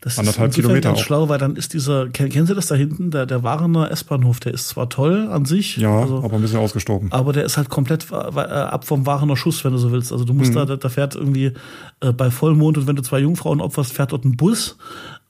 Das 0.00 0.16
Anderthalb 0.16 0.46
insofern 0.50 0.62
Kilometer 0.64 0.88
ganz 0.90 1.00
schlau, 1.00 1.28
weil 1.28 1.38
dann 1.38 1.56
ist 1.56 1.72
dieser, 1.74 2.08
kennen, 2.08 2.46
Sie 2.46 2.54
das 2.54 2.68
da 2.68 2.76
hinten, 2.76 3.10
der, 3.10 3.26
der 3.26 3.42
Warener 3.42 3.90
S-Bahnhof, 3.90 4.38
der 4.38 4.54
ist 4.54 4.68
zwar 4.68 4.88
toll 4.88 5.26
an 5.28 5.44
sich, 5.44 5.76
Ja, 5.76 5.90
also, 6.02 6.18
aber 6.22 6.34
ein 6.36 6.40
bisschen 6.40 6.60
ausgestorben. 6.60 7.10
aber 7.10 7.32
der 7.32 7.44
ist 7.44 7.56
halt 7.56 7.68
komplett 7.68 8.06
äh, 8.12 8.14
ab 8.14 8.84
vom 8.86 9.06
Warener 9.06 9.36
Schuss, 9.36 9.64
wenn 9.64 9.72
du 9.72 9.78
so 9.78 9.90
willst. 9.90 10.12
Also 10.12 10.24
du 10.24 10.32
Mhm. 10.34 10.38
musst 10.38 10.54
da, 10.54 10.64
da 10.66 10.88
fährt 10.88 11.16
irgendwie 11.16 11.52
äh, 12.00 12.12
bei 12.12 12.30
Vollmond 12.30 12.78
und 12.78 12.86
wenn 12.86 12.94
du 12.94 13.02
zwei 13.02 13.18
Jungfrauen 13.18 13.60
opferst, 13.60 13.92
fährt 13.92 14.12
dort 14.12 14.24
ein 14.24 14.36
Bus. 14.36 14.76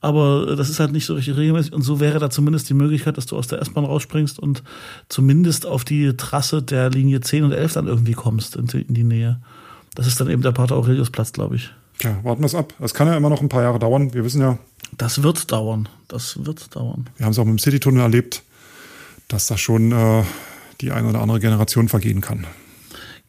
Aber 0.01 0.49
äh, 0.51 0.55
das 0.55 0.69
ist 0.69 0.79
halt 0.79 0.91
nicht 0.91 1.07
so 1.07 1.15
richtig 1.15 1.35
regelmäßig. 1.35 1.73
Und 1.73 1.81
so 1.81 1.99
wäre 1.99 2.19
da 2.19 2.29
zumindest 2.29 2.69
die 2.69 2.75
Möglichkeit, 2.75 3.17
dass 3.17 3.25
du 3.25 3.37
aus 3.37 3.47
der 3.47 3.61
S-Bahn 3.63 3.85
rausspringst 3.85 4.37
und 4.37 4.61
zumindest 5.09 5.65
auf 5.65 5.83
die 5.83 6.15
Trasse 6.15 6.61
der 6.61 6.89
Linie 6.91 7.21
10 7.21 7.43
und 7.43 7.51
11 7.53 7.73
dann 7.73 7.87
irgendwie 7.87 8.13
kommst 8.13 8.55
in 8.55 8.67
die, 8.67 8.81
in 8.81 8.93
die 8.93 9.03
Nähe. 9.03 9.39
Das 9.95 10.05
ist 10.05 10.19
dann 10.21 10.29
eben 10.29 10.43
der 10.43 10.51
Pater 10.51 10.75
Aurelius 10.75 11.09
Platz, 11.09 11.33
glaube 11.33 11.55
ich. 11.55 11.71
Tja, 11.99 12.17
warten 12.23 12.41
wir 12.41 12.45
es 12.47 12.55
ab. 12.55 12.73
Es 12.79 12.93
kann 12.93 13.07
ja 13.07 13.15
immer 13.17 13.29
noch 13.29 13.41
ein 13.41 13.49
paar 13.49 13.61
Jahre 13.61 13.77
dauern. 13.77 14.13
Wir 14.13 14.23
wissen 14.23 14.41
ja, 14.41 14.57
Das 14.97 15.21
wird 15.21 15.51
dauern. 15.51 15.89
Das 16.07 16.43
wird 16.45 16.75
dauern. 16.75 17.09
wir 17.17 17.25
haben 17.25 17.33
es 17.33 17.39
auch 17.39 17.45
mit 17.45 17.51
dem 17.51 17.59
Citytunnel 17.59 18.01
erlebt, 18.01 18.41
dass 19.27 19.47
da 19.47 19.57
schon 19.57 19.91
äh, 19.91 20.23
die 20.81 20.91
eine 20.91 21.09
oder 21.09 21.21
andere 21.21 21.39
Generation 21.39 21.89
vergehen 21.89 22.21
kann. 22.21 22.47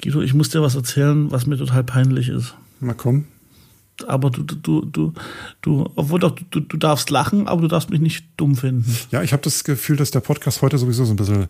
Guido, 0.00 0.22
ich 0.22 0.34
muss 0.34 0.48
dir 0.50 0.62
was 0.62 0.76
erzählen, 0.76 1.30
was 1.30 1.46
mir 1.46 1.58
total 1.58 1.84
peinlich 1.84 2.28
ist. 2.28 2.54
Na 2.80 2.94
komm. 2.94 3.26
Aber 4.06 4.30
du, 4.30 4.44
du, 4.44 4.54
du, 4.54 4.80
du, 4.86 5.12
du 5.60 5.90
obwohl 5.96 6.20
doch, 6.20 6.36
du, 6.50 6.60
du 6.60 6.76
darfst 6.78 7.10
lachen, 7.10 7.48
aber 7.48 7.60
du 7.62 7.68
darfst 7.68 7.90
mich 7.90 8.00
nicht 8.00 8.24
dumm 8.38 8.56
finden. 8.56 8.96
Ja, 9.10 9.22
ich 9.22 9.32
habe 9.32 9.42
das 9.42 9.64
Gefühl, 9.64 9.96
dass 9.96 10.10
der 10.10 10.20
Podcast 10.20 10.62
heute 10.62 10.78
sowieso 10.78 11.04
so 11.04 11.12
ein 11.12 11.16
bisschen 11.16 11.48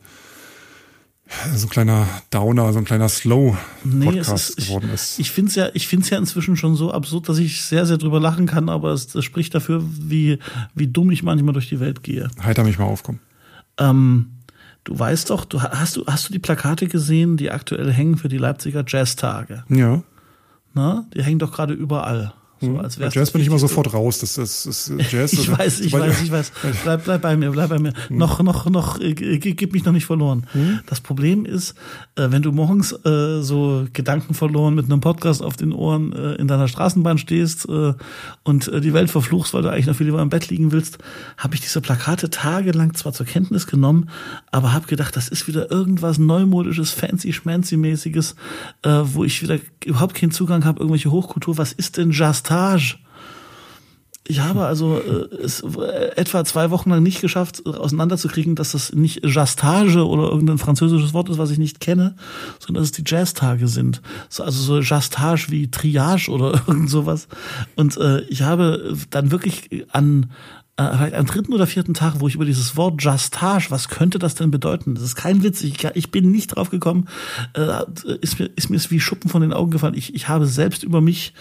so 1.55 1.67
ein 1.67 1.71
kleiner 1.71 2.07
Downer, 2.31 2.73
so 2.73 2.79
ein 2.79 2.85
kleiner 2.85 3.05
Nee, 3.05 3.09
es 3.09 3.19
Slow-Podcast 3.19 4.59
ich, 4.59 4.67
geworden 4.67 4.91
ist. 4.93 5.19
ich 5.19 5.31
finde 5.31 5.49
es 5.51 5.55
ja, 5.55 5.69
ich 5.75 5.87
find's 5.87 6.11
ja 6.11 6.19
inzwischen 6.19 6.57
schon 6.57 6.75
so 6.77 6.93
absurd, 6.93 7.29
dass 7.29 7.39
ich 7.39 7.63
sehr, 7.63 7.87
sehr 7.87 7.99
drüber 7.99 8.21
lachen 8.21 8.47
kann, 8.47 8.69
aber 8.69 8.91
es, 8.91 9.07
das 9.07 9.25
spricht 9.25 9.55
dafür, 9.55 9.83
wie, 9.85 10.39
wie 10.75 10.89
dumm 10.89 11.11
ich 11.11 11.23
manchmal 11.23 11.53
durch 11.53 11.69
die 11.69 11.81
Welt 11.81 12.03
gehe. 12.03 12.29
Heiter 12.43 12.65
mich 12.65 12.79
mal 12.79 12.87
aufkommen. 12.87 13.21
Ähm, 13.79 14.33
du 14.85 14.99
weißt 14.99 15.31
doch, 15.31 15.45
du 15.45 15.63
hast 15.63 15.97
du, 15.97 16.07
hast 16.07 16.29
du 16.29 16.33
die 16.33 16.39
Plakate 16.39 16.89
gesehen, 16.89 17.37
die 17.37 17.51
aktuell 17.51 17.93
hängen 17.93 18.17
für 18.17 18.29
die 18.29 18.39
Leipziger 18.39 18.85
Jazztage? 18.87 19.65
Ja. 19.69 20.03
Ne? 20.75 21.05
Die 21.15 21.23
hängen 21.23 21.39
doch 21.39 21.53
gerade 21.53 21.75
überall. 21.75 22.33
So, 22.61 22.77
als 22.79 22.97
Bei 22.97 23.03
wär's 23.05 23.15
Jazz 23.15 23.29
das 23.29 23.31
bin 23.33 23.41
ich 23.41 23.47
immer 23.49 23.59
sofort 23.59 23.93
raus. 23.95 24.19
Das 24.19 24.35
das 24.35 24.67
ist 24.67 24.93
Jazz. 25.11 25.33
Ich 25.33 25.51
weiß, 25.51 25.81
ich 25.81 25.93
weiß, 25.93 26.23
ich 26.23 26.31
weiß. 26.31 26.53
Bleib, 26.85 27.05
bleib 27.05 27.23
bei 27.23 27.37
mir, 27.37 27.51
bleib 27.51 27.71
bei 27.71 27.79
mir. 27.79 27.93
Noch, 28.11 28.43
noch, 28.43 28.69
noch, 28.69 29.01
äh, 29.01 29.15
g- 29.15 29.39
gib 29.55 29.73
mich 29.73 29.85
noch 29.85 29.93
nicht 29.93 30.07
verloren. 30.07 30.47
Das 30.87 31.01
Problem 31.01 31.45
ist, 31.47 31.75
äh, 32.17 32.27
wenn 32.31 32.43
du 32.43 32.53
morgens 32.53 32.93
äh, 33.05 33.41
so 33.43 33.87
Gedanken 33.93 34.35
verloren 34.35 34.75
mit 34.75 34.87
einem 34.87 35.01
Podcast 35.01 35.43
auf 35.43 35.57
den 35.57 35.73
Ohren 35.73 36.13
äh, 36.13 36.35
in 36.35 36.49
deiner 36.49 36.69
Straßenbahn 36.69 37.19
stehst 37.19 37.69
äh, 37.69 37.95
und 38.45 38.69
äh, 38.69 38.81
die 38.81 38.93
Welt 38.93 39.11
verfluchst, 39.11 39.55
weil 39.55 39.63
du 39.63 39.71
eigentlich 39.71 39.87
noch 39.87 39.97
viel 39.97 40.07
lieber 40.07 40.21
im 40.21 40.29
Bett 40.29 40.49
liegen 40.49 40.73
willst, 40.73 40.99
habe 41.39 41.55
ich 41.55 41.61
diese 41.61 41.81
Plakate 41.81 42.29
tagelang 42.31 42.95
zwar 42.95 43.13
zur 43.13 43.27
Kenntnis 43.27 43.67
genommen, 43.67 44.11
aber 44.51 44.73
habe 44.73 44.87
gedacht, 44.87 45.17
das 45.17 45.29
ist 45.29 45.47
wieder 45.49 45.71
irgendwas 45.71 46.19
neumodisches, 46.19 46.91
fancy 46.91 47.33
schmancy 47.33 47.77
mäßiges, 47.77 48.35
äh, 48.83 48.91
wo 49.05 49.25
ich 49.25 49.43
wieder 49.43 49.59
überhaupt 49.85 50.15
keinen 50.15 50.31
Zugang 50.33 50.65
habe, 50.65 50.81
irgendwelche 50.81 51.11
Hochkultur. 51.11 51.57
Was 51.59 51.73
ist 51.73 51.97
denn 51.97 52.13
Jastage? 52.51 52.97
Ich 54.27 54.41
habe 54.41 54.65
also 54.65 54.99
äh, 54.99 55.35
es 55.43 55.61
äh, 55.63 56.17
etwa 56.17 56.45
zwei 56.45 56.71
Wochen 56.71 56.91
lang 56.91 57.03
nicht 57.03 57.21
geschafft, 57.21 57.67
auseinanderzukriegen, 57.67 58.55
dass 58.55 58.73
das 58.73 58.93
nicht 58.93 59.25
Jastage 59.25 60.07
oder 60.07 60.31
irgendein 60.31 60.59
französisches 60.59 61.15
Wort 61.15 61.29
ist, 61.31 61.39
was 61.39 61.51
ich 61.51 61.59
nicht 61.59 61.81
kenne, 61.81 62.15
sondern 62.61 62.83
dass 62.83 62.91
es 62.91 62.93
die 62.93 63.03
Jazztage 63.05 63.67
sind. 63.67 64.03
So, 64.29 64.45
also 64.45 64.63
so 64.63 64.81
Jastage 64.81 65.47
wie 65.49 65.71
Triage 65.71 66.31
oder 66.31 66.63
irgend 66.69 66.91
sowas. 66.91 67.27
Und 67.75 67.97
äh, 67.97 68.21
ich 68.23 68.43
habe 68.43 68.97
dann 69.11 69.33
wirklich 69.33 69.87
an 69.91 70.31
äh, 70.77 70.97
vielleicht 70.97 71.15
am 71.15 71.27
dritten 71.27 71.53
oder 71.53 71.67
vierten 71.67 71.95
Tag, 71.95 72.21
wo 72.21 72.29
ich 72.29 72.37
über 72.37 72.45
dieses 72.45 72.77
Wort 72.77 73.03
Justage, 73.03 73.67
was 73.71 73.89
könnte 73.89 74.19
das 74.19 74.35
denn 74.35 74.51
bedeuten? 74.51 74.95
Das 74.95 75.05
ist 75.05 75.17
kein 75.17 75.43
Witz, 75.43 75.63
ich, 75.63 75.85
ich 75.95 76.11
bin 76.11 76.31
nicht 76.31 76.55
drauf 76.55 76.71
gekommen, 76.71 77.09
äh, 77.55 77.83
ist, 78.21 78.39
mir, 78.39 78.49
ist 78.57 78.71
mir 78.71 78.77
es 78.77 78.91
wie 78.91 79.01
Schuppen 79.01 79.29
von 79.29 79.43
den 79.43 79.53
Augen 79.53 79.71
gefallen. 79.71 79.95
Ich, 79.95 80.15
ich 80.15 80.29
habe 80.29 80.47
selbst 80.47 80.83
über 80.83 81.01
mich 81.01 81.35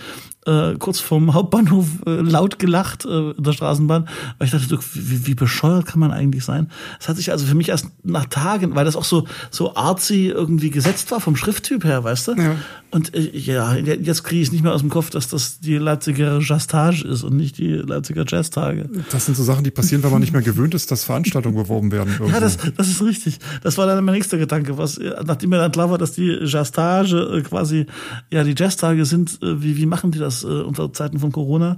äh, 0.50 0.76
kurz 0.78 1.00
vorm 1.00 1.34
Hauptbahnhof 1.34 1.86
äh, 2.06 2.12
laut 2.12 2.60
gelacht 2.60 3.06
äh, 3.06 3.32
in 3.32 3.44
der 3.44 3.54
Straßenbahn, 3.54 4.08
weil 4.38 4.46
ich 4.46 4.52
dachte, 4.52 4.68
du, 4.68 4.78
wie, 4.94 5.28
wie 5.28 5.36
bescheuert 5.36 5.86
kann 5.86 6.00
man 6.00 6.12
eigentlich 6.12 6.44
sein? 6.44 6.70
Es 7.00 7.08
hat 7.08 7.18
sich 7.18 7.32
also 7.32 7.46
für 7.46 7.56
mich 7.56 7.70
erst 7.70 7.88
nach 8.04 8.26
Tagen, 8.26 8.76
weil 8.76 8.86
das 8.86 8.96
auch 8.96 9.04
so 9.04 9.26
so 9.52 9.76
artsy 9.76 10.28
irgendwie 10.28 10.70
gesetzt 10.70 11.12
war 11.12 11.20
vom 11.20 11.36
Schrifttyp 11.36 11.84
her, 11.84 12.04
weißt 12.04 12.30
du? 12.30 12.34
Ja. 12.34 12.56
Und 12.92 13.14
äh, 13.14 13.30
ja, 13.38 13.76
jetzt 13.76 14.24
kriege 14.24 14.42
ich 14.42 14.48
es 14.48 14.52
nicht 14.52 14.64
mehr 14.64 14.74
aus 14.74 14.82
dem 14.82 14.90
Kopf, 14.90 15.10
dass 15.12 15.28
das 15.28 15.60
die 15.60 15.78
Leipziger 15.78 16.40
Jazztage 16.42 17.08
ist 17.08 17.24
und 17.24 17.36
nicht 17.36 17.58
die 17.58 17.74
Leipziger 17.74 18.26
Jazztage. 18.28 18.90
Das 19.12 19.26
sind 19.26 19.38
so 19.38 19.44
Sachen, 19.44 19.64
die 19.64 19.72
passieren, 19.72 20.04
weil 20.04 20.12
man 20.12 20.22
nicht 20.22 20.34
mehr 20.34 20.42
gewöhnt 20.42 20.74
ist, 20.74 20.90
dass 20.90 21.04
Veranstaltungen 21.04 21.56
beworben 21.56 21.92
werden. 21.92 22.14
Irgendwo. 22.14 22.32
Ja, 22.34 22.40
das, 22.40 22.58
das 22.76 22.88
ist 22.88 23.04
richtig. 23.04 23.40
Das 23.62 23.78
war 23.78 23.86
dann 23.86 24.04
mein 24.04 24.16
nächster 24.16 24.38
Gedanke, 24.38 24.78
was, 24.78 24.98
äh, 24.98 25.14
nachdem 25.24 25.52
mir 25.52 25.58
dann 25.58 25.72
klar 25.72 25.92
war, 25.92 25.98
dass 25.98 26.14
die 26.14 26.40
Jazztage 26.42 27.18
äh, 27.18 27.42
quasi, 27.42 27.86
ja, 28.32 28.44
die 28.44 28.56
Jazztage 28.58 29.06
sind, 29.06 29.40
äh, 29.44 29.62
wie, 29.62 29.78
wie 29.78 29.86
machen 29.86 30.12
die 30.12 30.20
das 30.20 30.39
äh, 30.44 30.62
unter 30.62 30.92
Zeiten 30.94 31.20
von 31.20 31.32
Corona? 31.32 31.78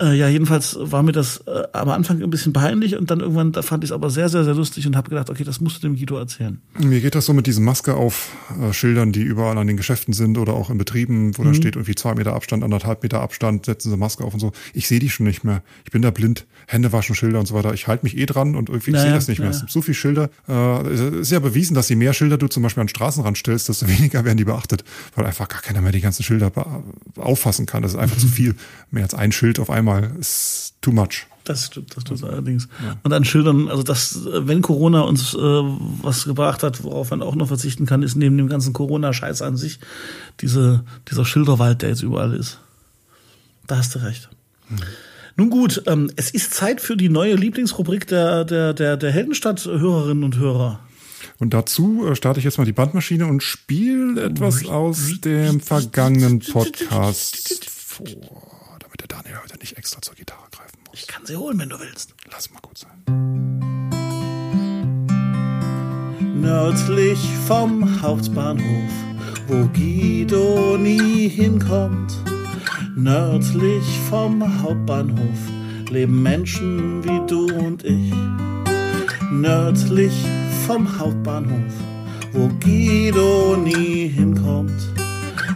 Äh, 0.00 0.14
ja, 0.14 0.28
jedenfalls 0.28 0.76
war 0.80 1.04
mir 1.04 1.12
das 1.12 1.44
äh, 1.46 1.62
am 1.72 1.88
Anfang 1.88 2.20
ein 2.20 2.30
bisschen 2.30 2.52
peinlich 2.52 2.96
und 2.96 3.12
dann 3.12 3.20
irgendwann 3.20 3.52
da 3.52 3.62
fand 3.62 3.84
ich 3.84 3.90
es 3.90 3.92
aber 3.92 4.10
sehr, 4.10 4.28
sehr, 4.28 4.42
sehr 4.42 4.54
lustig 4.54 4.86
und 4.88 4.96
habe 4.96 5.08
gedacht, 5.08 5.30
okay, 5.30 5.44
das 5.44 5.60
musst 5.60 5.76
du 5.76 5.88
dem 5.88 5.96
Guido 5.96 6.18
erzählen. 6.18 6.60
Mir 6.78 7.00
geht 7.00 7.14
das 7.14 7.26
so 7.26 7.32
mit 7.32 7.46
diesen 7.46 7.64
Maske 7.64 7.94
auf 7.94 8.32
äh, 8.60 8.72
Schildern, 8.72 9.12
die 9.12 9.22
überall 9.22 9.56
an 9.56 9.68
den 9.68 9.76
Geschäften 9.76 10.12
sind 10.12 10.36
oder 10.36 10.54
auch 10.54 10.68
in 10.68 10.78
Betrieben, 10.78 11.38
wo 11.38 11.42
mhm. 11.42 11.46
da 11.46 11.54
steht 11.54 11.76
irgendwie 11.76 11.94
zwei 11.94 12.14
Meter 12.14 12.34
Abstand, 12.34 12.64
anderthalb 12.64 13.04
Meter 13.04 13.20
Abstand, 13.20 13.66
setzen 13.66 13.90
Sie 13.90 13.96
Maske 13.96 14.24
auf 14.24 14.34
und 14.34 14.40
so. 14.40 14.50
Ich 14.72 14.88
sehe 14.88 14.98
die 14.98 15.10
schon 15.10 15.26
nicht 15.26 15.44
mehr. 15.44 15.62
Ich 15.84 15.92
bin 15.92 16.02
da 16.02 16.10
blind. 16.10 16.46
Hände 16.66 16.92
waschen, 16.92 17.14
Schilder 17.14 17.38
und 17.38 17.46
so 17.46 17.54
weiter. 17.54 17.72
Ich 17.72 17.86
halte 17.86 18.04
mich 18.04 18.16
eh 18.16 18.26
dran 18.26 18.56
und 18.56 18.70
irgendwie 18.70 18.92
naja, 18.92 19.04
sehe 19.04 19.12
das 19.12 19.28
nicht 19.28 19.38
mehr. 19.38 19.50
Es 19.50 19.60
gibt 19.60 19.70
so 19.70 19.82
viele 19.82 19.94
Schilder. 19.94 20.30
Äh, 20.48 21.20
ist 21.20 21.30
ja 21.30 21.38
bewiesen, 21.38 21.74
dass 21.74 21.88
je 21.88 21.96
mehr 21.96 22.14
Schilder 22.14 22.36
du 22.36 22.48
zum 22.48 22.64
Beispiel 22.64 22.80
an 22.80 22.86
den 22.86 22.96
Straßenrand 22.96 23.38
stellst, 23.38 23.68
desto 23.68 23.86
weniger 23.88 24.24
werden 24.24 24.38
die 24.38 24.44
beachtet, 24.44 24.82
weil 25.14 25.24
einfach 25.24 25.46
gar 25.46 25.60
keiner 25.60 25.80
mehr 25.80 25.92
die 25.92 26.00
ganzen 26.00 26.24
Schilder 26.24 26.50
auffassen 27.16 27.66
kann. 27.66 27.82
Das 27.82 27.92
ist 27.92 27.98
einfach 27.98 28.18
zu 28.18 28.28
viel. 28.34 28.56
Mehr 28.90 29.04
als 29.04 29.14
ein 29.14 29.30
Schild 29.30 29.60
auf 29.60 29.70
einmal 29.84 30.16
ist 30.18 30.74
too 30.80 30.92
much. 30.92 31.26
Das 31.44 31.66
stimmt, 31.66 31.94
das 31.94 32.02
stimmt 32.02 32.24
allerdings. 32.24 32.68
Ja. 32.82 32.96
Und 33.02 33.12
an 33.12 33.24
Schildern, 33.24 33.68
also 33.68 33.82
das, 33.82 34.20
wenn 34.24 34.62
Corona 34.62 35.02
uns 35.02 35.34
äh, 35.34 35.38
was 35.38 36.24
gebracht 36.24 36.62
hat, 36.62 36.82
worauf 36.82 37.10
man 37.10 37.22
auch 37.22 37.34
noch 37.34 37.48
verzichten 37.48 37.84
kann, 37.84 38.02
ist 38.02 38.16
neben 38.16 38.38
dem 38.38 38.48
ganzen 38.48 38.72
Corona-Scheiß 38.72 39.42
an 39.42 39.56
sich 39.56 39.78
diese, 40.40 40.84
dieser 41.10 41.26
Schilderwald, 41.26 41.82
der 41.82 41.90
jetzt 41.90 42.02
überall 42.02 42.32
ist. 42.32 42.60
Da 43.66 43.76
hast 43.76 43.94
du 43.94 43.98
recht. 43.98 44.30
Mhm. 44.70 44.76
Nun 45.36 45.50
gut, 45.50 45.82
ähm, 45.86 46.10
es 46.16 46.30
ist 46.30 46.54
Zeit 46.54 46.80
für 46.80 46.96
die 46.96 47.10
neue 47.10 47.34
Lieblingsrubrik 47.34 48.06
der, 48.06 48.44
der, 48.44 48.72
der, 48.72 48.96
der 48.96 49.12
Heldenstadt-Hörerinnen 49.12 50.24
und 50.24 50.38
Hörer. 50.38 50.80
Und 51.38 51.52
dazu 51.52 52.06
äh, 52.06 52.14
starte 52.14 52.38
ich 52.38 52.44
jetzt 52.44 52.56
mal 52.56 52.64
die 52.64 52.72
Bandmaschine 52.72 53.26
und 53.26 53.42
spiele 53.42 54.22
etwas 54.22 54.64
aus 54.64 55.20
dem 55.20 55.60
vergangenen 55.60 56.38
Podcast 56.38 57.66
vor, 57.66 58.53
Daniel 59.34 59.50
heute 59.50 59.58
nicht 59.58 59.76
extra 59.76 60.00
zur 60.00 60.14
Gitarre 60.14 60.48
greifen 60.52 60.78
muss. 60.86 61.00
Ich 61.00 61.06
kann 61.06 61.26
sie 61.26 61.36
holen, 61.36 61.58
wenn 61.58 61.68
du 61.68 61.80
willst. 61.80 62.14
Lass 62.30 62.50
mal 62.50 62.60
gut 62.60 62.78
sein. 62.78 63.04
Nördlich 66.40 67.18
vom 67.48 68.00
Hauptbahnhof, 68.02 68.92
wo 69.48 69.66
Guido 69.68 70.76
nie 70.78 71.28
hinkommt 71.28 72.12
Nördlich 72.96 73.84
vom 74.08 74.62
Hauptbahnhof 74.62 75.50
leben 75.90 76.22
Menschen 76.22 77.02
wie 77.02 77.26
du 77.26 77.52
und 77.52 77.84
ich. 77.84 78.12
Nördlich 79.32 80.12
vom 80.66 80.98
Hauptbahnhof, 80.98 81.72
wo 82.32 82.48
Guido 82.60 83.56
nie 83.56 84.06
hinkommt. 84.06 84.80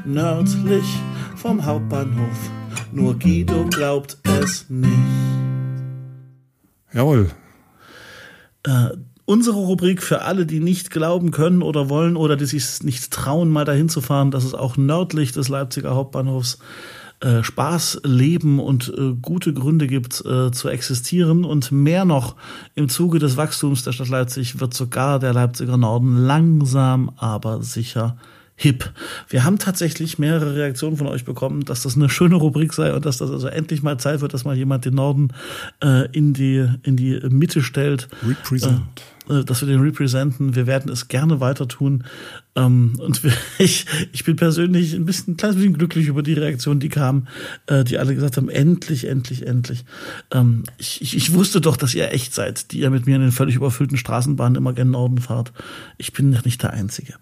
Nördlich 0.05 0.85
vom 1.37 1.65
Hauptbahnhof, 1.65 2.51
nur 2.93 3.19
Guido 3.19 3.67
glaubt 3.67 4.19
es 4.25 4.69
nicht. 4.69 4.93
Jawohl. 6.93 7.31
Äh, 8.65 8.91
unsere 9.25 9.57
Rubrik 9.57 10.03
für 10.03 10.23
alle, 10.23 10.47
die 10.47 10.61
nicht 10.61 10.91
glauben 10.91 11.31
können 11.31 11.63
oder 11.63 11.89
wollen 11.89 12.17
oder 12.17 12.37
die 12.37 12.47
sich 12.47 12.83
nicht 12.83 13.13
trauen, 13.13 13.51
mal 13.51 13.65
dahin 13.65 13.89
zu 13.89 14.01
fahren, 14.01 14.31
dass 14.31 14.45
es 14.45 14.55
auch 14.55 14.77
nördlich 14.77 15.33
des 15.33 15.49
Leipziger 15.49 15.95
Hauptbahnhofs 15.95 16.59
äh, 17.21 17.43
Spaß, 17.43 18.03
Leben 18.05 18.61
und 18.61 18.93
äh, 18.97 19.15
gute 19.21 19.53
Gründe 19.53 19.87
gibt 19.87 20.25
äh, 20.25 20.51
zu 20.53 20.69
existieren. 20.69 21.45
Und 21.45 21.73
mehr 21.73 22.05
noch, 22.05 22.37
im 22.75 22.89
Zuge 22.89 23.19
des 23.19 23.37
Wachstums 23.37 23.83
der 23.83 23.93
Stadt 23.93 24.09
Leipzig 24.09 24.61
wird 24.61 24.73
sogar 24.73 25.19
der 25.19 25.33
Leipziger 25.33 25.77
Norden 25.77 26.17
langsam, 26.17 27.11
aber 27.17 27.63
sicher 27.63 28.17
hip. 28.59 28.93
Wir 29.29 29.45
haben 29.45 29.59
tatsächlich 29.59 30.19
mehrere 30.19 30.57
Reaktionen 30.57 30.97
von 30.97 31.07
euch 31.07 31.25
bekommen, 31.25 31.65
dass 31.65 31.85
das 31.85 31.97
eine 31.97 32.11
schöne 32.11 32.35
Rubrik 32.35 32.75
sei 32.75 32.93
und 32.93 33.07
dass 33.07 33.19
das 33.19 33.31
also 33.31 33.47
endlich 33.47 33.83
mal 33.83 33.99
Zeit 33.99 34.21
wird, 34.21 34.35
dass 34.35 34.45
mal 34.45 34.57
jemand 34.57 34.85
den 34.85 34.95
Norden 34.95 35.29
äh, 35.83 36.11
in 36.11 36.35
die 36.35 36.69
in 36.83 36.97
die 36.97 37.21
Mitte 37.31 37.63
stellt. 37.63 38.09
Represent. 38.27 38.81
Äh, 38.81 39.18
dass 39.29 39.61
wir 39.61 39.69
den 39.69 39.81
representen. 39.81 40.55
Wir 40.55 40.67
werden 40.67 40.91
es 40.91 41.09
gerne 41.09 41.41
weiter 41.41 41.69
tun. 41.69 42.05
Ähm, 42.57 42.99
und 42.99 43.21
ich, 43.59 43.87
ich 44.13 44.25
bin 44.25 44.37
persönlich 44.37 44.95
ein 44.95 45.05
bisschen, 45.05 45.35
ein 45.35 45.37
kleines 45.37 45.57
bisschen 45.57 45.77
glücklich 45.77 46.09
über 46.09 46.23
die 46.23 46.35
Reaktion, 46.35 46.81
die 46.81 46.89
kam, 46.89 47.29
äh, 47.67 47.85
die 47.85 47.99
alle 47.99 48.15
gesagt 48.15 48.37
haben, 48.37 48.49
endlich, 48.49 49.07
endlich, 49.07 49.47
endlich. 49.47 49.85
Ähm, 50.33 50.65
ich, 50.79 51.03
ich, 51.03 51.17
ich 51.17 51.33
wusste 51.35 51.61
doch, 51.61 51.77
dass 51.77 51.95
ihr 51.95 52.13
echt 52.13 52.35
seid, 52.35 52.73
die 52.73 52.81
ihr 52.81 52.91
mit 52.91 53.07
mir 53.07 53.17
in 53.17 53.23
den 53.23 53.33
völlig 53.33 53.57
überfüllten 53.57 53.97
Straßenbahnen 53.97 54.57
immer 54.57 54.73
gen 54.73 54.91
Norden 54.91 55.19
fahrt. 55.19 55.53
Ich 55.99 56.13
bin 56.13 56.31
nicht 56.45 56.63
der 56.63 56.73
Einzige. 56.73 57.15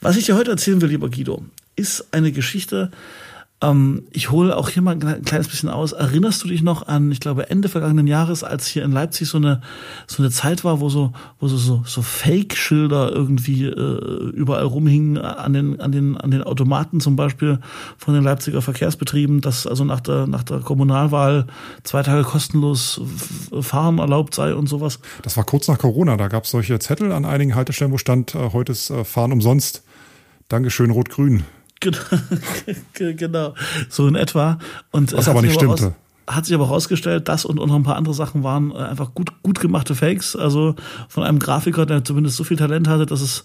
Was 0.00 0.16
ich 0.16 0.26
dir 0.26 0.36
heute 0.36 0.50
erzählen 0.50 0.80
will, 0.80 0.88
lieber 0.88 1.10
Guido, 1.10 1.44
ist 1.76 2.12
eine 2.12 2.32
Geschichte, 2.32 2.90
ähm, 3.62 4.02
ich 4.10 4.30
hole 4.30 4.56
auch 4.56 4.68
hier 4.68 4.82
mal 4.82 4.92
ein 4.92 5.22
kleines 5.22 5.48
bisschen 5.48 5.68
aus. 5.68 5.92
Erinnerst 5.92 6.42
du 6.42 6.48
dich 6.48 6.62
noch 6.62 6.86
an, 6.88 7.12
ich 7.12 7.20
glaube, 7.20 7.48
Ende 7.48 7.68
vergangenen 7.68 8.06
Jahres, 8.06 8.42
als 8.42 8.66
hier 8.66 8.82
in 8.82 8.92
Leipzig 8.92 9.28
so 9.28 9.38
eine, 9.38 9.62
so 10.06 10.22
eine 10.22 10.30
Zeit 10.30 10.64
war, 10.64 10.80
wo 10.80 10.88
so, 10.88 11.12
wo 11.38 11.48
so, 11.48 11.56
so, 11.56 11.82
so 11.86 12.02
Fake-Schilder 12.02 13.12
irgendwie 13.12 13.66
äh, 13.66 14.30
überall 14.32 14.64
rumhingen 14.64 15.16
an 15.18 15.52
den, 15.52 15.80
an 15.80 15.92
den, 15.92 16.16
an 16.16 16.30
den 16.30 16.42
Automaten 16.42 17.00
zum 17.00 17.14
Beispiel 17.14 17.60
von 17.96 18.14
den 18.14 18.24
Leipziger 18.24 18.62
Verkehrsbetrieben, 18.62 19.40
dass 19.40 19.66
also 19.66 19.84
nach 19.84 20.00
der, 20.00 20.26
nach 20.26 20.42
der 20.42 20.58
Kommunalwahl 20.58 21.46
zwei 21.84 22.02
Tage 22.02 22.24
kostenlos 22.24 23.00
fahren 23.60 23.98
erlaubt 23.98 24.34
sei 24.34 24.54
und 24.54 24.68
sowas. 24.68 24.98
Das 25.22 25.36
war 25.36 25.44
kurz 25.44 25.68
nach 25.68 25.78
Corona, 25.78 26.16
da 26.16 26.28
gab 26.28 26.44
es 26.44 26.50
solche 26.50 26.78
Zettel 26.80 27.12
an 27.12 27.24
einigen 27.24 27.54
Haltestellen, 27.54 27.92
wo 27.92 27.98
stand, 27.98 28.34
äh, 28.34 28.50
heute 28.52 28.72
ist 28.72 28.90
äh, 28.90 29.04
Fahren 29.04 29.32
umsonst. 29.32 29.84
Dankeschön, 30.48 30.90
Rot-Grün. 30.90 31.44
Genau, 31.82 31.98
genau, 33.16 33.54
so 33.88 34.06
in 34.06 34.14
etwa. 34.14 34.58
Und 34.92 35.12
Was 35.12 35.28
aber 35.28 35.42
nicht 35.42 35.54
stimmte. 35.54 35.86
Aus, 35.88 35.92
hat 36.28 36.46
sich 36.46 36.54
aber 36.54 36.66
herausgestellt, 36.66 37.28
das 37.28 37.44
und, 37.44 37.58
und 37.58 37.68
noch 37.68 37.74
ein 37.74 37.82
paar 37.82 37.96
andere 37.96 38.14
Sachen 38.14 38.44
waren 38.44 38.70
äh, 38.70 38.74
einfach 38.74 39.14
gut, 39.14 39.32
gut 39.42 39.60
gemachte 39.60 39.94
Fakes. 39.94 40.36
Also 40.36 40.76
von 41.08 41.24
einem 41.24 41.40
Grafiker, 41.40 41.84
der 41.84 42.04
zumindest 42.04 42.36
so 42.36 42.44
viel 42.44 42.56
Talent 42.56 42.86
hatte, 42.86 43.06
dass 43.06 43.20
es 43.20 43.44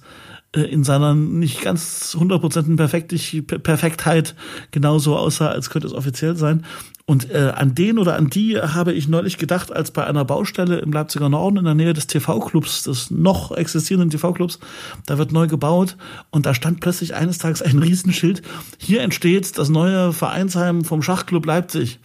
in 0.54 0.84
seiner 0.84 1.14
nicht 1.14 1.62
ganz 1.62 2.16
100% 2.20 3.60
Perfektheit 3.60 4.36
genauso 4.72 5.18
aussah, 5.18 5.50
als 5.50 5.70
könnte 5.70 5.88
es 5.88 5.94
offiziell 5.94 6.36
sein. 6.36 6.66
Und 7.10 7.32
äh, 7.32 7.54
an 7.56 7.74
den 7.74 8.00
oder 8.00 8.16
an 8.16 8.30
die 8.30 8.58
habe 8.60 8.92
ich 8.92 9.08
neulich 9.08 9.38
gedacht, 9.38 9.72
als 9.72 9.92
bei 9.92 10.06
einer 10.06 10.26
Baustelle 10.26 10.80
im 10.80 10.92
Leipziger 10.92 11.30
Norden 11.30 11.58
in 11.58 11.64
der 11.64 11.74
Nähe 11.74 11.94
des 11.94 12.08
TV-Clubs, 12.08 12.84
des 12.84 13.12
noch 13.12 13.52
existierenden 13.52 14.10
TV-Clubs, 14.10 14.60
da 15.06 15.18
wird 15.18 15.32
neu 15.32 15.48
gebaut 15.48 15.96
und 16.32 16.46
da 16.46 16.54
stand 16.54 16.82
plötzlich 16.82 17.16
eines 17.16 17.38
Tages 17.38 17.62
ein 17.62 17.80
Riesenschild. 17.80 18.42
Hier 18.78 19.02
entsteht 19.02 19.58
das 19.58 19.70
neue 19.70 20.12
Vereinsheim 20.12 20.84
vom 20.84 21.02
Schachclub 21.02 21.46
Leipzig. 21.46 22.00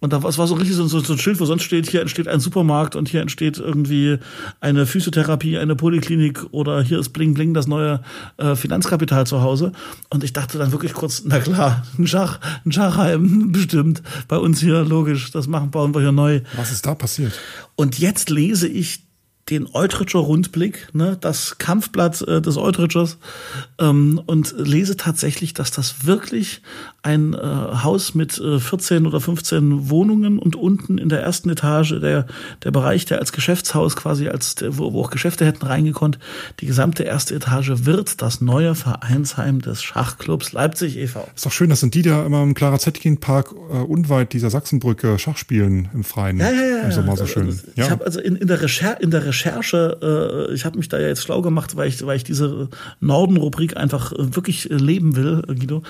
Und 0.00 0.12
da 0.12 0.22
war, 0.22 0.30
es 0.30 0.38
war 0.38 0.46
so 0.46 0.54
richtig 0.54 0.76
so, 0.76 0.86
so, 0.86 1.00
so 1.00 1.12
ein 1.12 1.18
Schild, 1.18 1.40
wo 1.40 1.44
sonst 1.44 1.62
steht, 1.62 1.88
hier 1.88 2.00
entsteht 2.00 2.28
ein 2.28 2.40
Supermarkt 2.40 2.96
und 2.96 3.08
hier 3.08 3.20
entsteht 3.20 3.58
irgendwie 3.58 4.18
eine 4.60 4.86
Physiotherapie, 4.86 5.58
eine 5.58 5.76
Poliklinik 5.76 6.46
oder 6.52 6.82
hier 6.82 6.98
ist 6.98 7.10
Bling 7.10 7.34
Bling 7.34 7.54
das 7.54 7.66
neue 7.66 8.00
äh, 8.38 8.56
Finanzkapital 8.56 9.26
zu 9.26 9.42
Hause. 9.42 9.72
Und 10.08 10.24
ich 10.24 10.32
dachte 10.32 10.58
dann 10.58 10.72
wirklich 10.72 10.92
kurz, 10.92 11.22
na 11.24 11.38
klar, 11.38 11.86
ein 11.98 12.06
Schach, 12.06 12.40
ein 12.64 12.72
Schachheim, 12.72 13.52
bestimmt. 13.52 14.02
Bei 14.28 14.38
uns 14.38 14.60
hier, 14.60 14.82
logisch, 14.84 15.30
das 15.30 15.46
machen, 15.46 15.70
bauen 15.70 15.94
wir 15.94 16.00
hier 16.00 16.12
neu. 16.12 16.40
Was 16.56 16.72
ist 16.72 16.86
da 16.86 16.94
passiert? 16.94 17.32
Und 17.76 17.98
jetzt 17.98 18.30
lese 18.30 18.68
ich 18.68 19.09
den 19.50 19.68
Eutritscher 19.72 20.20
Rundblick, 20.20 20.88
ne, 20.92 21.16
das 21.20 21.58
Kampfblatt 21.58 22.22
äh, 22.22 22.40
des 22.40 22.56
Eutritsches, 22.56 23.18
ähm, 23.78 24.20
und 24.26 24.54
lese 24.56 24.96
tatsächlich, 24.96 25.54
dass 25.54 25.70
das 25.70 26.06
wirklich 26.06 26.62
ein 27.02 27.34
äh, 27.34 27.38
Haus 27.38 28.14
mit 28.14 28.38
äh, 28.38 28.60
14 28.60 29.06
oder 29.06 29.20
15 29.20 29.88
Wohnungen 29.88 30.38
und 30.38 30.54
unten 30.54 30.98
in 30.98 31.08
der 31.08 31.22
ersten 31.22 31.48
Etage 31.48 32.00
der, 32.00 32.26
der 32.62 32.70
Bereich, 32.70 33.06
der 33.06 33.18
als 33.18 33.32
Geschäftshaus 33.32 33.96
quasi, 33.96 34.28
als 34.28 34.54
der, 34.56 34.76
wo, 34.76 34.92
wo 34.92 35.02
auch 35.02 35.10
Geschäfte 35.10 35.46
hätten 35.46 35.64
reingekonnt, 35.64 36.18
die 36.60 36.66
gesamte 36.66 37.04
erste 37.04 37.34
Etage 37.34 37.72
wird 37.84 38.20
das 38.20 38.40
neue 38.40 38.74
Vereinsheim 38.74 39.62
des 39.62 39.82
Schachclubs 39.82 40.52
Leipzig 40.52 40.96
e.V. 40.96 41.26
Ist 41.34 41.46
doch 41.46 41.52
schön, 41.52 41.70
das 41.70 41.80
sind 41.80 41.94
die, 41.94 42.02
die 42.02 42.10
immer 42.10 42.42
im 42.42 42.54
Clara 42.54 42.78
Zetkin 42.78 43.18
Park 43.18 43.52
äh, 43.52 43.78
unweit 43.78 44.32
dieser 44.34 44.50
Sachsenbrücke 44.50 45.18
Schach 45.18 45.38
spielen 45.38 45.88
im 45.94 46.04
Freien. 46.04 46.38
Ja, 46.38 46.50
ja, 46.50 46.62
ja. 46.62 46.82
Im 46.82 46.92
Sommer 46.92 47.16
so 47.16 47.26
schön. 47.26 47.46
Also, 47.46 47.62
ich 47.74 47.90
habe 47.90 48.04
also 48.04 48.20
in, 48.20 48.36
in 48.36 48.46
der 48.46 48.60
Recherche, 48.60 49.02
in 49.02 49.10
der 49.10 49.24
Recherche, 49.24 49.39
äh, 49.46 50.54
ich 50.54 50.64
habe 50.64 50.78
mich 50.78 50.88
da 50.88 50.98
ja 50.98 51.08
jetzt 51.08 51.22
schlau 51.22 51.42
gemacht, 51.42 51.76
weil 51.76 51.88
ich, 51.88 52.04
weil 52.04 52.16
ich 52.16 52.24
diese 52.24 52.68
Norden-Rubrik 53.00 53.76
einfach 53.76 54.12
äh, 54.12 54.34
wirklich 54.34 54.70
äh, 54.70 54.74
leben 54.74 55.14
will, 55.16 55.42
äh, 55.48 55.54
Guido. 55.54 55.82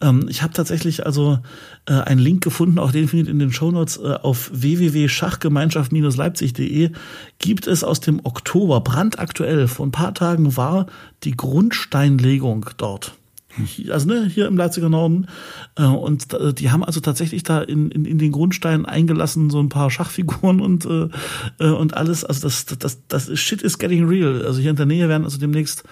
Ähm, 0.00 0.26
ich 0.28 0.42
habe 0.42 0.52
tatsächlich 0.52 1.06
also 1.06 1.38
äh, 1.86 1.94
einen 1.94 2.20
Link 2.20 2.42
gefunden, 2.42 2.78
auch 2.78 2.92
den 2.92 3.08
findet 3.08 3.28
in 3.28 3.38
den 3.38 3.52
Shownotes 3.52 3.98
äh, 3.98 4.14
auf 4.22 4.50
www.schachgemeinschaft-leipzig.de 4.52 6.90
gibt 7.38 7.66
es 7.66 7.84
aus 7.84 8.00
dem 8.00 8.20
Oktober 8.24 8.80
brandaktuell 8.80 9.68
vor 9.68 9.86
ein 9.86 9.92
paar 9.92 10.14
Tagen 10.14 10.56
war 10.56 10.86
die 11.24 11.36
Grundsteinlegung 11.36 12.70
dort. 12.76 13.14
Also 13.90 14.06
ne, 14.06 14.26
hier 14.26 14.46
im 14.46 14.56
Leipziger 14.56 14.88
Norden. 14.88 15.26
Äh, 15.76 15.84
und 15.84 16.32
äh, 16.32 16.52
die 16.52 16.70
haben 16.70 16.84
also 16.84 17.00
tatsächlich 17.00 17.42
da 17.42 17.60
in, 17.60 17.90
in, 17.90 18.04
in 18.04 18.18
den 18.18 18.32
Grundstein 18.32 18.86
eingelassen 18.86 19.50
so 19.50 19.60
ein 19.60 19.68
paar 19.68 19.90
Schachfiguren 19.90 20.60
und, 20.60 20.86
äh, 20.86 21.08
äh, 21.58 21.70
und 21.70 21.96
alles. 21.96 22.24
Also 22.24 22.42
das, 22.42 22.66
das, 22.66 22.98
das 23.08 23.38
Shit 23.38 23.62
is 23.62 23.78
getting 23.78 24.06
real. 24.06 24.44
Also 24.44 24.60
hier 24.60 24.70
in 24.70 24.76
der 24.76 24.86
Nähe 24.86 25.08
werden 25.08 25.24
also 25.24 25.38
demnächst 25.38 25.84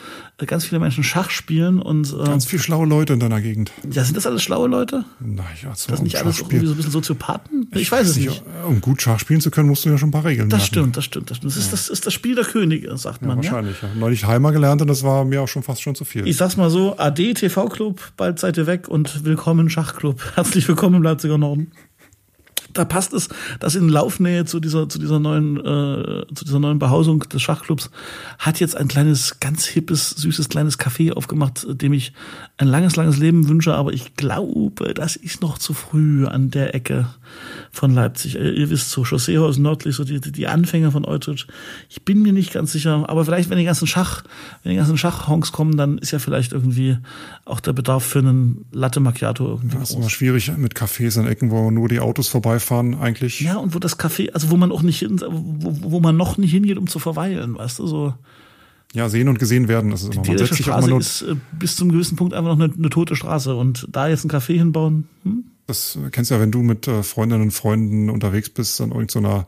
ganz 0.46 0.64
viele 0.64 0.80
Menschen 0.80 1.04
Schach 1.04 1.30
spielen 1.30 1.80
und 1.80 2.12
äh, 2.12 2.24
ganz 2.24 2.46
viele 2.46 2.62
schlaue 2.62 2.86
Leute 2.86 3.14
in 3.14 3.20
deiner 3.20 3.40
Gegend. 3.40 3.72
Ja, 3.90 4.04
sind 4.04 4.16
das 4.16 4.26
alles 4.26 4.42
schlaue 4.42 4.68
Leute? 4.68 5.04
Na 5.20 5.44
ja, 5.62 5.74
so 5.74 5.90
das 5.90 6.02
nicht 6.02 6.16
alles 6.16 6.40
irgendwie 6.40 6.66
so 6.66 6.72
ein 6.72 6.76
bisschen 6.76 6.92
Soziopathen? 6.92 7.68
Ich, 7.72 7.82
ich 7.82 7.92
weiß 7.92 8.08
es 8.08 8.16
nicht. 8.16 8.42
Um 8.66 8.80
gut 8.80 9.00
Schach 9.00 9.18
spielen 9.18 9.40
zu 9.40 9.50
können, 9.50 9.68
musst 9.68 9.84
du 9.84 9.88
ja 9.88 9.98
schon 9.98 10.08
ein 10.08 10.12
paar 10.12 10.24
Regeln 10.24 10.48
Das 10.50 10.66
stimmt, 10.66 10.96
das 10.96 11.04
stimmt, 11.04 11.30
das 11.30 11.38
stimmt. 11.38 11.52
Das 11.52 11.62
ist, 11.62 11.72
das 11.72 11.88
ist 11.88 12.06
das 12.06 12.12
Spiel 12.12 12.34
der 12.34 12.44
Könige, 12.44 12.96
sagt 12.96 13.22
ja, 13.22 13.28
man. 13.28 13.38
Wahrscheinlich. 13.38 13.80
Ja? 13.82 13.88
Neulich 13.98 14.26
Heimer 14.26 14.52
gelernt 14.52 14.82
und 14.82 14.88
das 14.88 15.02
war 15.02 15.24
mir 15.24 15.42
auch 15.42 15.48
schon 15.48 15.62
fast 15.62 15.82
schon 15.82 15.94
zu 15.94 16.04
viel. 16.04 16.26
Ich 16.26 16.36
sag's 16.36 16.56
mal 16.56 16.70
so, 16.70 16.98
AD 16.98 17.34
TV 17.34 17.55
Club, 17.64 18.12
bald 18.18 18.38
seid 18.38 18.58
ihr 18.58 18.66
weg 18.66 18.86
und 18.86 19.24
willkommen 19.24 19.70
Schachclub. 19.70 20.20
Herzlich 20.36 20.68
willkommen 20.68 20.96
im 20.96 21.02
Leipziger 21.02 21.38
Norden 21.38 21.72
da 22.76 22.84
passt 22.84 23.12
es, 23.12 23.28
dass 23.60 23.74
in 23.74 23.88
Laufnähe 23.88 24.44
zu 24.44 24.60
dieser, 24.60 24.88
zu 24.88 24.98
dieser 24.98 25.18
neuen, 25.18 25.56
äh, 25.58 26.26
zu 26.34 26.44
dieser 26.44 26.58
neuen 26.58 26.78
Behausung 26.78 27.20
des 27.20 27.42
Schachclubs 27.42 27.90
hat 28.38 28.60
jetzt 28.60 28.76
ein 28.76 28.88
kleines, 28.88 29.40
ganz 29.40 29.66
hippes, 29.66 30.10
süßes 30.10 30.48
kleines 30.48 30.78
Café 30.78 31.12
aufgemacht, 31.12 31.66
dem 31.68 31.92
ich 31.92 32.12
ein 32.58 32.68
langes, 32.68 32.96
langes 32.96 33.18
Leben 33.18 33.48
wünsche, 33.48 33.74
aber 33.74 33.92
ich 33.92 34.14
glaube, 34.16 34.94
das 34.94 35.16
ist 35.16 35.40
noch 35.40 35.58
zu 35.58 35.74
früh 35.74 36.26
an 36.26 36.50
der 36.50 36.74
Ecke 36.74 37.06
von 37.76 37.94
Leipzig. 37.94 38.34
Ihr, 38.34 38.52
ihr 38.52 38.70
wisst 38.70 38.90
so, 38.90 39.04
Chausseehaus 39.04 39.58
nördlich, 39.58 39.96
so 39.96 40.04
die, 40.04 40.20
die 40.20 40.46
Anfänge 40.46 40.90
von 40.90 41.04
Eutrich. 41.04 41.46
Ich 41.88 42.04
bin 42.04 42.22
mir 42.22 42.32
nicht 42.32 42.52
ganz 42.52 42.72
sicher, 42.72 43.04
aber 43.08 43.24
vielleicht, 43.24 43.50
wenn 43.50 43.58
die 43.58 43.64
ganzen 43.64 43.86
Schach, 43.86 44.24
wenn 44.62 44.70
die 44.70 44.76
ganzen 44.76 44.98
Schachhonks 44.98 45.52
kommen, 45.52 45.76
dann 45.76 45.98
ist 45.98 46.10
ja 46.10 46.18
vielleicht 46.18 46.52
irgendwie 46.52 46.98
auch 47.44 47.60
der 47.60 47.72
Bedarf 47.72 48.04
für 48.04 48.20
einen 48.20 48.64
Latte 48.72 49.00
Macchiato 49.00 49.46
irgendwie 49.48 49.76
Das 49.78 49.90
ist 49.90 49.96
immer 49.96 50.10
schwierig 50.10 50.50
mit 50.56 50.74
Cafés 50.74 51.18
an 51.18 51.26
Ecken, 51.26 51.50
wo 51.50 51.70
nur 51.70 51.88
die 51.88 52.00
Autos 52.00 52.28
vorbeifahren 52.28 52.94
eigentlich. 52.94 53.40
Ja, 53.40 53.56
und 53.56 53.74
wo 53.74 53.78
das 53.78 53.98
Café, 53.98 54.32
also 54.32 54.50
wo 54.50 54.56
man 54.56 54.72
auch 54.72 54.82
nicht 54.82 55.00
hin, 55.00 55.20
wo, 55.28 55.92
wo 55.92 56.00
man 56.00 56.16
noch 56.16 56.38
nicht 56.38 56.50
hingeht, 56.50 56.78
um 56.78 56.86
zu 56.86 56.98
verweilen, 56.98 57.56
weißt 57.56 57.78
du, 57.78 57.86
so. 57.86 58.14
Ja, 58.94 59.08
sehen 59.08 59.28
und 59.28 59.38
gesehen 59.38 59.68
werden, 59.68 59.90
das 59.90 60.02
ist 60.02 60.14
immer. 60.14 60.26
Man 60.26 60.38
setzt 60.38 60.54
sich 60.54 60.66
Straße 60.66 60.94
auch 60.94 60.98
ist 60.98 61.22
äh, 61.22 61.34
bis 61.52 61.76
zum 61.76 61.90
gewissen 61.90 62.16
Punkt 62.16 62.32
einfach 62.32 62.56
noch 62.56 62.64
eine, 62.64 62.72
eine, 62.72 62.88
tote 62.88 63.16
Straße 63.16 63.54
und 63.54 63.86
da 63.90 64.08
jetzt 64.08 64.24
ein 64.24 64.30
Café 64.30 64.54
hinbauen. 64.56 65.08
Hm? 65.24 65.44
Das 65.66 65.98
kennst 66.12 66.30
du 66.30 66.36
ja, 66.36 66.40
wenn 66.40 66.52
du 66.52 66.62
mit 66.62 66.86
äh, 66.86 67.02
Freundinnen 67.02 67.42
und 67.42 67.50
Freunden 67.50 68.10
unterwegs 68.10 68.50
bist 68.50 68.80
an 68.80 68.90
irgendeiner 68.90 69.46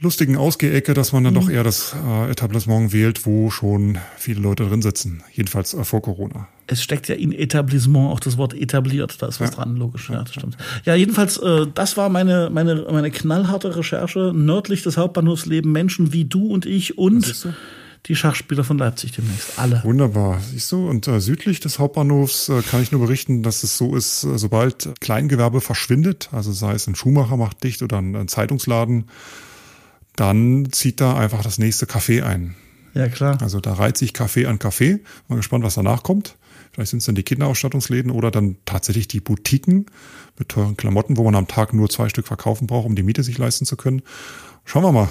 lustigen 0.00 0.36
Ausgehecke, 0.36 0.94
dass 0.94 1.12
man 1.12 1.24
dann 1.24 1.34
mhm. 1.34 1.40
doch 1.40 1.50
eher 1.50 1.64
das 1.64 1.94
äh, 2.06 2.30
Etablissement 2.30 2.92
wählt, 2.92 3.26
wo 3.26 3.50
schon 3.50 3.98
viele 4.16 4.40
Leute 4.40 4.66
drin 4.66 4.82
sitzen. 4.82 5.22
Jedenfalls 5.32 5.74
äh, 5.74 5.84
vor 5.84 6.02
Corona. 6.02 6.48
Es 6.66 6.82
steckt 6.82 7.08
ja 7.08 7.14
in 7.14 7.32
Etablissement 7.32 8.10
auch 8.10 8.20
das 8.20 8.36
Wort 8.36 8.54
etabliert, 8.54 9.20
da 9.20 9.26
ist 9.26 9.40
was 9.40 9.50
ja. 9.50 9.56
dran, 9.56 9.76
logisch. 9.76 10.10
Ja, 10.10 10.22
das 10.22 10.34
stimmt. 10.34 10.56
Ja, 10.84 10.94
jedenfalls, 10.94 11.38
äh, 11.38 11.66
das 11.74 11.96
war 11.96 12.08
meine, 12.08 12.50
meine, 12.52 12.86
meine 12.90 13.10
knallharte 13.10 13.76
Recherche. 13.76 14.32
Nördlich 14.34 14.82
des 14.82 14.96
Hauptbahnhofs 14.96 15.46
leben 15.46 15.72
Menschen 15.72 16.12
wie 16.12 16.24
du 16.24 16.46
und 16.48 16.66
ich 16.66 16.96
und 16.98 17.48
die 18.06 18.16
Schachspieler 18.16 18.64
von 18.64 18.78
Leipzig 18.78 19.12
demnächst. 19.12 19.58
Alle. 19.58 19.82
Wunderbar. 19.84 20.40
Siehst 20.40 20.72
du, 20.72 20.88
und 20.88 21.06
äh, 21.08 21.20
südlich 21.20 21.60
des 21.60 21.78
Hauptbahnhofs 21.78 22.48
äh, 22.48 22.62
kann 22.62 22.82
ich 22.82 22.92
nur 22.92 23.00
berichten, 23.02 23.42
dass 23.42 23.62
es 23.62 23.76
so 23.76 23.96
ist, 23.96 24.24
äh, 24.24 24.38
sobald 24.38 24.94
Kleingewerbe 25.00 25.60
verschwindet, 25.60 26.28
also 26.32 26.52
sei 26.52 26.72
es 26.72 26.86
ein 26.86 26.94
Schuhmacher 26.94 27.36
macht 27.36 27.62
dicht 27.64 27.82
oder 27.82 27.98
ein, 27.98 28.16
ein 28.16 28.28
Zeitungsladen, 28.28 29.06
dann 30.16 30.68
zieht 30.72 31.00
da 31.00 31.16
einfach 31.16 31.42
das 31.42 31.58
nächste 31.58 31.86
Café 31.86 32.22
ein. 32.22 32.54
Ja, 32.94 33.08
klar. 33.08 33.38
Also 33.40 33.60
da 33.60 33.74
reiht 33.74 33.96
sich 33.96 34.12
Café 34.12 34.46
an 34.46 34.58
Café. 34.58 35.00
Mal 35.28 35.36
gespannt, 35.36 35.64
was 35.64 35.74
danach 35.74 36.02
kommt. 36.02 36.36
Vielleicht 36.72 36.90
sind 36.90 36.98
es 36.98 37.06
dann 37.06 37.14
die 37.14 37.22
Kinderausstattungsläden 37.22 38.10
oder 38.10 38.30
dann 38.30 38.56
tatsächlich 38.64 39.08
die 39.08 39.20
Boutiquen 39.20 39.86
mit 40.38 40.48
teuren 40.48 40.76
Klamotten, 40.76 41.16
wo 41.16 41.24
man 41.24 41.34
am 41.34 41.48
Tag 41.48 41.72
nur 41.72 41.88
zwei 41.88 42.08
Stück 42.08 42.26
verkaufen 42.26 42.66
braucht, 42.66 42.86
um 42.86 42.94
die 42.94 43.02
Miete 43.02 43.22
sich 43.22 43.38
leisten 43.38 43.66
zu 43.66 43.76
können. 43.76 44.02
Schauen 44.64 44.82
wir 44.82 44.92
mal. 44.92 45.08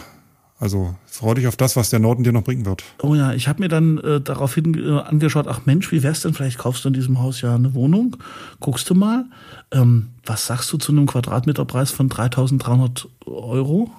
Also 0.60 0.96
freu 1.06 1.36
dich 1.36 1.48
auf 1.48 1.56
das, 1.56 1.76
was 1.76 1.92
der 1.92 2.00
Norden 2.00 2.24
dir 2.24 2.32
noch 2.32 2.44
bringen 2.44 2.66
wird. 2.66 2.84
Oh 3.04 3.14
ja, 3.14 3.34
ich 3.34 3.48
habe 3.48 3.62
mir 3.62 3.70
dann 3.70 4.00
äh, 4.00 4.20
daraufhin 4.20 4.74
äh, 4.74 5.00
angeschaut, 5.02 5.46
ach 5.48 5.62
Mensch, 5.66 5.92
wie 5.92 6.02
wär's 6.02 6.22
denn, 6.22 6.34
vielleicht 6.34 6.58
kaufst 6.58 6.84
du 6.84 6.90
in 6.90 6.94
diesem 6.96 7.20
Haus 7.20 7.42
ja 7.42 7.54
eine 7.54 7.76
Wohnung, 7.76 8.18
guckst 8.60 8.90
du 8.90 8.96
mal, 8.96 9.26
ähm, 9.72 10.10
was 10.26 10.48
sagst 10.48 10.74
du 10.74 10.78
zu 10.78 10.92
einem 10.92 11.06
Quadratmeterpreis 11.06 11.92
von 11.92 12.10
3.300 12.10 13.06
Euro? 13.26 13.92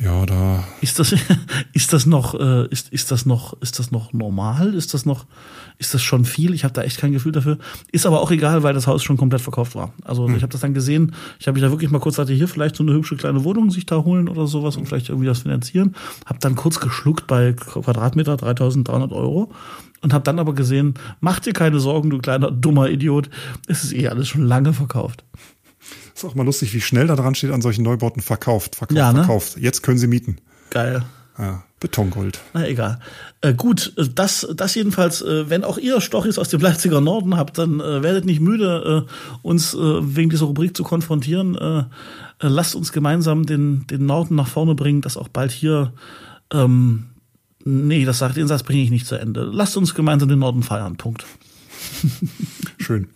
Ja, 0.00 0.26
da. 0.26 0.64
Ist 0.80 0.98
das, 0.98 1.14
ist 1.72 1.92
das 1.92 2.06
noch, 2.06 2.34
äh, 2.34 2.66
ist, 2.68 2.88
ist 2.92 3.10
das 3.12 3.26
noch, 3.26 3.60
ist 3.60 3.78
das 3.78 3.92
noch 3.92 4.12
normal? 4.12 4.74
Ist 4.74 4.92
das 4.92 5.06
noch, 5.06 5.24
ist 5.78 5.94
das 5.94 6.02
schon 6.02 6.24
viel? 6.24 6.52
Ich 6.52 6.64
habe 6.64 6.74
da 6.74 6.82
echt 6.82 6.98
kein 6.98 7.12
Gefühl 7.12 7.32
dafür. 7.32 7.58
Ist 7.92 8.04
aber 8.04 8.20
auch 8.20 8.30
egal, 8.32 8.62
weil 8.64 8.74
das 8.74 8.86
Haus 8.88 9.04
schon 9.04 9.16
komplett 9.16 9.40
verkauft 9.40 9.76
war. 9.76 9.92
Also 10.04 10.26
hm. 10.26 10.36
ich 10.36 10.42
habe 10.42 10.52
das 10.52 10.62
dann 10.62 10.74
gesehen. 10.74 11.14
Ich 11.38 11.46
habe 11.46 11.54
mich 11.54 11.62
da 11.62 11.70
wirklich 11.70 11.90
mal 11.90 12.00
kurz 12.00 12.18
hatte 12.18 12.32
hier 12.32 12.48
vielleicht 12.48 12.76
so 12.76 12.82
eine 12.82 12.92
hübsche 12.92 13.16
kleine 13.16 13.44
Wohnung 13.44 13.70
sich 13.70 13.86
da 13.86 14.02
holen 14.02 14.28
oder 14.28 14.48
sowas 14.48 14.76
und 14.76 14.86
vielleicht 14.86 15.10
irgendwie 15.10 15.26
das 15.26 15.40
finanzieren. 15.40 15.94
Habe 16.26 16.40
dann 16.40 16.56
kurz 16.56 16.80
geschluckt 16.80 17.28
bei 17.28 17.52
Quadratmeter 17.52 18.34
3.300 18.34 19.12
Euro 19.12 19.52
und 20.02 20.12
habe 20.12 20.24
dann 20.24 20.40
aber 20.40 20.54
gesehen, 20.54 20.94
mach 21.20 21.38
dir 21.38 21.52
keine 21.52 21.78
Sorgen, 21.78 22.10
du 22.10 22.18
kleiner 22.18 22.50
dummer 22.50 22.90
Idiot. 22.90 23.30
Es 23.68 23.84
ist 23.84 23.94
eh 23.94 24.08
alles 24.08 24.28
schon 24.28 24.44
lange 24.44 24.72
verkauft. 24.72 25.24
Ist 26.14 26.24
auch 26.24 26.34
mal 26.34 26.44
lustig, 26.44 26.74
wie 26.74 26.80
schnell 26.80 27.06
da 27.06 27.16
dran 27.16 27.34
steht 27.34 27.50
an 27.50 27.62
solchen 27.62 27.82
Neubauten 27.82 28.22
verkauft, 28.22 28.76
verkauft, 28.76 28.96
ja, 28.96 29.12
ne? 29.12 29.20
verkauft. 29.20 29.56
Jetzt 29.58 29.82
können 29.82 29.98
sie 29.98 30.06
mieten. 30.06 30.38
Geil. 30.70 31.04
Ja, 31.38 31.64
Betongold. 31.80 32.40
Na 32.52 32.66
egal. 32.68 33.00
Äh, 33.40 33.54
gut, 33.54 33.92
äh, 33.96 34.08
das, 34.14 34.46
das 34.54 34.74
jedenfalls, 34.76 35.20
äh, 35.20 35.50
wenn 35.50 35.64
auch 35.64 35.78
ihr 35.78 36.00
Stochis 36.00 36.38
aus 36.38 36.48
dem 36.48 36.60
Leipziger 36.60 37.00
Norden 37.00 37.36
habt, 37.36 37.58
dann 37.58 37.80
äh, 37.80 38.02
werdet 38.02 38.24
nicht 38.24 38.40
müde, 38.40 39.06
äh, 39.08 39.38
uns 39.42 39.74
äh, 39.74 39.78
wegen 39.78 40.30
dieser 40.30 40.46
Rubrik 40.46 40.76
zu 40.76 40.84
konfrontieren. 40.84 41.88
Lasst 42.40 42.74
uns 42.74 42.92
gemeinsam 42.92 43.46
den, 43.46 43.86
den 43.86 44.06
Norden 44.06 44.34
nach 44.34 44.48
vorne 44.48 44.74
bringen, 44.74 45.00
dass 45.00 45.16
auch 45.16 45.28
bald 45.28 45.50
hier 45.52 45.92
ähm, 46.52 47.06
Nee, 47.64 48.04
das 48.04 48.18
sagt 48.18 48.36
den 48.36 48.46
Satz 48.46 48.62
bringe 48.62 48.82
ich 48.82 48.90
nicht 48.90 49.06
zu 49.06 49.16
Ende. 49.16 49.42
Lasst 49.50 49.76
uns 49.76 49.94
gemeinsam 49.94 50.28
den 50.28 50.38
Norden 50.38 50.62
feiern. 50.62 50.96
Punkt. 50.96 51.24
Schön. 52.78 53.08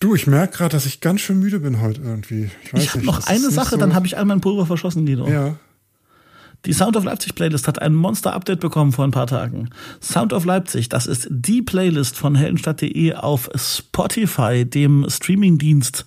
Du, 0.00 0.14
ich 0.14 0.26
merke 0.26 0.58
gerade, 0.58 0.72
dass 0.72 0.86
ich 0.86 1.00
ganz 1.00 1.20
schön 1.20 1.40
müde 1.40 1.58
bin 1.58 1.80
heute 1.80 2.00
irgendwie. 2.02 2.50
Ich, 2.62 2.72
ich 2.72 2.94
habe 2.94 3.04
noch 3.04 3.26
eine 3.26 3.50
Sache, 3.50 3.70
so 3.70 3.76
dann 3.76 3.94
habe 3.94 4.06
ich 4.06 4.16
all 4.16 4.24
mein 4.24 4.40
Pulver 4.40 4.64
verschossen, 4.64 5.06
Guido. 5.06 5.28
Ja. 5.28 5.56
Die 6.64 6.72
Sound 6.72 6.96
of 6.96 7.04
Leipzig 7.04 7.34
Playlist 7.34 7.68
hat 7.68 7.80
ein 7.80 7.94
Monster-Update 7.94 8.60
bekommen 8.60 8.92
vor 8.92 9.04
ein 9.04 9.12
paar 9.12 9.28
Tagen. 9.28 9.70
Sound 10.00 10.32
of 10.32 10.44
Leipzig, 10.44 10.88
das 10.88 11.06
ist 11.06 11.28
die 11.30 11.62
Playlist 11.62 12.16
von 12.16 12.34
heldenstadt.de 12.34 13.14
auf 13.14 13.48
Spotify, 13.54 14.64
dem 14.64 15.06
Streamingdienst 15.08 16.04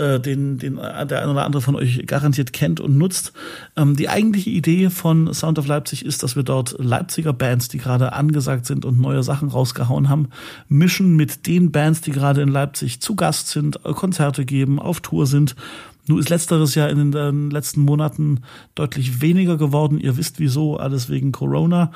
den, 0.00 0.58
den 0.58 0.78
äh, 0.78 1.06
der 1.06 1.22
eine 1.22 1.32
oder 1.32 1.44
andere 1.44 1.62
von 1.62 1.76
euch 1.76 2.06
garantiert 2.06 2.52
kennt 2.52 2.80
und 2.80 2.96
nutzt. 2.96 3.32
Ähm, 3.76 3.96
die 3.96 4.08
eigentliche 4.08 4.50
Idee 4.50 4.90
von 4.90 5.32
Sound 5.34 5.58
of 5.58 5.66
Leipzig 5.66 6.04
ist, 6.04 6.22
dass 6.22 6.36
wir 6.36 6.42
dort 6.42 6.76
Leipziger 6.78 7.32
Bands, 7.32 7.68
die 7.68 7.78
gerade 7.78 8.12
angesagt 8.12 8.66
sind 8.66 8.84
und 8.84 9.00
neue 9.00 9.22
Sachen 9.22 9.48
rausgehauen 9.48 10.08
haben, 10.08 10.30
mischen 10.68 11.16
mit 11.16 11.46
den 11.46 11.70
Bands, 11.70 12.00
die 12.00 12.12
gerade 12.12 12.42
in 12.42 12.48
Leipzig 12.48 13.00
zu 13.00 13.14
Gast 13.14 13.48
sind, 13.48 13.84
äh, 13.84 13.92
Konzerte 13.92 14.44
geben, 14.44 14.78
auf 14.78 15.00
Tour 15.00 15.26
sind 15.26 15.54
nun 16.10 16.18
ist 16.18 16.28
letzteres 16.28 16.74
ja 16.74 16.88
in 16.88 17.12
den 17.12 17.50
letzten 17.50 17.82
Monaten 17.82 18.40
deutlich 18.74 19.22
weniger 19.22 19.56
geworden. 19.56 19.98
Ihr 19.98 20.16
wisst 20.16 20.40
wieso, 20.40 20.76
alles 20.76 21.08
wegen 21.08 21.30
Corona. 21.30 21.92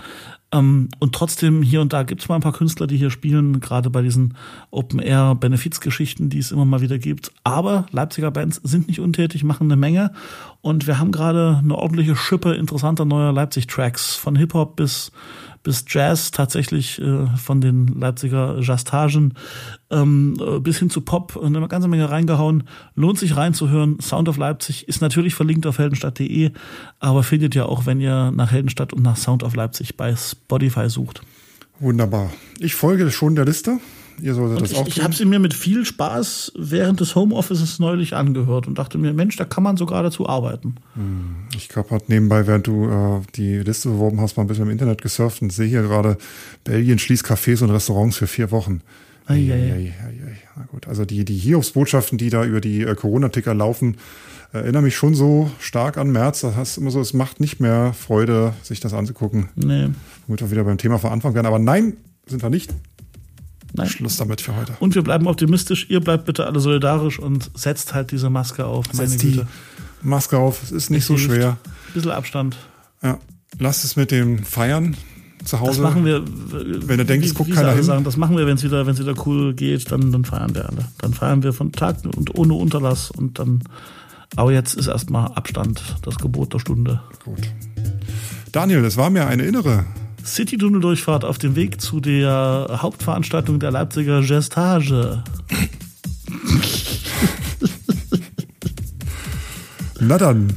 Ähm, 0.52 0.88
und 1.00 1.12
trotzdem, 1.12 1.62
hier 1.62 1.80
und 1.80 1.92
da 1.92 2.04
gibt 2.04 2.22
es 2.22 2.28
mal 2.28 2.36
ein 2.36 2.40
paar 2.40 2.52
Künstler, 2.52 2.86
die 2.86 2.96
hier 2.96 3.10
spielen, 3.10 3.58
gerade 3.58 3.90
bei 3.90 4.02
diesen 4.02 4.34
Open-Air-Benefizgeschichten, 4.70 6.30
die 6.30 6.38
es 6.38 6.52
immer 6.52 6.64
mal 6.64 6.80
wieder 6.80 6.98
gibt. 6.98 7.32
Aber 7.42 7.86
Leipziger 7.90 8.30
Bands 8.30 8.60
sind 8.62 8.86
nicht 8.86 9.00
untätig, 9.00 9.42
machen 9.42 9.66
eine 9.66 9.76
Menge. 9.76 10.12
Und 10.60 10.86
wir 10.86 11.00
haben 11.00 11.10
gerade 11.10 11.60
eine 11.60 11.74
ordentliche 11.74 12.14
Schippe 12.14 12.54
interessanter 12.54 13.04
neuer 13.04 13.32
Leipzig-Tracks. 13.32 14.14
Von 14.14 14.36
Hip-Hop 14.36 14.76
bis 14.76 15.10
bis 15.64 15.84
Jazz 15.88 16.30
tatsächlich 16.30 17.00
äh, 17.00 17.26
von 17.36 17.60
den 17.60 17.88
Leipziger 17.88 18.60
Jastagen 18.60 19.34
ähm, 19.90 20.36
äh, 20.38 20.60
bis 20.60 20.78
hin 20.78 20.90
zu 20.90 21.00
Pop 21.00 21.36
eine 21.42 21.66
ganze 21.66 21.88
Menge 21.88 22.08
reingehauen. 22.08 22.64
Lohnt 22.94 23.18
sich 23.18 23.36
reinzuhören. 23.36 23.98
Sound 24.00 24.28
of 24.28 24.36
Leipzig 24.36 24.86
ist 24.86 25.00
natürlich 25.00 25.34
verlinkt 25.34 25.66
auf 25.66 25.78
heldenstadt.de, 25.78 26.52
aber 27.00 27.22
findet 27.24 27.56
ihr 27.56 27.68
auch, 27.68 27.86
wenn 27.86 28.00
ihr 28.00 28.30
nach 28.30 28.52
Heldenstadt 28.52 28.92
und 28.92 29.02
nach 29.02 29.16
Sound 29.16 29.42
of 29.42 29.56
Leipzig 29.56 29.96
bei 29.96 30.14
Spotify 30.14 30.88
sucht. 30.88 31.22
Wunderbar. 31.80 32.30
Ich 32.60 32.74
folge 32.76 33.10
schon 33.10 33.34
der 33.34 33.46
Liste. 33.46 33.80
Ihr 34.20 34.34
solltet 34.34 34.60
das 34.60 34.72
ich, 34.72 34.78
auch 34.78 34.86
Ich 34.86 35.02
habe 35.02 35.14
sie 35.14 35.24
mir 35.24 35.38
mit 35.38 35.54
viel 35.54 35.84
Spaß 35.84 36.52
während 36.56 37.00
des 37.00 37.14
Homeoffices 37.14 37.78
neulich 37.78 38.14
angehört 38.14 38.66
und 38.66 38.78
dachte 38.78 38.98
mir, 38.98 39.12
Mensch, 39.12 39.36
da 39.36 39.44
kann 39.44 39.62
man 39.62 39.76
sogar 39.76 40.02
dazu 40.02 40.28
arbeiten. 40.28 40.76
Hm, 40.94 41.36
ich 41.56 41.68
habe 41.74 42.00
nebenbei, 42.08 42.46
während 42.46 42.66
du 42.66 42.88
äh, 42.88 43.20
die 43.34 43.58
Liste 43.58 43.88
beworben 43.88 44.20
hast, 44.20 44.36
mal 44.36 44.44
ein 44.44 44.46
bisschen 44.46 44.64
im 44.64 44.70
Internet 44.70 45.02
gesurft 45.02 45.42
und 45.42 45.52
sehe 45.52 45.66
hier 45.66 45.82
gerade, 45.82 46.16
Belgien 46.64 46.98
schließt 46.98 47.24
Cafés 47.24 47.62
und 47.62 47.70
Restaurants 47.70 48.16
für 48.16 48.26
vier 48.26 48.50
Wochen. 48.50 48.80
Ei, 49.26 49.50
ei, 49.52 49.72
ei. 49.72 49.94
Na 50.56 50.64
gut, 50.66 50.86
also 50.86 51.04
die, 51.04 51.24
die 51.24 51.36
Hiobsbotschaften, 51.36 52.18
die 52.18 52.30
da 52.30 52.44
über 52.44 52.60
die 52.60 52.82
äh, 52.82 52.94
Corona-Ticker 52.94 53.54
laufen, 53.54 53.96
erinnern 54.52 54.84
mich 54.84 54.94
schon 54.94 55.14
so 55.14 55.50
stark 55.58 55.96
an 55.98 56.12
März. 56.12 56.42
Das 56.42 56.56
heißt 56.56 56.78
immer 56.78 56.90
so, 56.90 57.00
es 57.00 57.12
macht 57.12 57.40
nicht 57.40 57.58
mehr 57.58 57.92
Freude, 57.92 58.52
sich 58.62 58.80
das 58.80 58.94
anzugucken. 58.94 59.48
Nee. 59.56 59.88
Womit 60.26 60.40
wir 60.40 60.50
wieder 60.50 60.64
beim 60.64 60.78
Thema 60.78 60.98
von 60.98 61.10
Anfang 61.10 61.34
werden. 61.34 61.46
Aber 61.46 61.58
nein, 61.58 61.94
sind 62.26 62.42
wir 62.42 62.50
nicht. 62.50 62.72
Nein. 63.76 63.88
Schluss 63.88 64.16
damit 64.16 64.40
für 64.40 64.54
heute. 64.54 64.74
Und 64.78 64.94
wir 64.94 65.02
bleiben 65.02 65.26
optimistisch. 65.26 65.86
Ihr 65.90 66.00
bleibt 66.00 66.26
bitte 66.26 66.46
alle 66.46 66.60
solidarisch 66.60 67.18
und 67.18 67.50
setzt 67.54 67.92
halt 67.92 68.12
diese 68.12 68.30
Maske 68.30 68.64
auf. 68.64 68.86
Meine 68.94 69.08
Setzt 69.08 69.22
die 69.22 69.32
Güte. 69.32 69.46
Maske 70.00 70.38
auf, 70.38 70.62
es 70.62 70.70
ist 70.70 70.90
nicht 70.90 71.04
so 71.04 71.14
hilft. 71.14 71.34
schwer. 71.34 71.56
Bisschen 71.92 72.12
Abstand. 72.12 72.56
Ja. 73.02 73.18
Lasst 73.58 73.84
es 73.84 73.96
mit 73.96 74.10
dem 74.10 74.44
Feiern 74.44 74.96
zu 75.44 75.58
Hause. 75.58 75.70
Das 75.72 75.80
machen 75.80 76.04
wir. 76.04 76.24
Wenn 76.24 76.98
ihr 77.00 77.04
denkt, 77.04 77.26
es 77.26 77.34
guckt 77.34 77.52
keiner 77.52 77.72
hin. 77.72 77.82
Sagen, 77.82 78.04
das 78.04 78.16
machen 78.16 78.36
wir, 78.36 78.46
wenn 78.46 78.56
es 78.56 78.62
wieder, 78.62 78.86
es 78.86 78.98
wieder 78.98 79.14
cool 79.26 79.54
geht, 79.54 79.90
dann, 79.90 80.12
dann 80.12 80.24
feiern 80.24 80.54
wir 80.54 80.68
alle. 80.68 80.86
Dann 80.98 81.12
feiern 81.12 81.42
wir 81.42 81.52
von 81.52 81.72
Tag 81.72 81.96
und 82.16 82.34
ohne 82.36 82.54
Unterlass 82.54 83.10
und 83.10 83.38
dann. 83.38 83.62
Aber 84.36 84.52
jetzt 84.52 84.74
ist 84.74 84.86
erstmal 84.86 85.32
Abstand, 85.32 85.82
das 86.02 86.16
Gebot 86.18 86.54
der 86.54 86.58
Stunde. 86.58 87.00
Gut. 87.24 87.48
Daniel, 88.52 88.82
das 88.82 88.96
war 88.96 89.10
mir 89.10 89.26
eine 89.26 89.44
innere. 89.44 89.84
City-Tunnel-Durchfahrt 90.24 91.24
auf 91.24 91.38
dem 91.38 91.56
Weg 91.56 91.80
zu 91.80 92.00
der 92.00 92.78
Hauptveranstaltung 92.80 93.60
der 93.60 93.70
Leipziger 93.70 94.22
Gestage. 94.22 95.22
Na 100.00 100.18
dann. 100.18 100.52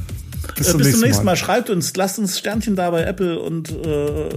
Bis 0.56 0.68
Äh, 0.68 0.70
zum, 0.70 0.78
bis 0.78 0.86
nächsten, 0.86 0.92
zum 0.92 1.00
nächsten 1.08 1.24
Mal. 1.24 1.32
Mal. 1.32 1.36
Schreibt 1.36 1.70
uns, 1.70 1.94
lasst 1.96 2.18
uns 2.18 2.38
Sternchen 2.38 2.76
da 2.76 2.90
bei 2.90 3.02
Apple 3.04 3.38
und 3.38 3.70
äh, 3.70 4.28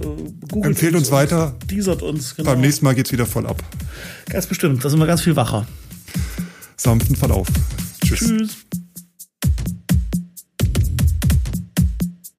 googelt 0.48 0.66
Empfehlt 0.66 0.94
uns 0.94 1.08
und 1.08 1.14
weiter. 1.14 1.54
Teasert 1.68 2.02
uns. 2.02 2.36
Genau. 2.36 2.50
Beim 2.50 2.60
nächsten 2.60 2.84
Mal 2.84 2.94
geht's 2.94 3.12
wieder 3.12 3.26
voll 3.26 3.46
ab. 3.46 3.62
Ganz 4.28 4.46
bestimmt. 4.46 4.84
Da 4.84 4.88
sind 4.88 5.00
wir 5.00 5.06
ganz 5.06 5.22
viel 5.22 5.36
wacher. 5.36 5.66
Sanften 6.76 7.16
Verlauf. 7.16 7.48
Tschüss. 8.04 8.20
Tschüss. 8.20 8.56